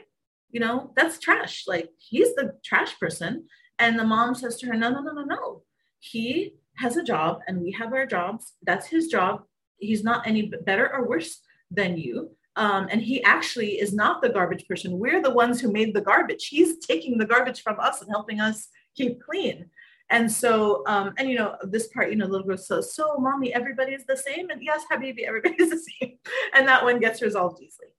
You 0.51 0.59
know, 0.59 0.91
that's 0.95 1.19
trash. 1.19 1.63
Like 1.67 1.89
he's 1.97 2.35
the 2.35 2.53
trash 2.63 2.99
person." 2.99 3.47
And 3.79 3.99
the 3.99 4.05
mom 4.05 4.35
says 4.35 4.57
to 4.57 4.67
her, 4.67 4.73
"No, 4.73 4.89
no, 4.89 5.01
no, 5.01 5.11
no, 5.11 5.23
no. 5.23 5.63
He 5.99 6.55
has 6.77 6.97
a 6.97 7.03
job, 7.03 7.39
and 7.47 7.61
we 7.61 7.71
have 7.71 7.93
our 7.93 8.05
jobs. 8.05 8.53
That's 8.63 8.87
his 8.87 9.07
job. 9.07 9.43
He's 9.77 10.03
not 10.03 10.27
any 10.27 10.51
better 10.65 10.91
or 10.93 11.07
worse 11.07 11.41
than 11.71 11.97
you." 11.97 12.35
Um, 12.57 12.87
and 12.89 13.01
he 13.01 13.21
actually 13.23 13.79
is 13.79 13.93
not 13.93 14.21
the 14.21 14.29
garbage 14.29 14.65
person. 14.67 14.97
We're 14.97 15.21
the 15.21 15.31
ones 15.33 15.59
who 15.59 15.71
made 15.71 15.93
the 15.93 16.01
garbage. 16.01 16.47
He's 16.47 16.77
taking 16.79 17.17
the 17.17 17.25
garbage 17.25 17.61
from 17.61 17.79
us 17.79 18.01
and 18.01 18.09
helping 18.09 18.39
us 18.39 18.69
keep 18.95 19.21
clean. 19.21 19.69
And 20.09 20.31
so, 20.31 20.83
um, 20.87 21.13
and 21.17 21.29
you 21.29 21.37
know, 21.37 21.55
this 21.63 21.87
part, 21.87 22.11
you 22.11 22.15
know, 22.15 22.27
little 22.27 22.45
girl 22.45 22.57
says, 22.57 22.93
so 22.93 23.17
mommy, 23.17 23.53
everybody 23.53 23.93
is 23.93 24.05
the 24.05 24.15
same. 24.15 24.49
And 24.49 24.61
yes, 24.63 24.83
Habibi, 24.91 25.23
everybody 25.27 25.55
is 25.59 25.69
the 25.69 25.83
same. 25.99 26.17
And 26.53 26.67
that 26.67 26.83
one 26.83 26.99
gets 26.99 27.21
resolved 27.21 27.61
easily. 27.61 27.89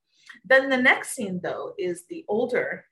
Then 0.45 0.71
the 0.71 0.77
next 0.77 1.11
scene 1.11 1.41
though, 1.43 1.73
is 1.79 2.05
the 2.09 2.25
older 2.29 2.85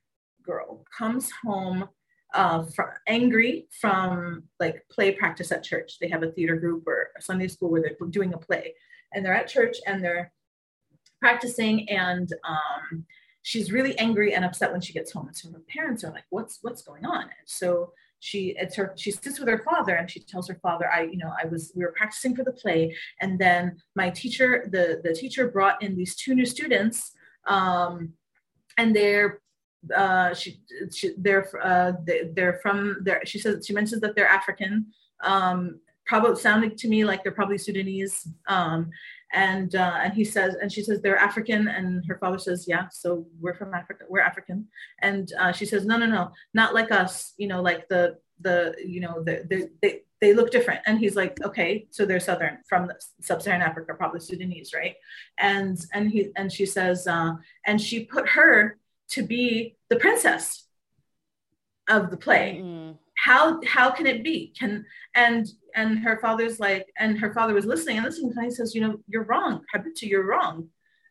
girl 0.42 0.84
comes 0.96 1.30
home 1.44 1.88
uh, 2.34 2.64
from, 2.74 2.88
angry 3.06 3.68
from 3.80 4.42
like 4.58 4.84
play 4.90 5.12
practice 5.12 5.52
at 5.52 5.62
church. 5.62 5.98
They 6.00 6.08
have 6.08 6.24
a 6.24 6.32
theater 6.32 6.56
group 6.56 6.84
or 6.86 7.10
a 7.16 7.22
Sunday 7.22 7.48
school 7.48 7.70
where 7.70 7.80
they're 7.80 8.08
doing 8.08 8.34
a 8.34 8.38
play 8.38 8.74
and 9.14 9.24
they're 9.24 9.34
at 9.34 9.48
church 9.48 9.76
and 9.86 10.02
they're 10.02 10.32
practicing 11.20 11.88
and 11.88 12.32
um, 12.46 13.04
she's 13.42 13.72
really 13.72 13.98
angry 13.98 14.34
and 14.34 14.44
upset 14.44 14.72
when 14.72 14.80
she 14.80 14.92
gets 14.92 15.12
home. 15.12 15.26
And 15.26 15.36
so 15.36 15.50
her 15.52 15.62
parents 15.68 16.04
are 16.04 16.10
like, 16.10 16.24
what's, 16.30 16.58
what's 16.62 16.82
going 16.82 17.04
on? 17.04 17.22
And 17.22 17.46
so 17.46 17.92
she, 18.20 18.54
it's 18.58 18.74
her, 18.76 18.94
she 18.96 19.10
sits 19.10 19.38
with 19.38 19.48
her 19.48 19.62
father 19.64 19.94
and 19.94 20.10
she 20.10 20.20
tells 20.20 20.48
her 20.48 20.58
father, 20.62 20.90
I, 20.90 21.02
you 21.02 21.18
know, 21.18 21.32
I 21.42 21.46
was, 21.46 21.72
we 21.74 21.84
were 21.84 21.94
practicing 21.96 22.34
for 22.34 22.42
the 22.42 22.52
play. 22.52 22.96
And 23.20 23.38
then 23.38 23.76
my 23.94 24.10
teacher, 24.10 24.68
the, 24.72 25.00
the 25.04 25.14
teacher 25.14 25.48
brought 25.48 25.82
in 25.82 25.96
these 25.96 26.14
two 26.16 26.34
new 26.34 26.46
students 26.46 27.12
um, 27.46 28.12
and 28.78 28.94
they're 28.94 29.40
uh, 29.94 30.34
she, 30.34 30.60
she 30.92 31.12
they're 31.18 31.48
uh, 31.62 31.92
they're 32.32 32.58
from 32.62 32.98
there. 33.02 33.20
She 33.24 33.38
says 33.38 33.66
she 33.66 33.74
mentions 33.74 34.00
that 34.00 34.16
they're 34.16 34.28
African. 34.28 34.86
Um, 35.22 35.80
probably 36.06 36.36
sounding 36.36 36.76
to 36.76 36.88
me 36.88 37.04
like 37.04 37.22
they're 37.22 37.32
probably 37.32 37.58
Sudanese. 37.58 38.28
Um, 38.48 38.90
and 39.34 39.74
uh, 39.74 39.98
and 40.02 40.14
he 40.14 40.24
says 40.24 40.54
and 40.60 40.72
she 40.72 40.82
says 40.82 41.00
they're 41.02 41.18
african. 41.18 41.68
And 41.68 42.04
her 42.06 42.16
father 42.18 42.38
says 42.38 42.66
yeah 42.66 42.88
so 42.90 43.26
we're 43.40 43.54
from 43.54 43.74
africa 43.74 44.04
we're 44.08 44.20
african. 44.20 44.68
And 45.00 45.30
uh, 45.38 45.52
she 45.52 45.66
says 45.66 45.84
no 45.84 45.96
no 45.98 46.06
no 46.06 46.30
not 46.54 46.74
like 46.74 46.90
us 46.90 47.34
you 47.36 47.48
know 47.48 47.60
like 47.60 47.88
the 47.88 48.18
the 48.40 48.74
you 48.84 49.00
know 49.00 49.22
the, 49.22 49.44
the, 49.48 49.70
they 49.82 50.02
they 50.20 50.32
look 50.32 50.50
different. 50.50 50.80
And 50.86 50.98
he's 50.98 51.16
like 51.16 51.42
okay 51.44 51.86
so 51.90 52.06
they're 52.06 52.20
southern 52.20 52.58
from 52.68 52.90
sub-saharan 53.20 53.62
africa 53.62 53.94
probably 53.94 54.20
sudanese 54.20 54.72
right? 54.72 54.94
And 55.38 55.78
and 55.92 56.10
he 56.10 56.30
and 56.36 56.52
she 56.52 56.66
says 56.66 57.06
uh, 57.06 57.32
and 57.66 57.80
she 57.80 58.04
put 58.04 58.28
her 58.30 58.78
to 59.10 59.22
be 59.22 59.76
the 59.90 59.96
princess 59.96 60.66
of 61.88 62.10
the 62.10 62.16
play. 62.16 62.60
Mm-hmm 62.62 63.03
how 63.16 63.60
how 63.66 63.90
can 63.90 64.06
it 64.06 64.24
be? 64.24 64.52
Can 64.58 64.84
and 65.14 65.46
and 65.74 65.98
her 66.00 66.18
father's 66.20 66.60
like 66.60 66.86
and 66.98 67.18
her 67.18 67.32
father 67.32 67.54
was 67.54 67.66
listening 67.66 67.98
and 67.98 68.06
listening 68.06 68.32
and 68.36 68.44
he 68.44 68.50
says 68.50 68.74
you 68.74 68.80
know 68.80 68.98
you're 69.08 69.24
wrong. 69.24 69.62
Habitu, 69.74 70.02
you're 70.02 70.26
wrong 70.26 70.68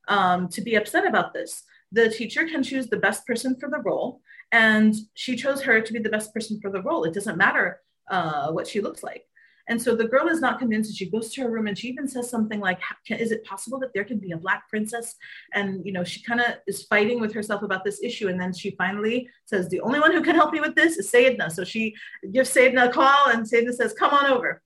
um, 0.08 0.48
to 0.50 0.62
be 0.62 0.76
upset 0.76 1.06
about 1.06 1.34
this. 1.34 1.64
The 1.92 2.10
teacher 2.10 2.46
can 2.46 2.64
choose 2.64 2.88
the 2.88 2.98
best 2.98 3.26
person 3.26 3.56
for 3.60 3.70
the 3.70 3.80
role 3.80 4.22
and 4.52 4.96
she 5.14 5.36
chose 5.36 5.62
her 5.62 5.82
to 5.82 5.94
be 5.94 6.00
the 6.00 6.10
best 6.10 6.34
person 6.34 6.60
for 6.62 6.72
the 6.72 6.82
role. 6.82 7.04
It 7.04 7.14
doesn't 7.14 7.38
matter 7.38 7.80
uh, 8.10 8.52
what 8.52 8.68
she 8.68 8.82
looks 8.82 9.04
like 9.04 9.26
and 9.70 9.82
so 9.82 9.96
the 9.96 10.08
girl 10.08 10.28
is 10.28 10.42
not 10.42 10.60
convinced. 10.60 10.90
And 10.90 10.98
she 10.98 11.10
goes 11.10 11.32
to 11.34 11.42
her 11.42 11.50
room 11.50 11.68
and 11.68 11.78
she 11.78 11.88
even 11.88 12.08
says 12.08 12.30
something 12.30 12.60
like, 12.60 12.80
"Is 13.10 13.32
it 13.32 13.44
possible 13.46 13.80
that 13.80 13.94
there 13.94 14.04
can 14.04 14.20
be 14.20 14.32
a 14.32 14.38
black 14.38 14.68
princess?" 14.70 15.16
And 15.54 15.86
you 15.86 15.94
know, 15.94 16.04
she 16.04 16.22
kind 16.22 16.42
of 16.42 16.56
is 16.68 16.84
fighting 16.84 17.22
with 17.22 17.34
herself 17.34 17.64
about 17.64 17.84
this 17.84 18.02
issue. 18.04 18.28
And 18.28 18.40
then 18.40 18.54
she 18.54 18.72
finally 18.72 19.30
says, 19.46 19.70
"The 19.70 19.82
only 19.82 20.00
one 20.00 20.12
who 20.12 20.22
can 20.22 20.36
help 20.36 20.52
me 20.52 20.60
with 20.60 20.76
this 20.76 20.98
is 20.98 21.10
Sayedna." 21.10 21.52
So 21.52 21.64
she 21.64 21.96
gives 22.32 22.50
Sayedna 22.50 22.90
a 22.90 22.92
call, 22.92 23.30
and 23.30 23.48
Sayedna 23.48 23.74
says, 23.74 23.94
"Come 23.94 24.14
on 24.14 24.26
over." 24.32 24.62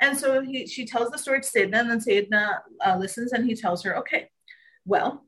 And 0.00 0.18
so 0.18 0.42
he, 0.42 0.66
she 0.66 0.84
tells 0.84 1.10
the 1.10 1.18
story 1.18 1.40
to 1.40 1.48
Sayedna, 1.48 1.80
and 1.80 1.90
then 1.90 2.00
Sayedna 2.00 2.60
uh, 2.84 2.96
listens, 2.98 3.32
and 3.32 3.46
he 3.46 3.54
tells 3.54 3.82
her, 3.84 3.96
"Okay, 3.98 4.28
well." 4.84 5.24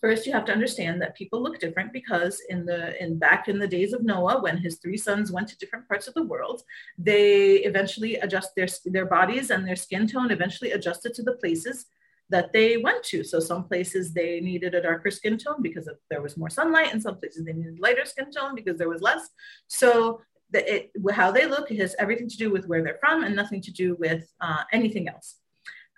First, 0.00 0.26
you 0.26 0.32
have 0.32 0.44
to 0.46 0.52
understand 0.52 1.02
that 1.02 1.16
people 1.16 1.42
look 1.42 1.58
different 1.58 1.92
because 1.92 2.40
in 2.48 2.64
the 2.64 3.00
in 3.02 3.18
back 3.18 3.48
in 3.48 3.58
the 3.58 3.66
days 3.66 3.92
of 3.92 4.04
Noah, 4.04 4.40
when 4.40 4.56
his 4.56 4.78
three 4.78 4.96
sons 4.96 5.32
went 5.32 5.48
to 5.48 5.58
different 5.58 5.88
parts 5.88 6.06
of 6.06 6.14
the 6.14 6.22
world, 6.22 6.62
they 6.96 7.56
eventually 7.70 8.16
adjust 8.16 8.50
their 8.54 8.68
their 8.84 9.06
bodies 9.06 9.50
and 9.50 9.66
their 9.66 9.76
skin 9.76 10.06
tone 10.06 10.30
eventually 10.30 10.72
adjusted 10.72 11.14
to 11.14 11.22
the 11.22 11.34
places 11.34 11.86
that 12.30 12.52
they 12.52 12.76
went 12.76 13.02
to. 13.04 13.24
So 13.24 13.40
some 13.40 13.64
places 13.64 14.12
they 14.12 14.40
needed 14.40 14.74
a 14.74 14.82
darker 14.82 15.10
skin 15.10 15.38
tone 15.38 15.62
because 15.62 15.88
there 16.10 16.22
was 16.22 16.36
more 16.36 16.50
sunlight, 16.50 16.92
and 16.92 17.02
some 17.02 17.18
places 17.18 17.44
they 17.44 17.52
needed 17.52 17.80
lighter 17.80 18.04
skin 18.04 18.30
tone 18.30 18.54
because 18.54 18.78
there 18.78 18.88
was 18.88 19.02
less. 19.02 19.28
So 19.66 20.20
the, 20.50 20.74
it, 20.74 20.92
how 21.12 21.30
they 21.30 21.46
look 21.46 21.70
has 21.70 21.96
everything 21.98 22.28
to 22.28 22.36
do 22.36 22.50
with 22.50 22.66
where 22.66 22.82
they're 22.82 22.98
from 23.00 23.24
and 23.24 23.34
nothing 23.34 23.60
to 23.62 23.72
do 23.72 23.96
with 23.96 24.30
uh, 24.40 24.62
anything 24.72 25.08
else. 25.08 25.36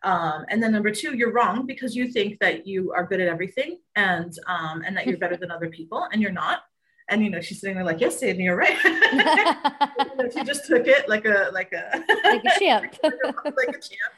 Um, 0.02 0.46
and 0.48 0.62
then 0.62 0.72
number 0.72 0.90
two, 0.90 1.16
you're 1.16 1.32
wrong 1.32 1.66
because 1.66 1.94
you 1.94 2.08
think 2.08 2.38
that 2.40 2.66
you 2.66 2.92
are 2.92 3.04
good 3.04 3.20
at 3.20 3.28
everything 3.28 3.78
and 3.96 4.32
um, 4.46 4.82
and 4.86 4.96
that 4.96 5.06
you're 5.06 5.18
better 5.18 5.36
than 5.36 5.50
other 5.50 5.68
people, 5.68 6.08
and 6.12 6.22
you're 6.22 6.32
not. 6.32 6.60
And 7.08 7.22
you 7.22 7.30
know, 7.30 7.40
she's 7.40 7.60
sitting 7.60 7.76
there 7.76 7.84
like, 7.84 8.00
"Yes, 8.00 8.18
Sadie, 8.18 8.44
you're 8.44 8.56
right." 8.56 8.78
she 10.32 10.44
just 10.44 10.66
took 10.66 10.86
it 10.86 11.08
like 11.08 11.26
a 11.26 11.50
like 11.52 11.72
a 11.72 12.02
like 12.24 12.44
a 12.44 12.50
champ, 12.58 12.94
like 13.02 13.68
a 13.68 13.72
champ. 13.72 14.14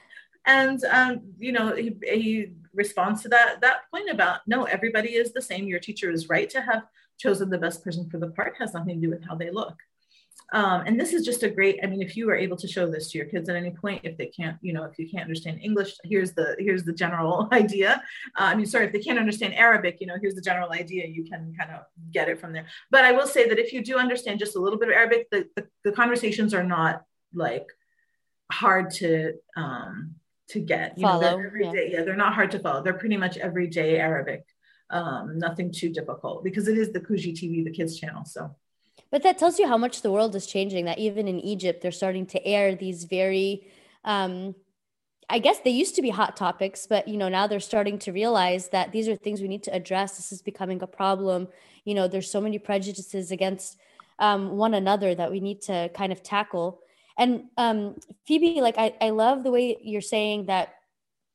And 0.46 0.84
um, 0.84 1.20
you 1.38 1.52
know, 1.52 1.74
he, 1.74 1.96
he 2.02 2.52
responds 2.74 3.22
to 3.22 3.28
that 3.30 3.60
that 3.60 3.90
point 3.90 4.08
about 4.08 4.40
no, 4.46 4.64
everybody 4.64 5.14
is 5.14 5.32
the 5.32 5.42
same. 5.42 5.66
Your 5.66 5.80
teacher 5.80 6.10
is 6.10 6.28
right 6.28 6.48
to 6.50 6.60
have 6.60 6.84
chosen 7.18 7.50
the 7.50 7.58
best 7.58 7.82
person 7.82 8.08
for 8.08 8.18
the 8.18 8.28
part. 8.28 8.54
Has 8.58 8.74
nothing 8.74 9.00
to 9.00 9.06
do 9.06 9.10
with 9.10 9.24
how 9.24 9.34
they 9.34 9.50
look. 9.50 9.76
Um, 10.52 10.82
and 10.86 11.00
this 11.00 11.14
is 11.14 11.24
just 11.24 11.42
a 11.42 11.48
great, 11.48 11.80
I 11.82 11.86
mean, 11.86 12.02
if 12.02 12.14
you 12.16 12.28
are 12.28 12.36
able 12.36 12.58
to 12.58 12.68
show 12.68 12.90
this 12.90 13.10
to 13.10 13.18
your 13.18 13.26
kids 13.26 13.48
at 13.48 13.56
any 13.56 13.70
point, 13.70 14.02
if 14.04 14.18
they 14.18 14.26
can't, 14.26 14.58
you 14.60 14.74
know, 14.74 14.84
if 14.84 14.98
you 14.98 15.08
can't 15.08 15.24
understand 15.24 15.60
English, 15.62 15.94
here's 16.04 16.32
the, 16.32 16.56
here's 16.58 16.84
the 16.84 16.92
general 16.92 17.48
idea. 17.52 18.02
Uh, 18.38 18.44
I 18.44 18.54
mean, 18.54 18.66
sorry, 18.66 18.86
if 18.86 18.92
they 18.92 19.00
can't 19.00 19.18
understand 19.18 19.54
Arabic, 19.54 19.96
you 20.00 20.06
know, 20.06 20.16
here's 20.20 20.34
the 20.34 20.42
general 20.42 20.70
idea, 20.70 21.06
you 21.06 21.24
can 21.24 21.54
kind 21.58 21.70
of 21.70 21.84
get 22.12 22.28
it 22.28 22.38
from 22.38 22.52
there. 22.52 22.66
But 22.90 23.04
I 23.04 23.12
will 23.12 23.26
say 23.26 23.48
that 23.48 23.58
if 23.58 23.72
you 23.72 23.82
do 23.82 23.96
understand 23.96 24.38
just 24.38 24.54
a 24.54 24.60
little 24.60 24.78
bit 24.78 24.88
of 24.88 24.94
Arabic, 24.94 25.28
the, 25.30 25.48
the, 25.56 25.66
the 25.84 25.92
conversations 25.92 26.52
are 26.52 26.64
not 26.64 27.02
like 27.32 27.66
hard 28.50 28.90
to, 28.90 29.34
um, 29.56 30.16
to 30.48 30.60
get. 30.60 30.98
You 30.98 31.06
follow. 31.06 31.22
Know, 31.22 31.36
they're 31.36 31.62
yeah. 31.62 31.72
yeah, 31.88 32.02
they're 32.02 32.14
not 32.14 32.34
hard 32.34 32.50
to 32.50 32.58
follow. 32.58 32.82
They're 32.82 32.92
pretty 32.92 33.16
much 33.16 33.38
everyday 33.38 33.98
Arabic. 33.98 34.44
Um, 34.90 35.38
nothing 35.38 35.72
too 35.72 35.88
difficult 35.88 36.44
because 36.44 36.68
it 36.68 36.76
is 36.76 36.92
the 36.92 37.00
Koogi 37.00 37.32
TV, 37.32 37.64
the 37.64 37.70
kids 37.70 37.98
channel. 37.98 38.26
So 38.26 38.54
but 39.12 39.22
that 39.22 39.38
tells 39.38 39.58
you 39.58 39.68
how 39.68 39.76
much 39.76 40.00
the 40.00 40.10
world 40.10 40.34
is 40.34 40.46
changing, 40.46 40.86
that 40.86 40.98
even 40.98 41.28
in 41.28 41.38
Egypt, 41.38 41.82
they're 41.82 41.92
starting 41.92 42.26
to 42.26 42.44
air 42.44 42.74
these 42.74 43.04
very, 43.04 43.68
um, 44.04 44.54
I 45.28 45.38
guess 45.38 45.60
they 45.60 45.70
used 45.70 45.94
to 45.96 46.02
be 46.02 46.08
hot 46.08 46.34
topics, 46.34 46.86
but 46.86 47.06
you 47.06 47.18
know 47.18 47.28
now 47.28 47.46
they're 47.46 47.60
starting 47.60 47.98
to 48.00 48.12
realize 48.12 48.70
that 48.70 48.90
these 48.90 49.08
are 49.08 49.14
things 49.14 49.42
we 49.42 49.48
need 49.48 49.62
to 49.64 49.74
address. 49.74 50.16
This 50.16 50.32
is 50.32 50.40
becoming 50.40 50.82
a 50.82 50.86
problem. 50.86 51.48
You 51.84 51.94
know, 51.94 52.08
there's 52.08 52.30
so 52.30 52.40
many 52.40 52.58
prejudices 52.58 53.30
against 53.30 53.78
um, 54.18 54.56
one 54.56 54.72
another 54.72 55.14
that 55.14 55.30
we 55.30 55.40
need 55.40 55.60
to 55.62 55.90
kind 55.94 56.12
of 56.12 56.22
tackle. 56.22 56.80
And 57.18 57.44
um, 57.58 57.96
Phoebe, 58.26 58.62
like 58.62 58.78
I, 58.78 58.94
I 58.98 59.10
love 59.10 59.42
the 59.42 59.50
way 59.50 59.76
you're 59.82 60.00
saying 60.00 60.46
that, 60.46 60.76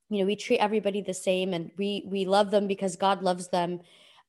you 0.09 0.19
know, 0.19 0.25
we 0.25 0.35
treat 0.35 0.57
everybody 0.57 1.01
the 1.01 1.13
same 1.13 1.53
and 1.53 1.69
we 1.77 2.07
we 2.07 2.25
love 2.25 2.49
them 2.49 2.65
because 2.65 2.95
God 2.95 3.21
loves 3.21 3.49
them. 3.49 3.81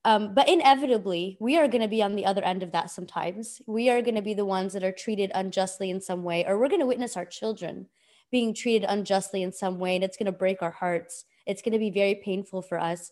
Um, 0.05 0.33
but 0.35 0.49
inevitably, 0.49 1.37
we 1.41 1.59
are 1.59 1.69
going 1.69 1.83
to 1.83 1.89
be 1.89 2.03
on 2.03 2.15
the 2.15 2.25
other 2.25 2.43
end 2.43 2.63
of 2.63 2.73
that 2.73 2.91
sometimes. 2.91 3.61
We 3.67 3.91
are 3.91 4.01
going 4.01 4.15
to 4.15 4.23
be 4.23 4.35
the 4.35 4.45
ones 4.45 4.73
that 4.73 4.85
are 4.85 4.93
treated 4.93 5.33
unjustly 5.35 5.91
in 5.91 6.01
some 6.01 6.23
way, 6.23 6.45
or 6.47 6.59
we're 6.59 6.69
going 6.69 6.81
to 6.81 6.87
witness 6.87 7.17
our 7.17 7.25
children 7.25 7.89
being 8.31 8.55
treated 8.55 8.89
unjustly 8.89 9.43
in 9.43 9.53
some 9.53 9.79
way, 9.79 9.95
and 9.95 10.05
it's 10.05 10.17
going 10.17 10.27
to 10.27 10.33
break 10.33 10.63
our 10.63 10.71
hearts. 10.71 11.25
It's 11.47 11.63
going 11.63 11.73
to 11.73 11.79
be 11.79 11.91
very 11.91 12.15
painful 12.15 12.63
for 12.63 12.79
us. 12.79 13.11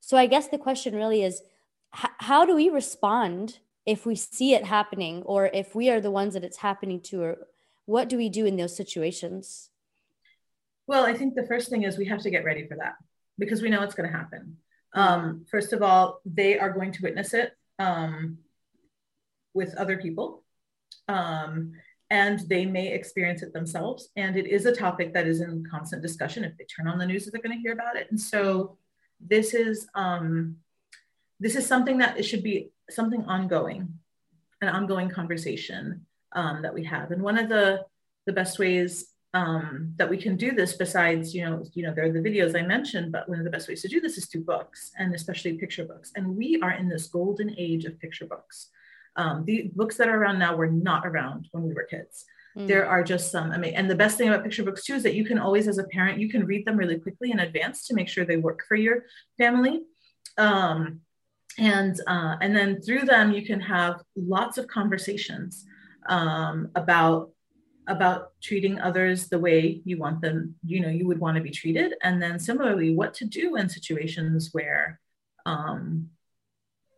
So, 0.00 0.16
I 0.16 0.26
guess 0.26 0.48
the 0.48 0.58
question 0.58 0.94
really 0.94 1.22
is 1.22 1.42
h- 1.94 2.10
how 2.18 2.44
do 2.44 2.54
we 2.54 2.68
respond 2.68 3.58
if 3.84 4.06
we 4.06 4.14
see 4.14 4.54
it 4.54 4.64
happening, 4.64 5.22
or 5.22 5.50
if 5.52 5.74
we 5.74 5.90
are 5.90 6.00
the 6.00 6.10
ones 6.10 6.34
that 6.34 6.44
it's 6.44 6.58
happening 6.58 7.00
to, 7.00 7.22
or 7.22 7.38
what 7.86 8.08
do 8.08 8.16
we 8.16 8.28
do 8.28 8.46
in 8.46 8.56
those 8.56 8.76
situations? 8.76 9.70
Well, 10.86 11.04
I 11.04 11.14
think 11.14 11.34
the 11.34 11.46
first 11.46 11.68
thing 11.68 11.82
is 11.82 11.98
we 11.98 12.06
have 12.06 12.22
to 12.22 12.30
get 12.30 12.44
ready 12.44 12.66
for 12.66 12.76
that 12.76 12.94
because 13.38 13.60
we 13.60 13.70
know 13.70 13.82
it's 13.82 13.94
going 13.94 14.10
to 14.10 14.16
happen. 14.16 14.58
Um, 14.98 15.46
first 15.48 15.72
of 15.72 15.80
all, 15.80 16.20
they 16.26 16.58
are 16.58 16.72
going 16.72 16.90
to 16.92 17.02
witness 17.02 17.32
it 17.32 17.52
um, 17.78 18.38
with 19.54 19.76
other 19.76 19.96
people. 19.96 20.42
Um, 21.06 21.72
and 22.10 22.40
they 22.48 22.66
may 22.66 22.92
experience 22.92 23.42
it 23.42 23.52
themselves. 23.52 24.08
And 24.16 24.36
it 24.36 24.46
is 24.46 24.66
a 24.66 24.74
topic 24.74 25.14
that 25.14 25.28
is 25.28 25.40
in 25.40 25.64
constant 25.70 26.02
discussion. 26.02 26.42
If 26.42 26.56
they 26.56 26.64
turn 26.64 26.88
on 26.88 26.98
the 26.98 27.06
news, 27.06 27.26
they're 27.26 27.40
going 27.40 27.56
to 27.56 27.62
hear 27.62 27.74
about 27.74 27.96
it. 27.96 28.08
And 28.10 28.20
so 28.20 28.76
this 29.20 29.54
is 29.54 29.86
um, 29.94 30.56
this 31.38 31.54
is 31.54 31.64
something 31.66 31.98
that 31.98 32.18
it 32.18 32.24
should 32.24 32.42
be 32.42 32.70
something 32.90 33.24
ongoing, 33.26 34.00
an 34.60 34.68
ongoing 34.68 35.10
conversation 35.10 36.06
um, 36.32 36.62
that 36.62 36.74
we 36.74 36.84
have. 36.84 37.12
And 37.12 37.22
one 37.22 37.38
of 37.38 37.48
the 37.48 37.84
the 38.26 38.32
best 38.32 38.58
ways 38.58 39.12
um, 39.34 39.92
that 39.96 40.08
we 40.08 40.16
can 40.16 40.36
do 40.36 40.52
this 40.52 40.74
besides, 40.74 41.34
you 41.34 41.44
know, 41.44 41.62
you 41.74 41.82
know, 41.82 41.92
there 41.94 42.06
are 42.06 42.12
the 42.12 42.20
videos 42.20 42.58
I 42.58 42.62
mentioned, 42.62 43.12
but 43.12 43.28
one 43.28 43.38
of 43.38 43.44
the 43.44 43.50
best 43.50 43.68
ways 43.68 43.82
to 43.82 43.88
do 43.88 44.00
this 44.00 44.16
is 44.16 44.26
through 44.26 44.44
books 44.44 44.90
and 44.98 45.14
especially 45.14 45.58
picture 45.58 45.84
books. 45.84 46.12
And 46.16 46.36
we 46.36 46.60
are 46.62 46.72
in 46.72 46.88
this 46.88 47.08
golden 47.08 47.54
age 47.58 47.84
of 47.84 47.98
picture 48.00 48.26
books. 48.26 48.70
Um, 49.16 49.44
the 49.44 49.70
books 49.74 49.96
that 49.96 50.08
are 50.08 50.16
around 50.16 50.38
now 50.38 50.56
were 50.56 50.70
not 50.70 51.06
around 51.06 51.48
when 51.52 51.64
we 51.64 51.74
were 51.74 51.84
kids. 51.84 52.24
Mm. 52.56 52.68
There 52.68 52.86
are 52.86 53.04
just 53.04 53.30
some, 53.30 53.50
I 53.52 53.58
mean, 53.58 53.74
and 53.74 53.90
the 53.90 53.94
best 53.94 54.16
thing 54.16 54.28
about 54.28 54.44
picture 54.44 54.62
books 54.64 54.84
too 54.84 54.94
is 54.94 55.02
that 55.02 55.14
you 55.14 55.24
can 55.24 55.38
always, 55.38 55.68
as 55.68 55.78
a 55.78 55.84
parent, 55.84 56.18
you 56.18 56.30
can 56.30 56.46
read 56.46 56.64
them 56.64 56.76
really 56.76 56.98
quickly 56.98 57.30
in 57.30 57.40
advance 57.40 57.86
to 57.86 57.94
make 57.94 58.08
sure 58.08 58.24
they 58.24 58.36
work 58.36 58.64
for 58.66 58.76
your 58.76 59.04
family. 59.36 59.82
Um, 60.38 61.00
and 61.58 62.00
uh, 62.06 62.36
and 62.40 62.56
then 62.56 62.80
through 62.80 63.02
them, 63.02 63.32
you 63.32 63.44
can 63.44 63.60
have 63.60 64.00
lots 64.16 64.58
of 64.58 64.68
conversations 64.68 65.64
um, 66.08 66.68
about 66.76 67.30
about 67.88 68.32
treating 68.42 68.80
others 68.80 69.28
the 69.28 69.38
way 69.38 69.80
you 69.84 69.98
want 69.98 70.20
them, 70.20 70.54
you 70.64 70.80
know, 70.80 70.88
you 70.88 71.06
would 71.06 71.18
want 71.18 71.36
to 71.36 71.42
be 71.42 71.50
treated. 71.50 71.94
And 72.02 72.22
then 72.22 72.38
similarly, 72.38 72.94
what 72.94 73.14
to 73.14 73.24
do 73.24 73.56
in 73.56 73.68
situations 73.68 74.50
where 74.52 75.00
um, 75.46 76.10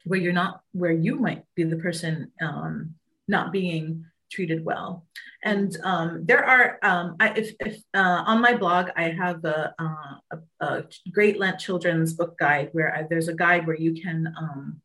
where 0.04 0.18
you're 0.18 0.32
not 0.32 0.62
where 0.72 0.92
you 0.92 1.16
might 1.16 1.44
be 1.54 1.62
the 1.62 1.76
person 1.76 2.32
um, 2.40 2.94
not 3.28 3.52
being 3.52 4.04
treated 4.30 4.64
well. 4.64 5.06
And 5.42 5.76
um, 5.82 6.24
there 6.24 6.44
are, 6.44 6.78
um, 6.82 7.16
I, 7.18 7.30
if, 7.30 7.54
if 7.60 7.82
uh, 7.94 8.22
on 8.26 8.40
my 8.40 8.54
blog, 8.54 8.90
I 8.96 9.10
have 9.10 9.44
a, 9.44 9.74
uh, 9.78 10.36
a, 10.60 10.64
a, 10.64 10.84
Great 11.10 11.38
Lent 11.38 11.58
Children's 11.58 12.14
Book 12.14 12.38
Guide 12.38 12.68
where 12.72 12.94
I, 12.94 13.06
there's 13.08 13.28
a 13.28 13.34
guide 13.34 13.66
where 13.66 13.76
you 13.76 14.00
can 14.00 14.32
um, 14.38 14.80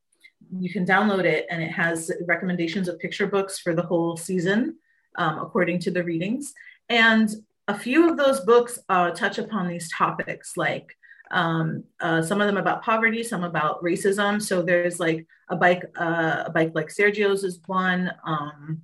you 0.57 0.71
can 0.71 0.85
download 0.85 1.25
it 1.25 1.45
and 1.49 1.61
it 1.61 1.71
has 1.71 2.11
recommendations 2.27 2.87
of 2.87 2.99
picture 2.99 3.27
books 3.27 3.59
for 3.59 3.73
the 3.73 3.81
whole 3.81 4.15
season 4.15 4.77
um, 5.17 5.39
according 5.39 5.79
to 5.79 5.91
the 5.91 6.03
readings. 6.03 6.53
And 6.89 7.29
a 7.67 7.77
few 7.77 8.09
of 8.09 8.17
those 8.17 8.41
books 8.41 8.79
uh, 8.89 9.11
touch 9.11 9.37
upon 9.37 9.67
these 9.67 9.91
topics, 9.91 10.55
like 10.55 10.95
um, 11.31 11.83
uh, 11.99 12.21
some 12.21 12.41
of 12.41 12.47
them 12.47 12.57
about 12.57 12.83
poverty, 12.83 13.23
some 13.23 13.43
about 13.43 13.81
racism. 13.83 14.41
So 14.41 14.61
there's 14.61 14.99
like 14.99 15.25
a 15.49 15.55
bike, 15.55 15.83
uh, 15.99 16.43
a 16.45 16.51
bike 16.51 16.71
like 16.75 16.89
Sergio's 16.89 17.43
is 17.43 17.59
one. 17.65 18.11
Um, 18.25 18.81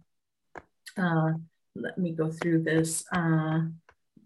uh, 0.97 1.33
let 1.75 1.97
me 1.97 2.11
go 2.11 2.31
through 2.31 2.63
this. 2.63 3.03
Uh, 3.11 3.61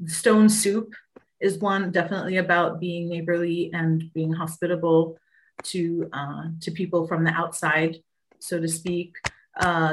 Stone 0.08 0.50
Soup 0.50 0.94
is 1.40 1.60
one, 1.60 1.92
definitely 1.92 2.38
about 2.38 2.80
being 2.80 3.10
neighborly 3.10 3.72
and 3.74 4.12
being 4.14 4.32
hospitable 4.32 5.18
to 5.64 6.10
uh, 6.12 6.46
to 6.62 6.72
people 6.72 7.08
from 7.08 7.24
the 7.24 7.32
outside, 7.32 7.98
so 8.40 8.60
to 8.60 8.68
speak. 8.68 9.16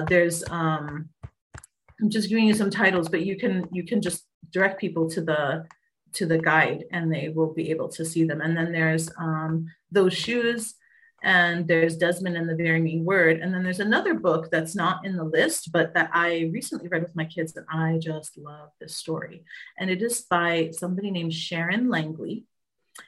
there's 0.09 0.45
um, 0.51 1.09
I'm 2.03 2.11
just 2.11 2.29
giving 2.29 2.47
you 2.47 2.55
some 2.55 2.71
titles, 2.71 3.09
but 3.09 3.25
you 3.25 3.37
can 3.37 3.69
you 3.73 3.85
can 3.85 4.03
just 4.03 4.27
direct 4.51 4.81
people 4.81 5.09
to 5.11 5.21
the 5.23 5.67
to 6.15 6.27
the 6.27 6.39
guide 6.39 6.85
and 6.91 7.11
they 7.11 7.29
will 7.31 7.55
be 7.55 7.71
able 7.71 7.89
to 7.89 8.05
see 8.05 8.25
them. 8.25 8.41
And 8.41 8.57
then 8.57 8.73
there's 8.73 9.09
um, 9.19 9.67
those 9.91 10.13
shoes, 10.13 10.75
and 11.23 11.67
there's 11.69 11.97
Desmond 11.97 12.37
and 12.37 12.49
the 12.49 12.57
Very 12.57 12.81
Mean 12.81 13.05
Word, 13.05 13.39
and 13.41 13.55
then 13.55 13.63
there's 13.63 13.81
another 13.81 14.15
book 14.15 14.51
that's 14.51 14.75
not 14.75 15.07
in 15.07 15.17
the 15.17 15.25
list, 15.25 15.71
but 15.73 15.95
that 15.95 16.11
I 16.13 16.51
recently 16.53 16.89
read 16.89 17.03
with 17.03 17.15
my 17.15 17.25
kids, 17.25 17.57
and 17.57 17.67
I 17.71 17.99
just 17.99 18.37
love 18.37 18.71
this 18.81 18.97
story. 18.97 19.45
And 19.79 19.89
it 19.89 20.03
is 20.03 20.23
by 20.23 20.71
somebody 20.73 21.11
named 21.11 21.33
Sharon 21.33 21.89
Langley, 21.89 22.45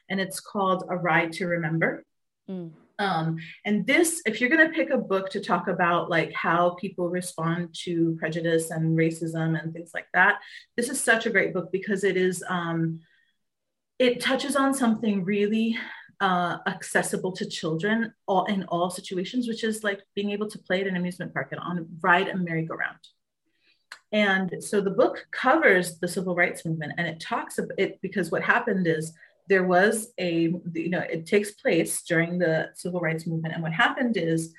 and 0.09 0.21
it's 0.21 0.39
called 0.39 0.85
A 0.89 0.97
Ride 0.97 1.33
to 1.35 1.47
Remember. 1.47 2.05
Mm. 2.49 2.71
Um, 2.99 3.39
and 3.65 3.87
this, 3.87 4.23
if 4.25 4.41
you're 4.41 4.51
going 4.51 4.67
to 4.67 4.75
pick 4.75 4.91
a 4.91 4.99
book 4.99 5.31
to 5.31 5.41
talk 5.41 5.69
about 5.69 6.11
like 6.11 6.33
how 6.33 6.71
people 6.81 7.09
respond 7.09 7.75
to 7.85 8.17
prejudice 8.19 8.71
and 8.71 8.97
racism 8.97 9.61
and 9.61 9.73
things 9.73 9.91
like 9.95 10.07
that, 10.15 10.41
this 10.77 10.89
is 10.89 11.03
such 11.03 11.27
a 11.27 11.31
great 11.31 11.53
book 11.53 11.73
because 11.73 12.05
it 12.05 12.17
is, 12.17 12.45
um, 12.49 13.01
it 13.99 14.21
touches 14.21 14.55
on 14.55 14.75
something 14.75 15.25
really 15.25 15.77
uh, 16.21 16.59
accessible 16.67 17.33
to 17.33 17.49
children 17.49 18.13
all, 18.27 18.45
in 18.45 18.65
all 18.65 18.91
situations, 18.91 19.49
which 19.49 19.65
is 19.65 19.83
like 19.83 20.01
being 20.15 20.31
able 20.31 20.49
to 20.49 20.59
play 20.59 20.81
at 20.81 20.87
an 20.87 20.97
amusement 20.97 21.35
park 21.35 21.49
and 21.51 21.61
on 21.61 21.89
ride 22.01 22.29
a 22.29 22.37
merry-go-round. 22.37 22.99
And 24.13 24.63
so 24.63 24.81
the 24.81 24.91
book 24.91 25.27
covers 25.33 25.99
the 25.99 26.07
civil 26.07 26.37
rights 26.37 26.65
movement 26.65 26.93
and 26.99 27.07
it 27.07 27.19
talks 27.19 27.59
about 27.59 27.79
it 27.79 28.01
because 28.01 28.31
what 28.31 28.43
happened 28.43 28.87
is 28.87 29.13
there 29.49 29.65
was 29.65 30.13
a 30.19 30.53
you 30.73 30.91
know 30.91 31.01
it 31.01 31.27
takes 31.27 31.53
place 31.53 32.03
during 32.03 32.39
the 32.39 32.71
civil 32.75 33.01
rights 33.01 33.27
movement. 33.27 33.55
And 33.55 33.63
what 33.63 33.73
happened 33.73 34.17
is 34.17 34.55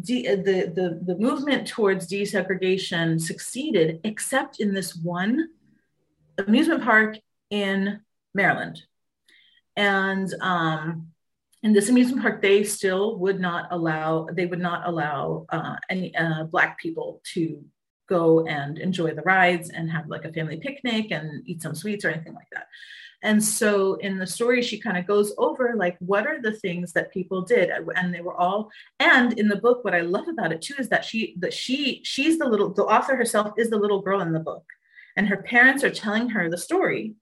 de- 0.00 0.34
the, 0.34 0.72
the 0.74 1.00
the 1.04 1.18
movement 1.18 1.66
towards 1.68 2.08
desegregation 2.08 3.20
succeeded 3.20 4.00
except 4.04 4.60
in 4.60 4.74
this 4.74 4.94
one 4.96 5.48
amusement 6.38 6.82
park 6.82 7.18
in 7.50 8.00
maryland. 8.34 8.82
And 9.76 10.32
um 10.40 11.08
in 11.62 11.72
this 11.72 11.88
amusement 11.88 12.22
park 12.22 12.42
they 12.42 12.64
still 12.64 13.18
would 13.18 13.40
not 13.40 13.68
allow 13.70 14.26
they 14.32 14.46
would 14.46 14.60
not 14.60 14.86
allow 14.86 15.46
uh, 15.50 15.76
any 15.88 16.14
uh, 16.14 16.44
black 16.44 16.78
people 16.78 17.20
to 17.34 17.64
go 18.08 18.46
and 18.46 18.78
enjoy 18.78 19.12
the 19.14 19.22
rides 19.22 19.70
and 19.70 19.90
have 19.90 20.08
like 20.08 20.24
a 20.24 20.32
family 20.32 20.56
picnic 20.56 21.10
and 21.10 21.42
eat 21.46 21.62
some 21.62 21.74
sweets 21.74 22.04
or 22.04 22.10
anything 22.10 22.34
like 22.34 22.48
that 22.52 22.66
and 23.22 23.42
so 23.42 23.94
in 23.94 24.18
the 24.18 24.26
story, 24.26 24.62
she 24.62 24.78
kind 24.78 24.96
of 24.96 25.06
goes 25.06 25.34
over 25.38 25.74
like, 25.76 25.96
what 25.98 26.26
are 26.26 26.40
the 26.40 26.52
things 26.52 26.92
that 26.92 27.12
people 27.12 27.42
did? 27.42 27.70
And 27.96 28.14
they 28.14 28.20
were 28.20 28.36
all, 28.36 28.70
and 29.00 29.38
in 29.38 29.48
the 29.48 29.56
book, 29.56 29.84
what 29.84 29.94
I 29.94 30.02
love 30.02 30.28
about 30.28 30.52
it 30.52 30.62
too 30.62 30.74
is 30.78 30.88
that 30.90 31.04
she, 31.04 31.34
that 31.38 31.52
she, 31.52 32.02
she's 32.04 32.38
the 32.38 32.46
little, 32.46 32.72
the 32.72 32.84
author 32.84 33.16
herself 33.16 33.52
is 33.56 33.70
the 33.70 33.78
little 33.78 34.02
girl 34.02 34.20
in 34.20 34.32
the 34.32 34.40
book. 34.40 34.64
And 35.16 35.26
her 35.28 35.38
parents 35.38 35.82
are 35.82 35.90
telling 35.90 36.28
her 36.30 36.50
the 36.50 36.58
story 36.58 37.14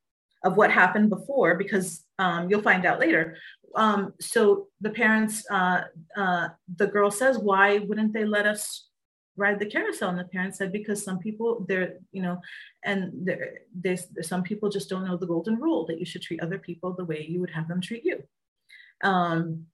of 0.43 0.57
what 0.57 0.71
happened 0.71 1.11
before, 1.11 1.55
because 1.55 2.05
um, 2.19 2.51
you'll 2.51 2.61
find 2.61 2.85
out 2.85 3.01
later. 3.01 3.37
Um, 3.77 4.13
so 4.21 4.67
the 4.81 4.91
parents, 4.91 5.49
uh, 5.51 5.85
uh, 6.17 6.49
the 6.77 6.89
girl 6.89 7.11
says, 7.11 7.39
why 7.39 7.79
wouldn't 7.79 8.13
they 8.13 8.25
let 8.25 8.47
us 8.47 8.89
ride 9.37 9.59
the 9.59 9.67
carousel 9.67 10.11
and 10.11 10.19
the 10.19 10.25
parents 10.25 10.59
said 10.59 10.73
because 10.73 11.03
some 11.03 11.19
people 11.19 11.65
they're 11.69 11.95
you 12.13 12.23
know 12.23 12.41
and 12.85 13.11
there 13.27 13.59
there's 13.75 14.07
some 14.23 14.43
people 14.43 14.69
just 14.69 14.89
don't 14.89 15.07
know 15.07 15.17
the 15.17 15.27
golden 15.27 15.57
rule 15.57 15.85
that 15.87 15.99
you 15.99 16.07
should 16.07 16.23
treat 16.23 16.41
other 16.41 16.59
people 16.59 16.93
the 16.93 17.05
way 17.05 17.27
you 17.29 17.41
would 17.41 17.51
have 17.51 17.69
them 17.69 17.81
treat 17.81 18.05
you. 18.05 18.23
Um 19.03 19.67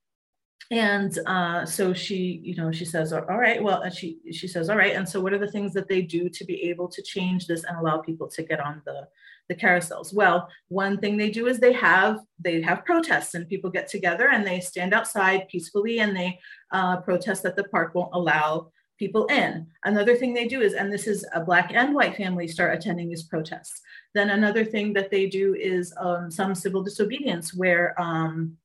and 0.71 1.19
uh, 1.25 1.65
so 1.65 1.93
she 1.93 2.39
you 2.43 2.55
know 2.55 2.71
she 2.71 2.85
says 2.85 3.11
all 3.11 3.37
right 3.37 3.61
well 3.61 3.81
and 3.81 3.93
she 3.93 4.19
she 4.31 4.47
says 4.47 4.69
all 4.69 4.77
right 4.77 4.95
and 4.95 5.07
so 5.07 5.19
what 5.19 5.33
are 5.33 5.37
the 5.37 5.51
things 5.51 5.73
that 5.73 5.89
they 5.89 6.01
do 6.01 6.29
to 6.29 6.45
be 6.45 6.63
able 6.63 6.87
to 6.87 7.01
change 7.01 7.45
this 7.45 7.65
and 7.65 7.77
allow 7.77 7.97
people 7.97 8.27
to 8.29 8.41
get 8.41 8.59
on 8.59 8.81
the 8.85 9.07
the 9.49 9.55
carousels? 9.55 10.13
Well 10.13 10.47
one 10.69 10.97
thing 10.97 11.17
they 11.17 11.29
do 11.29 11.47
is 11.47 11.59
they 11.59 11.73
have 11.73 12.19
they 12.39 12.61
have 12.61 12.85
protests 12.85 13.33
and 13.33 13.49
people 13.49 13.69
get 13.69 13.89
together 13.89 14.29
and 14.29 14.47
they 14.47 14.61
stand 14.61 14.93
outside 14.93 15.49
peacefully 15.49 15.99
and 15.99 16.15
they 16.15 16.39
uh, 16.71 17.01
protest 17.01 17.43
that 17.43 17.57
the 17.57 17.65
park 17.65 17.93
won't 17.93 18.13
allow 18.13 18.71
people 19.01 19.25
in. 19.43 19.65
Another 19.83 20.15
thing 20.15 20.31
they 20.31 20.47
do 20.47 20.61
is, 20.61 20.73
and 20.73 20.93
this 20.93 21.07
is 21.07 21.25
a 21.33 21.41
black 21.49 21.71
and 21.73 21.95
white 21.95 22.15
family 22.15 22.47
start 22.47 22.75
attending 22.77 23.09
these 23.09 23.23
protests. 23.23 23.81
Then 24.13 24.29
another 24.29 24.63
thing 24.63 24.93
that 24.93 25.09
they 25.09 25.25
do 25.25 25.55
is 25.55 25.91
um, 25.97 26.29
some 26.29 26.53
civil 26.53 26.83
disobedience 26.83 27.47
where 27.61 27.99
um, 27.99 28.57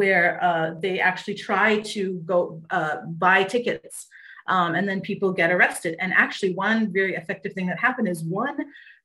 where 0.00 0.42
uh, 0.48 0.74
they 0.84 0.98
actually 0.98 1.36
try 1.48 1.68
to 1.94 2.02
go 2.32 2.38
uh, 2.70 2.96
buy 3.24 3.44
tickets 3.44 4.08
um, 4.54 4.74
and 4.74 4.88
then 4.88 5.00
people 5.10 5.40
get 5.42 5.52
arrested. 5.52 5.94
And 6.00 6.12
actually, 6.12 6.52
one 6.54 6.92
very 6.92 7.14
effective 7.14 7.52
thing 7.52 7.68
that 7.68 7.78
happened 7.78 8.08
is 8.08 8.24
one 8.24 8.58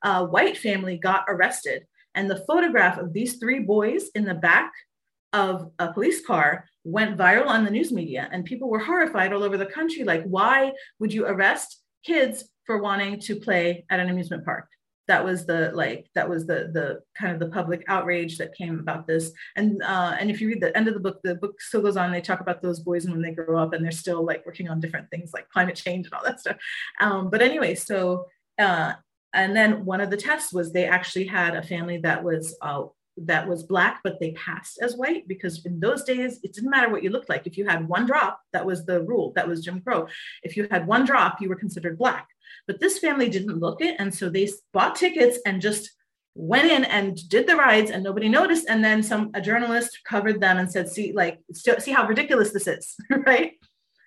uh, 0.07 0.25
white 0.25 0.57
family 0.57 0.97
got 0.97 1.25
arrested, 1.33 1.85
and 2.15 2.25
the 2.27 2.43
photograph 2.49 2.97
of 2.97 3.13
these 3.13 3.33
three 3.37 3.61
boys 3.75 4.03
in 4.17 4.25
the 4.25 4.39
back 4.49 4.71
of 5.31 5.71
a 5.77 5.93
police 5.93 6.25
car 6.25 6.65
went 6.89 7.17
viral 7.17 7.47
on 7.47 7.63
the 7.63 7.71
news 7.71 7.91
media 7.91 8.29
and 8.31 8.45
people 8.45 8.69
were 8.69 8.79
horrified 8.79 9.31
all 9.31 9.43
over 9.43 9.57
the 9.57 9.65
country 9.65 10.03
like 10.03 10.23
why 10.23 10.71
would 10.99 11.13
you 11.13 11.25
arrest 11.25 11.81
kids 12.03 12.45
for 12.65 12.81
wanting 12.81 13.19
to 13.19 13.35
play 13.35 13.85
at 13.89 13.99
an 13.99 14.09
amusement 14.09 14.45
park? 14.45 14.67
That 15.07 15.25
was 15.25 15.47
the 15.47 15.71
like 15.73 16.07
that 16.13 16.29
was 16.29 16.45
the 16.45 16.69
the 16.71 16.99
kind 17.19 17.33
of 17.33 17.39
the 17.39 17.49
public 17.49 17.83
outrage 17.87 18.37
that 18.37 18.53
came 18.53 18.77
about 18.77 19.07
this. 19.07 19.31
And 19.55 19.81
uh, 19.81 20.15
and 20.19 20.29
if 20.29 20.39
you 20.39 20.47
read 20.49 20.61
the 20.61 20.75
end 20.77 20.87
of 20.87 20.93
the 20.93 20.99
book 20.99 21.19
the 21.23 21.33
book 21.33 21.59
still 21.59 21.81
goes 21.81 21.97
on 21.97 22.11
they 22.11 22.21
talk 22.21 22.41
about 22.41 22.61
those 22.61 22.79
boys 22.79 23.05
and 23.05 23.13
when 23.13 23.23
they 23.23 23.31
grow 23.31 23.57
up 23.57 23.73
and 23.73 23.83
they're 23.83 23.91
still 23.91 24.23
like 24.23 24.45
working 24.45 24.69
on 24.69 24.79
different 24.79 25.09
things 25.09 25.31
like 25.33 25.49
climate 25.49 25.75
change 25.75 26.05
and 26.05 26.13
all 26.13 26.23
that 26.23 26.39
stuff. 26.39 26.57
Um, 27.01 27.31
but 27.31 27.41
anyway 27.41 27.73
so 27.73 28.27
uh, 28.59 28.93
and 29.33 29.55
then 29.55 29.83
one 29.83 29.99
of 29.99 30.11
the 30.11 30.17
tests 30.17 30.53
was 30.53 30.71
they 30.71 30.85
actually 30.85 31.25
had 31.25 31.55
a 31.55 31.63
family 31.63 31.97
that 31.99 32.23
was 32.23 32.55
uh, 32.61 32.83
that 33.25 33.47
was 33.47 33.63
black, 33.63 34.01
but 34.03 34.19
they 34.19 34.31
passed 34.31 34.79
as 34.81 34.95
white 34.95 35.27
because 35.27 35.65
in 35.65 35.79
those 35.79 36.03
days, 36.03 36.39
it 36.43 36.53
didn't 36.53 36.69
matter 36.69 36.89
what 36.89 37.03
you 37.03 37.09
looked 37.09 37.29
like. 37.29 37.45
If 37.45 37.57
you 37.57 37.67
had 37.67 37.87
one 37.87 38.05
drop, 38.05 38.39
that 38.53 38.65
was 38.65 38.85
the 38.85 39.01
rule, 39.03 39.33
that 39.35 39.47
was 39.47 39.63
Jim 39.63 39.81
Crow. 39.81 40.07
If 40.43 40.55
you 40.55 40.67
had 40.71 40.87
one 40.87 41.05
drop, 41.05 41.41
you 41.41 41.49
were 41.49 41.55
considered 41.55 41.97
black. 41.97 42.27
But 42.67 42.79
this 42.79 42.99
family 42.99 43.29
didn't 43.29 43.59
look 43.59 43.81
it. 43.81 43.95
And 43.99 44.13
so 44.13 44.29
they 44.29 44.49
bought 44.73 44.95
tickets 44.95 45.39
and 45.45 45.61
just 45.61 45.91
went 46.35 46.71
in 46.71 46.85
and 46.85 47.17
did 47.29 47.47
the 47.47 47.55
rides 47.55 47.91
and 47.91 48.03
nobody 48.03 48.29
noticed. 48.29 48.67
And 48.69 48.83
then 48.83 49.03
some 49.03 49.31
a 49.33 49.41
journalist 49.41 49.99
covered 50.05 50.39
them 50.39 50.57
and 50.57 50.71
said, 50.71 50.89
see, 50.89 51.11
like, 51.13 51.39
see 51.53 51.91
how 51.91 52.07
ridiculous 52.07 52.51
this 52.51 52.67
is, 52.67 52.95
right? 53.25 53.53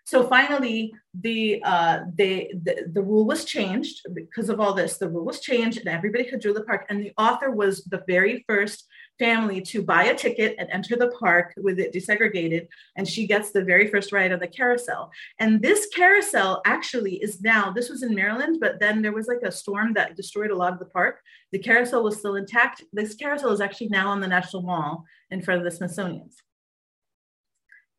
So 0.04 0.26
finally, 0.26 0.92
the, 1.14 1.62
uh, 1.64 2.00
they, 2.14 2.52
the 2.62 2.86
the 2.92 3.02
rule 3.02 3.24
was 3.24 3.44
changed 3.44 4.02
because 4.14 4.48
of 4.48 4.58
all 4.60 4.74
this. 4.74 4.98
The 4.98 5.08
rule 5.08 5.24
was 5.24 5.40
changed, 5.40 5.78
and 5.78 5.88
everybody 5.88 6.24
could 6.24 6.40
do 6.40 6.52
the 6.52 6.64
park. 6.64 6.86
And 6.88 7.00
the 7.00 7.12
author 7.16 7.50
was 7.50 7.84
the 7.84 8.02
very 8.08 8.44
first 8.48 8.86
family 9.18 9.60
to 9.60 9.82
buy 9.82 10.04
a 10.04 10.14
ticket 10.14 10.56
and 10.58 10.68
enter 10.70 10.96
the 10.96 11.08
park 11.18 11.54
with 11.56 11.78
it 11.78 11.92
desegregated. 11.92 12.66
And 12.96 13.06
she 13.06 13.26
gets 13.26 13.50
the 13.50 13.64
very 13.64 13.88
first 13.88 14.12
ride 14.12 14.32
on 14.32 14.40
the 14.40 14.48
carousel. 14.48 15.10
And 15.38 15.62
this 15.62 15.86
carousel 15.94 16.62
actually 16.66 17.16
is 17.16 17.40
now, 17.40 17.70
this 17.70 17.88
was 17.88 18.02
in 18.02 18.14
Maryland, 18.14 18.58
but 18.60 18.80
then 18.80 19.02
there 19.02 19.12
was 19.12 19.28
like 19.28 19.42
a 19.42 19.52
storm 19.52 19.94
that 19.94 20.16
destroyed 20.16 20.50
a 20.50 20.56
lot 20.56 20.72
of 20.72 20.78
the 20.78 20.86
park. 20.86 21.20
The 21.52 21.58
carousel 21.58 22.02
was 22.02 22.18
still 22.18 22.36
intact. 22.36 22.82
This 22.92 23.14
carousel 23.14 23.52
is 23.52 23.60
actually 23.60 23.88
now 23.88 24.08
on 24.08 24.20
the 24.20 24.28
National 24.28 24.62
Mall 24.62 25.04
in 25.30 25.42
front 25.42 25.58
of 25.58 25.64
the 25.64 25.76
Smithsonian's. 25.76 26.36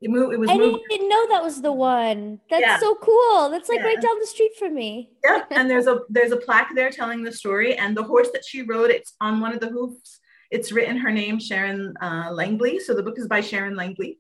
It 0.02 0.10
moved, 0.10 0.34
it 0.34 0.40
was 0.40 0.50
I 0.50 0.58
moved. 0.58 0.84
didn't 0.90 1.08
know 1.08 1.28
that 1.30 1.42
was 1.42 1.62
the 1.62 1.72
one. 1.72 2.42
That's 2.50 2.62
yeah. 2.62 2.78
so 2.78 2.94
cool. 2.96 3.50
That's 3.50 3.70
like 3.70 3.80
yeah. 3.80 3.86
right 3.86 4.02
down 4.02 4.20
the 4.20 4.28
street 4.28 4.52
from 4.60 4.74
me. 4.74 5.12
yeah, 5.24 5.46
and 5.50 5.70
there's 5.70 5.88
a 5.88 6.02
there's 6.10 6.34
a 6.34 6.38
plaque 6.38 6.76
there 6.76 6.90
telling 6.90 7.24
the 7.24 7.32
story, 7.32 7.78
and 7.78 7.96
the 7.96 8.04
horse 8.04 8.28
that 8.34 8.44
she 8.44 8.64
rode, 8.64 8.92
it's 8.92 9.14
on 9.22 9.40
one 9.40 9.54
of 9.54 9.62
the 9.62 9.70
hoofs 9.70 10.20
it's 10.54 10.72
written 10.72 10.98
her 10.98 11.12
name, 11.12 11.40
Sharon 11.40 11.96
uh, 12.00 12.30
Langley. 12.32 12.80
So 12.80 12.94
the 12.94 13.02
book 13.02 13.18
is 13.18 13.28
by 13.28 13.42
Sharon 13.42 13.76
Langley. 13.76 14.20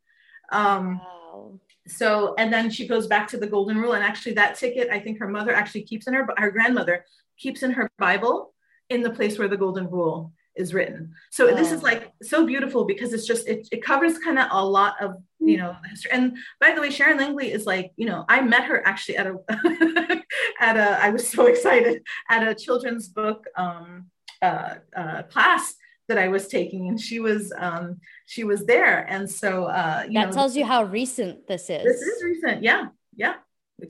Um, 0.52 0.98
wow. 0.98 1.60
So, 1.88 2.34
and 2.40 2.52
then 2.52 2.72
she 2.72 2.88
goes 2.88 3.06
back 3.06 3.28
to 3.30 3.38
the 3.38 3.46
golden 3.46 3.78
rule. 3.78 3.94
And 3.94 4.04
actually, 4.04 4.34
that 4.34 4.56
ticket, 4.56 4.90
I 4.90 5.00
think 5.00 5.20
her 5.20 5.28
mother 5.28 5.54
actually 5.54 5.84
keeps 5.84 6.08
in 6.08 6.14
her, 6.16 6.28
her 6.38 6.50
grandmother 6.50 7.06
keeps 7.38 7.62
in 7.62 7.72
her 7.72 7.88
Bible 8.00 8.54
in 8.90 9.04
the 9.04 9.12
place 9.12 9.38
where 9.38 9.48
the 9.48 9.58
golden 9.58 9.88
rule 9.90 10.34
is 10.56 10.74
written. 10.74 11.14
So 11.32 11.48
this 11.48 11.72
is 11.72 11.84
like 11.84 12.12
so 12.22 12.46
beautiful 12.46 12.86
because 12.86 13.14
it's 13.14 13.26
just 13.26 13.48
it, 13.48 13.68
it 13.72 13.84
covers 13.84 14.20
kind 14.20 14.38
of 14.38 14.48
a 14.52 14.64
lot 14.64 14.96
of 15.02 15.16
you 15.40 15.58
know 15.58 15.76
history. 15.90 16.12
And 16.12 16.38
by 16.60 16.74
the 16.74 16.82
way, 16.82 16.92
Sharon 16.92 17.18
Langley 17.18 17.52
is 17.52 17.66
like 17.66 17.92
you 17.96 18.06
know 18.06 18.24
I 18.30 18.42
met 18.42 18.66
her 18.66 18.86
actually 18.88 19.18
at 19.18 19.28
a 19.28 19.36
at 20.60 20.78
a 20.78 21.04
I 21.04 21.10
was 21.10 21.28
so 21.28 21.46
excited 21.54 22.04
at 22.30 22.48
a 22.48 22.54
children's 22.54 23.08
book 23.08 23.46
um, 23.58 24.12
uh, 24.44 24.76
uh, 24.96 25.24
class 25.24 25.76
that 26.08 26.18
I 26.18 26.28
was 26.28 26.48
taking, 26.48 26.90
and 26.90 27.00
she 27.00 27.20
was 27.20 27.54
um, 27.58 28.00
she 28.26 28.44
was 28.44 28.66
there, 28.66 29.00
and 29.10 29.30
so 29.30 29.66
uh, 29.66 30.04
that 30.04 30.12
know, 30.12 30.32
tells 30.32 30.56
you 30.56 30.66
how 30.66 30.84
recent 30.84 31.48
this 31.48 31.70
is. 31.70 31.84
This 31.84 32.02
is 32.02 32.24
recent, 32.24 32.64
yeah, 32.64 32.88
yeah, 33.16 33.36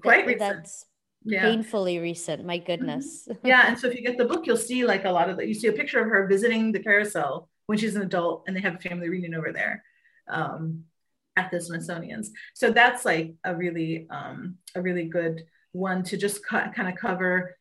quite 0.01 0.25
recent. 0.25 0.39
That's 0.39 0.85
yeah. 1.23 1.41
painfully 1.41 1.99
recent. 1.99 2.45
My 2.45 2.57
goodness. 2.57 3.27
Mm-hmm. 3.29 3.47
Yeah, 3.47 3.67
and 3.67 3.77
so 3.77 3.87
if 3.87 3.95
you 3.95 4.01
get 4.01 4.17
the 4.17 4.25
book, 4.25 4.45
you'll 4.45 4.57
see 4.57 4.85
like 4.85 5.05
a 5.05 5.11
lot 5.11 5.29
of 5.29 5.37
the. 5.37 5.47
You 5.47 5.53
see 5.53 5.67
a 5.67 5.73
picture 5.73 6.01
of 6.01 6.09
her 6.09 6.27
visiting 6.27 6.71
the 6.71 6.79
carousel 6.79 7.49
when 7.65 7.77
she's 7.77 7.95
an 7.95 8.01
adult, 8.01 8.43
and 8.47 8.55
they 8.55 8.61
have 8.61 8.75
a 8.75 8.79
family 8.79 9.09
reunion 9.09 9.35
over 9.35 9.51
there. 9.51 9.83
Um, 10.27 10.85
at 11.35 11.51
the 11.51 11.59
Smithsonian's. 11.59 12.31
So 12.53 12.71
that's 12.71 13.05
like 13.05 13.33
a 13.43 13.55
really 13.55 14.07
um, 14.09 14.57
a 14.75 14.81
really 14.81 15.05
good 15.05 15.43
one 15.71 16.03
to 16.03 16.17
just 16.17 16.45
kind 16.45 16.87
of 16.87 16.95
cover 16.95 17.55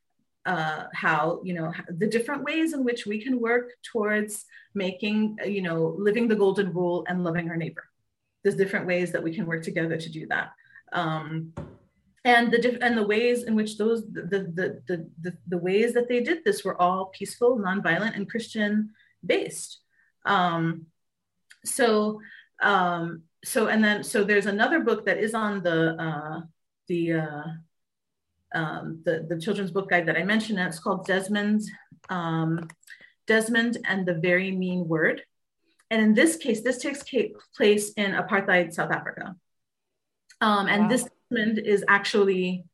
uh, 0.47 0.85
how 0.93 1.41
you 1.45 1.55
know 1.55 1.73
the 1.89 2.07
different 2.07 2.45
ways 2.45 2.73
in 2.73 2.85
which 2.85 3.07
we 3.07 3.23
can 3.23 3.41
work 3.41 3.71
towards 3.83 4.45
making 4.75 5.39
you 5.47 5.63
know 5.63 5.95
living 5.99 6.29
the 6.29 6.37
golden 6.37 6.73
rule 6.73 7.05
and 7.09 7.25
loving 7.25 7.49
our 7.49 7.57
neighbor. 7.57 7.85
There's 8.43 8.57
different 8.57 8.87
ways 8.87 9.13
that 9.13 9.23
we 9.23 9.35
can 9.35 9.47
work 9.47 9.63
together 9.63 9.97
to 9.97 10.09
do 10.09 10.27
that. 10.29 10.51
Um, 10.93 11.53
and 12.25 12.53
the 12.53 12.59
diff- 12.59 12.83
and 12.83 12.97
the 12.97 13.07
ways 13.07 13.45
in 13.45 13.55
which 13.55 13.79
those 13.79 14.05
the, 14.13 14.23
the 14.23 14.83
the, 14.87 15.11
the 15.21 15.37
the 15.49 15.59
ways 15.59 15.95
that 15.95 16.09
they 16.09 16.21
did 16.21 16.45
this 16.45 16.65
were 16.65 16.81
all 16.81 17.07
peaceful 17.07 17.59
nonviolent 17.59 18.15
and 18.15 18.31
christian 18.31 18.91
based 19.25 19.81
um, 20.25 20.87
so 21.65 22.21
um, 22.63 23.23
so 23.45 23.67
and 23.67 23.83
then 23.83 24.05
so 24.05 24.23
there's 24.23 24.47
another 24.47 24.81
book 24.81 25.05
that 25.07 25.19
is 25.19 25.35
on 25.35 25.63
the 25.63 26.01
uh, 26.01 26.41
the 26.87 27.13
uh, 27.13 27.43
um, 28.55 29.01
the, 29.05 29.27
the 29.29 29.41
children's 29.41 29.71
book 29.71 29.91
guide 29.91 30.07
that 30.07 30.17
I 30.17 30.25
mentioned, 30.25 30.59
and 30.59 30.69
it's 30.69 30.79
called 30.79 31.07
Desmond's 31.07 31.71
um, 32.09 32.69
Desmond 33.27 33.79
and 33.85 34.07
the 34.07 34.15
Very 34.15 34.51
Mean 34.51 34.87
Word. 34.89 35.23
And 35.91 36.01
in 36.01 36.15
this 36.15 36.37
case, 36.37 36.63
this 36.63 36.79
takes 36.79 37.05
place 37.57 37.93
in 37.93 38.13
apartheid 38.13 38.73
South 38.73 38.91
Africa. 38.91 39.37
Um, 40.41 40.67
and 40.67 40.83
wow. 40.83 40.89
this 40.89 41.09
Desmond 41.31 41.59
is 41.59 41.85
actually 41.89 42.65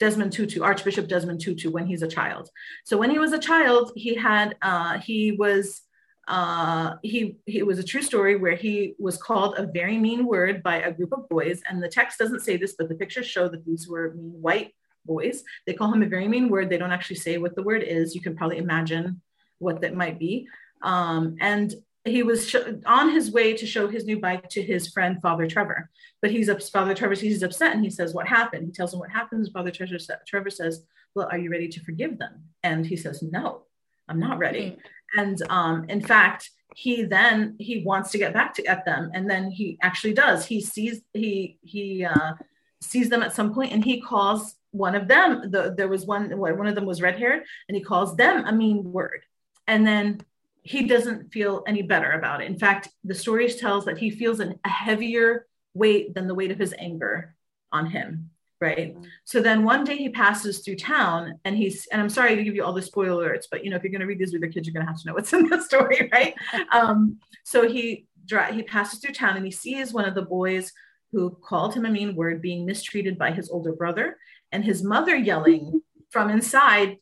Desmond 0.00 0.32
Tutu, 0.32 0.62
Archbishop 0.62 1.08
Desmond 1.08 1.40
Tutu, 1.40 1.70
when 1.70 1.86
he's 1.86 2.02
a 2.02 2.08
child. 2.08 2.50
So 2.84 2.96
when 2.98 3.10
he 3.10 3.18
was 3.18 3.32
a 3.32 3.38
child, 3.38 3.92
he 3.96 4.14
had 4.14 4.56
uh, 4.60 4.98
he 4.98 5.32
was 5.32 5.82
uh, 6.26 6.94
he 7.02 7.36
he 7.46 7.62
was 7.62 7.78
a 7.78 7.84
true 7.84 8.02
story 8.02 8.36
where 8.36 8.56
he 8.56 8.94
was 8.98 9.16
called 9.16 9.54
a 9.56 9.66
very 9.66 9.98
mean 9.98 10.26
word 10.26 10.62
by 10.62 10.76
a 10.76 10.92
group 10.92 11.12
of 11.12 11.28
boys, 11.28 11.62
and 11.68 11.82
the 11.82 11.88
text 11.88 12.18
doesn't 12.18 12.40
say 12.40 12.56
this, 12.56 12.74
but 12.76 12.88
the 12.88 12.94
pictures 12.94 13.26
show 13.26 13.48
that 13.48 13.64
these 13.64 13.88
were 13.88 14.14
mean 14.14 14.32
white 14.40 14.74
boys. 15.04 15.42
They 15.66 15.74
call 15.74 15.92
him 15.92 16.02
a 16.02 16.08
very 16.08 16.28
mean 16.28 16.48
word. 16.48 16.68
They 16.68 16.78
don't 16.78 16.92
actually 16.92 17.16
say 17.16 17.38
what 17.38 17.54
the 17.54 17.62
word 17.62 17.82
is. 17.82 18.14
You 18.14 18.20
can 18.20 18.36
probably 18.36 18.58
imagine 18.58 19.20
what 19.58 19.80
that 19.80 19.94
might 19.94 20.18
be. 20.18 20.48
Um, 20.82 21.36
and 21.40 21.74
he 22.04 22.22
was 22.22 22.48
sh- 22.48 22.56
on 22.84 23.10
his 23.10 23.32
way 23.32 23.54
to 23.54 23.66
show 23.66 23.88
his 23.88 24.04
new 24.04 24.20
bike 24.20 24.48
to 24.50 24.62
his 24.62 24.88
friend 24.88 25.20
Father 25.22 25.46
Trevor, 25.46 25.90
but 26.20 26.30
he's 26.30 26.48
up. 26.48 26.62
Father 26.62 26.94
Trevor 26.94 27.14
he's 27.14 27.42
upset 27.42 27.74
and 27.74 27.82
he 27.82 27.90
says, 27.90 28.12
"What 28.12 28.28
happened?" 28.28 28.66
He 28.66 28.72
tells 28.72 28.92
him 28.92 29.00
what 29.00 29.10
happens. 29.10 29.48
Father 29.48 29.70
Trevor, 29.70 29.96
Trevor 30.26 30.50
says, 30.50 30.84
"Well, 31.14 31.28
are 31.30 31.38
you 31.38 31.50
ready 31.50 31.68
to 31.68 31.80
forgive 31.80 32.18
them?" 32.18 32.44
And 32.62 32.84
he 32.84 32.96
says, 32.96 33.22
"No, 33.22 33.62
I'm 34.08 34.20
not 34.20 34.38
ready." 34.38 34.72
Mm-hmm 34.72 34.80
and 35.16 35.42
um, 35.50 35.84
in 35.88 36.00
fact 36.00 36.50
he 36.74 37.04
then 37.04 37.56
he 37.58 37.82
wants 37.84 38.10
to 38.10 38.18
get 38.18 38.32
back 38.32 38.54
to 38.54 38.64
at 38.66 38.84
them 38.84 39.10
and 39.14 39.30
then 39.30 39.50
he 39.50 39.78
actually 39.82 40.12
does 40.12 40.44
he 40.44 40.60
sees 40.60 41.02
he 41.12 41.58
he 41.62 42.04
uh, 42.04 42.32
sees 42.80 43.08
them 43.08 43.22
at 43.22 43.34
some 43.34 43.54
point 43.54 43.72
and 43.72 43.84
he 43.84 44.00
calls 44.00 44.56
one 44.74 44.94
of 44.94 45.08
them 45.08 45.50
the, 45.50 45.74
there 45.76 45.88
was 45.88 46.04
one 46.04 46.36
one 46.36 46.66
of 46.66 46.74
them 46.74 46.86
was 46.86 47.00
red 47.00 47.18
haired 47.18 47.42
and 47.68 47.76
he 47.76 47.82
calls 47.82 48.16
them 48.16 48.44
a 48.46 48.52
mean 48.52 48.92
word. 48.92 49.22
And 49.66 49.86
then 49.86 50.20
he 50.62 50.86
doesn't 50.86 51.32
feel 51.32 51.62
any 51.66 51.82
better 51.82 52.12
about 52.12 52.42
it. 52.42 52.46
In 52.46 52.58
fact 52.58 52.88
the 53.04 53.14
story 53.14 53.48
tells 53.48 53.84
that 53.84 53.98
he 53.98 54.10
feels 54.10 54.40
an, 54.40 54.58
a 54.64 54.68
heavier 54.68 55.46
weight 55.74 56.14
than 56.14 56.26
the 56.26 56.34
weight 56.34 56.50
of 56.50 56.58
his 56.58 56.74
anger 56.78 57.34
on 57.72 57.86
him 57.86 58.30
right? 58.60 58.94
Mm-hmm. 58.94 59.02
so 59.24 59.42
then 59.42 59.64
one 59.64 59.82
day 59.82 59.96
he 59.96 60.08
passes 60.08 60.60
through 60.60 60.76
town 60.76 61.40
and 61.44 61.56
he's 61.56 61.88
and 61.90 62.00
i'm 62.00 62.08
sorry 62.08 62.36
to 62.36 62.44
give 62.44 62.54
you 62.54 62.64
all 62.64 62.72
the 62.72 62.80
spoiler 62.80 63.28
alerts 63.28 63.46
but 63.50 63.64
you 63.64 63.68
know 63.68 63.76
if 63.76 63.82
you're 63.82 63.90
going 63.90 64.00
to 64.00 64.06
read 64.06 64.20
these 64.20 64.32
with 64.32 64.40
your 64.40 64.50
kids 64.50 64.64
you're 64.66 64.72
going 64.72 64.86
to 64.86 64.90
have 64.90 65.00
to 65.00 65.08
know 65.08 65.12
what's 65.12 65.32
in 65.32 65.48
the 65.48 65.60
story 65.70 66.08
right? 66.12 66.34
Um, 66.72 67.18
so 67.42 67.68
he 67.68 68.06
he 68.52 68.62
passes 68.62 69.00
through 69.00 69.12
town 69.14 69.36
and 69.36 69.44
he 69.44 69.50
sees 69.50 69.92
one 69.92 70.06
of 70.06 70.14
the 70.14 70.22
boys 70.22 70.72
who 71.12 71.30
called 71.30 71.74
him 71.74 71.84
a 71.84 71.90
mean 71.90 72.16
word 72.16 72.40
being 72.40 72.64
mistreated 72.64 73.18
by 73.18 73.30
his 73.30 73.50
older 73.50 73.72
brother 73.72 74.16
and 74.54 74.64
his 74.64 74.82
mother 74.82 75.14
yelling 75.14 75.82
from 76.10 76.30
inside 76.30 76.98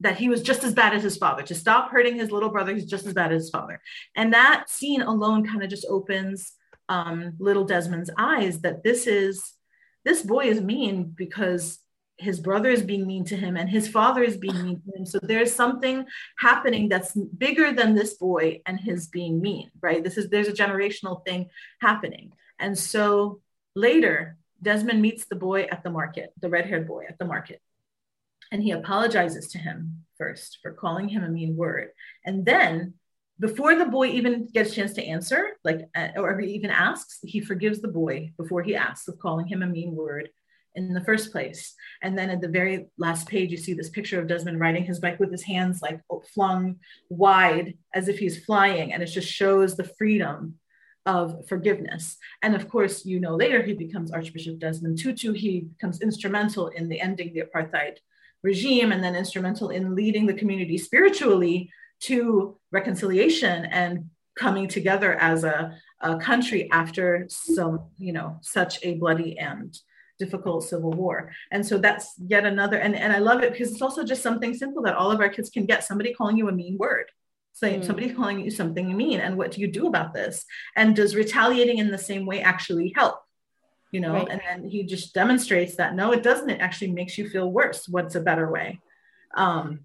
that 0.00 0.16
he 0.16 0.28
was 0.28 0.42
just 0.42 0.64
as 0.64 0.74
bad 0.74 0.94
as 0.94 1.02
his 1.02 1.16
father 1.16 1.42
to 1.42 1.54
stop 1.54 1.90
hurting 1.90 2.16
his 2.16 2.30
little 2.30 2.50
brother 2.50 2.74
he's 2.74 2.86
just 2.86 3.06
as 3.06 3.14
bad 3.14 3.32
as 3.32 3.42
his 3.42 3.50
father 3.50 3.80
and 4.14 4.32
that 4.32 4.68
scene 4.68 5.02
alone 5.02 5.46
kind 5.46 5.62
of 5.62 5.70
just 5.70 5.86
opens 5.88 6.52
um, 6.88 7.34
little 7.38 7.64
desmond's 7.64 8.10
eyes 8.18 8.60
that 8.60 8.82
this 8.84 9.06
is 9.06 9.54
this 10.04 10.22
boy 10.22 10.44
is 10.44 10.60
mean 10.60 11.12
because 11.16 11.78
his 12.20 12.38
brother 12.38 12.68
is 12.68 12.82
being 12.82 13.06
mean 13.06 13.24
to 13.24 13.36
him 13.36 13.56
and 13.56 13.68
his 13.68 13.88
father 13.88 14.22
is 14.22 14.36
being 14.36 14.62
mean 14.62 14.82
to 14.82 14.98
him. 14.98 15.06
So 15.06 15.18
there's 15.22 15.54
something 15.54 16.04
happening 16.38 16.88
that's 16.88 17.14
bigger 17.14 17.72
than 17.72 17.94
this 17.94 18.14
boy 18.14 18.60
and 18.66 18.78
his 18.78 19.08
being 19.08 19.40
mean, 19.40 19.70
right? 19.80 20.04
This 20.04 20.18
is 20.18 20.28
there's 20.28 20.48
a 20.48 20.52
generational 20.52 21.24
thing 21.24 21.48
happening. 21.80 22.32
And 22.58 22.78
so 22.78 23.40
later, 23.74 24.36
Desmond 24.62 25.00
meets 25.00 25.24
the 25.26 25.36
boy 25.36 25.62
at 25.62 25.82
the 25.82 25.90
market, 25.90 26.32
the 26.40 26.48
red-haired 26.48 26.86
boy 26.86 27.04
at 27.08 27.18
the 27.18 27.24
market. 27.24 27.60
And 28.52 28.62
he 28.62 28.72
apologizes 28.72 29.48
to 29.48 29.58
him 29.58 30.04
first 30.18 30.58
for 30.62 30.72
calling 30.72 31.08
him 31.08 31.22
a 31.22 31.28
mean 31.28 31.56
word. 31.56 31.90
And 32.24 32.44
then 32.44 32.94
before 33.38 33.74
the 33.74 33.86
boy 33.86 34.08
even 34.08 34.48
gets 34.52 34.72
a 34.72 34.74
chance 34.74 34.92
to 34.94 35.04
answer, 35.04 35.56
like, 35.64 35.88
uh, 35.96 36.08
or 36.16 36.40
even 36.40 36.70
asks, 36.70 37.20
he 37.22 37.40
forgives 37.40 37.80
the 37.80 37.88
boy 37.88 38.32
before 38.36 38.62
he 38.62 38.76
asks 38.76 39.08
of 39.08 39.18
calling 39.18 39.46
him 39.46 39.62
a 39.62 39.66
mean 39.66 39.94
word 39.94 40.28
in 40.74 40.92
the 40.92 41.00
first 41.00 41.32
place. 41.32 41.74
And 42.02 42.16
then 42.16 42.30
at 42.30 42.40
the 42.40 42.48
very 42.48 42.86
last 42.98 43.28
page, 43.28 43.50
you 43.50 43.56
see 43.56 43.72
this 43.72 43.88
picture 43.88 44.20
of 44.20 44.28
Desmond 44.28 44.60
riding 44.60 44.84
his 44.84 45.00
bike 45.00 45.18
with 45.18 45.32
his 45.32 45.42
hands 45.42 45.80
like 45.80 46.00
flung 46.34 46.76
wide 47.08 47.74
as 47.94 48.08
if 48.08 48.18
he's 48.18 48.44
flying. 48.44 48.92
And 48.92 49.02
it 49.02 49.06
just 49.06 49.28
shows 49.28 49.74
the 49.74 49.90
freedom 49.98 50.59
of 51.16 51.24
forgiveness. 51.52 52.04
And 52.44 52.52
of 52.58 52.64
course, 52.74 52.94
you 53.10 53.18
know, 53.24 53.34
later 53.44 53.60
he 53.68 53.74
becomes 53.84 54.12
Archbishop 54.12 54.56
Desmond 54.64 54.96
Tutu. 55.02 55.32
He 55.44 55.54
becomes 55.74 56.00
instrumental 56.08 56.64
in 56.78 56.84
the 56.90 57.00
ending 57.08 57.30
the 57.32 57.44
apartheid 57.46 57.96
regime 58.50 58.92
and 58.92 59.02
then 59.04 59.16
instrumental 59.22 59.68
in 59.78 59.96
leading 60.00 60.24
the 60.26 60.40
community 60.40 60.78
spiritually 60.78 61.58
to 62.08 62.20
reconciliation 62.78 63.56
and 63.82 63.92
coming 64.44 64.66
together 64.68 65.10
as 65.30 65.44
a, 65.44 65.58
a 66.00 66.16
country 66.30 66.70
after 66.82 67.26
some, 67.28 67.74
you 68.06 68.12
know, 68.16 68.28
such 68.58 68.74
a 68.88 68.90
bloody 69.02 69.32
and 69.50 69.68
difficult 70.22 70.60
civil 70.72 70.92
war. 71.02 71.16
And 71.54 71.62
so 71.68 71.74
that's 71.86 72.06
yet 72.34 72.44
another, 72.52 72.78
and, 72.84 72.94
and 72.94 73.12
I 73.12 73.18
love 73.18 73.42
it 73.42 73.52
because 73.52 73.72
it's 73.72 73.82
also 73.82 74.04
just 74.12 74.22
something 74.22 74.54
simple 74.54 74.82
that 74.84 74.98
all 75.00 75.10
of 75.10 75.20
our 75.20 75.32
kids 75.34 75.50
can 75.50 75.64
get 75.66 75.84
somebody 75.84 76.10
calling 76.14 76.36
you 76.38 76.48
a 76.48 76.52
mean 76.52 76.76
word. 76.78 77.06
Saying 77.52 77.80
mm. 77.80 77.86
somebody 77.86 78.12
calling 78.12 78.40
you 78.40 78.50
something 78.50 78.96
mean, 78.96 79.20
and 79.20 79.36
what 79.36 79.50
do 79.50 79.60
you 79.60 79.70
do 79.70 79.86
about 79.86 80.14
this? 80.14 80.44
And 80.76 80.96
does 80.96 81.14
retaliating 81.14 81.78
in 81.78 81.90
the 81.90 81.98
same 81.98 82.24
way 82.24 82.40
actually 82.40 82.92
help? 82.96 83.16
You 83.92 84.00
know, 84.00 84.12
right. 84.14 84.28
and 84.30 84.40
then 84.48 84.70
he 84.70 84.84
just 84.84 85.14
demonstrates 85.14 85.76
that 85.76 85.94
no, 85.94 86.12
it 86.12 86.22
doesn't. 86.22 86.48
It 86.48 86.60
actually 86.60 86.92
makes 86.92 87.18
you 87.18 87.28
feel 87.28 87.50
worse. 87.50 87.88
What's 87.88 88.14
a 88.14 88.20
better 88.20 88.50
way? 88.50 88.80
Um, 89.34 89.80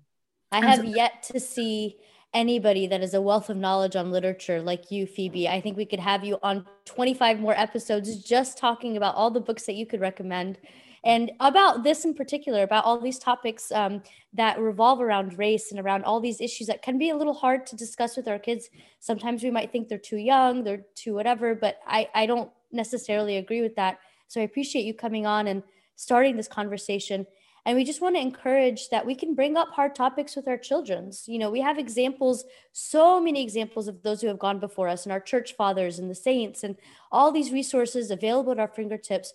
I 0.51 0.63
have 0.66 0.80
so- 0.80 0.84
yet 0.84 1.24
to 1.34 1.39
see 1.39 1.97
anybody 2.36 2.86
that 2.86 3.01
is 3.01 3.13
a 3.13 3.22
wealth 3.22 3.49
of 3.49 3.57
knowledge 3.57 3.95
on 3.95 4.11
literature 4.11 4.61
like 4.61 4.91
you, 4.91 5.07
Phoebe. 5.07 5.47
I 5.47 5.61
think 5.61 5.78
we 5.78 5.86
could 5.86 6.01
have 6.01 6.24
you 6.24 6.38
on 6.43 6.66
25 6.84 7.39
more 7.39 7.57
episodes 7.57 8.24
just 8.24 8.57
talking 8.57 8.97
about 8.97 9.16
all 9.16 9.32
the 9.32 9.39
books 9.39 9.66
that 9.66 9.76
you 9.76 9.86
could 9.86 10.01
recommend 10.01 10.59
and 11.05 11.31
about 11.39 11.83
this 11.83 12.03
in 12.03 12.15
particular, 12.15 12.63
about 12.63 12.83
all 12.83 12.99
these 12.99 13.19
topics 13.19 13.71
um, 13.71 14.01
that 14.33 14.59
revolve 14.59 14.99
around 14.99 15.37
race 15.37 15.71
and 15.71 15.79
around 15.79 16.03
all 16.03 16.19
these 16.19 16.41
issues 16.41 16.65
that 16.67 16.81
can 16.81 16.97
be 16.97 17.11
a 17.11 17.15
little 17.15 17.35
hard 17.35 17.67
to 17.67 17.75
discuss 17.75 18.17
with 18.17 18.27
our 18.27 18.39
kids. 18.39 18.69
Sometimes 18.99 19.43
we 19.43 19.51
might 19.51 19.71
think 19.71 19.87
they're 19.87 19.99
too 19.99 20.17
young, 20.17 20.63
they're 20.63 20.83
too 20.95 21.13
whatever, 21.13 21.53
but 21.53 21.79
I, 21.85 22.09
I 22.15 22.25
don't 22.25 22.49
necessarily 22.71 23.37
agree 23.37 23.61
with 23.61 23.75
that. 23.75 23.99
So 24.27 24.41
I 24.41 24.45
appreciate 24.45 24.83
you 24.83 24.95
coming 24.95 25.27
on 25.27 25.45
and 25.45 25.61
starting 25.95 26.35
this 26.35 26.47
conversation. 26.47 27.27
And 27.67 27.75
we 27.75 27.83
just 27.83 28.01
want 28.01 28.15
to 28.15 28.21
encourage 28.21 28.89
that 28.89 29.05
we 29.05 29.15
can 29.15 29.33
bring 29.33 29.57
up 29.57 29.69
hard 29.69 29.95
topics 29.95 30.35
with 30.35 30.47
our 30.47 30.57
children's. 30.57 31.27
You 31.27 31.39
know, 31.39 31.49
we 31.49 31.61
have 31.61 31.79
examples, 31.79 32.45
so 32.73 33.19
many 33.19 33.43
examples 33.43 33.87
of 33.87 34.01
those 34.03 34.21
who 34.21 34.27
have 34.27 34.39
gone 34.39 34.59
before 34.59 34.87
us 34.87 35.05
and 35.05 35.13
our 35.13 35.19
church 35.19 35.55
fathers 35.55 35.97
and 35.97 36.09
the 36.09 36.15
saints 36.15 36.63
and 36.63 36.75
all 37.11 37.31
these 37.31 37.51
resources 37.51 38.11
available 38.11 38.51
at 38.51 38.59
our 38.59 38.67
fingertips. 38.67 39.33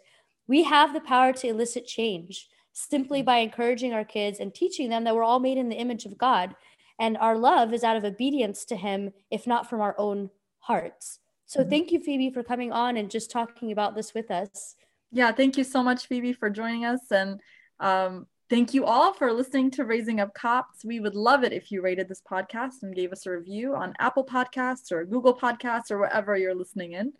We 0.50 0.64
have 0.64 0.92
the 0.92 1.00
power 1.00 1.32
to 1.32 1.46
elicit 1.46 1.86
change 1.86 2.48
simply 2.72 3.22
by 3.22 3.36
encouraging 3.36 3.92
our 3.92 4.04
kids 4.04 4.40
and 4.40 4.52
teaching 4.52 4.90
them 4.90 5.04
that 5.04 5.14
we're 5.14 5.22
all 5.22 5.38
made 5.38 5.58
in 5.58 5.68
the 5.68 5.76
image 5.76 6.06
of 6.06 6.18
God. 6.18 6.56
And 6.98 7.16
our 7.18 7.38
love 7.38 7.72
is 7.72 7.84
out 7.84 7.96
of 7.96 8.04
obedience 8.04 8.64
to 8.64 8.74
Him, 8.74 9.12
if 9.30 9.46
not 9.46 9.70
from 9.70 9.80
our 9.80 9.94
own 9.96 10.28
hearts. 10.58 11.20
So 11.46 11.60
mm-hmm. 11.60 11.70
thank 11.70 11.92
you, 11.92 12.00
Phoebe, 12.00 12.30
for 12.30 12.42
coming 12.42 12.72
on 12.72 12.96
and 12.96 13.08
just 13.08 13.30
talking 13.30 13.70
about 13.70 13.94
this 13.94 14.12
with 14.12 14.28
us. 14.32 14.74
Yeah, 15.12 15.30
thank 15.30 15.56
you 15.56 15.62
so 15.62 15.84
much, 15.84 16.08
Phoebe, 16.08 16.32
for 16.32 16.50
joining 16.50 16.84
us. 16.84 17.12
And 17.12 17.38
um, 17.78 18.26
thank 18.48 18.74
you 18.74 18.86
all 18.86 19.12
for 19.12 19.32
listening 19.32 19.70
to 19.72 19.84
Raising 19.84 20.18
Up 20.18 20.34
Cops. 20.34 20.84
We 20.84 20.98
would 20.98 21.14
love 21.14 21.44
it 21.44 21.52
if 21.52 21.70
you 21.70 21.80
rated 21.80 22.08
this 22.08 22.22
podcast 22.28 22.82
and 22.82 22.92
gave 22.92 23.12
us 23.12 23.24
a 23.24 23.30
review 23.30 23.76
on 23.76 23.94
Apple 24.00 24.26
Podcasts 24.26 24.90
or 24.90 25.04
Google 25.04 25.38
Podcasts 25.38 25.92
or 25.92 25.98
wherever 25.98 26.36
you're 26.36 26.56
listening 26.56 26.94
in. 26.94 27.12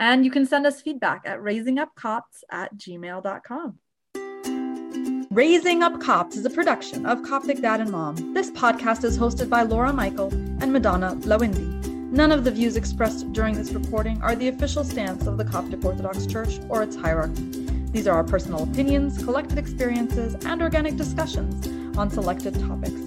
And 0.00 0.24
you 0.24 0.30
can 0.30 0.46
send 0.46 0.66
us 0.66 0.82
feedback 0.82 1.22
at 1.24 1.40
raisingupcops 1.40 2.42
at 2.50 2.76
gmail.com. 2.76 3.78
Raising 5.30 5.82
Up 5.82 6.00
Cops 6.00 6.36
is 6.36 6.44
a 6.44 6.50
production 6.50 7.06
of 7.06 7.22
Coptic 7.24 7.60
Dad 7.60 7.80
and 7.80 7.90
Mom. 7.90 8.34
This 8.34 8.50
podcast 8.52 9.02
is 9.02 9.18
hosted 9.18 9.48
by 9.48 9.62
Laura 9.62 9.92
Michael 9.92 10.32
and 10.32 10.72
Madonna 10.72 11.16
Lawindi. 11.22 11.84
None 12.12 12.30
of 12.30 12.44
the 12.44 12.52
views 12.52 12.76
expressed 12.76 13.32
during 13.32 13.56
this 13.56 13.72
recording 13.72 14.22
are 14.22 14.36
the 14.36 14.46
official 14.46 14.84
stance 14.84 15.26
of 15.26 15.36
the 15.36 15.44
Coptic 15.44 15.84
Orthodox 15.84 16.26
Church 16.26 16.60
or 16.68 16.84
its 16.84 16.94
hierarchy. 16.94 17.50
These 17.90 18.06
are 18.06 18.14
our 18.14 18.22
personal 18.22 18.62
opinions, 18.62 19.22
collective 19.24 19.58
experiences, 19.58 20.36
and 20.44 20.62
organic 20.62 20.96
discussions 20.96 21.66
on 21.96 22.10
selected 22.10 22.54
topics. 22.60 23.00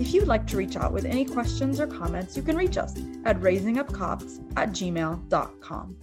If 0.00 0.14
you'd 0.14 0.28
like 0.28 0.46
to 0.46 0.56
reach 0.56 0.76
out 0.76 0.92
with 0.92 1.04
any 1.04 1.24
questions 1.24 1.80
or 1.80 1.86
comments, 1.86 2.36
you 2.36 2.42
can 2.42 2.56
reach 2.56 2.78
us 2.78 2.94
at 3.24 3.40
raisingupcops 3.40 4.52
at 4.56 4.70
gmail.com. 4.70 5.96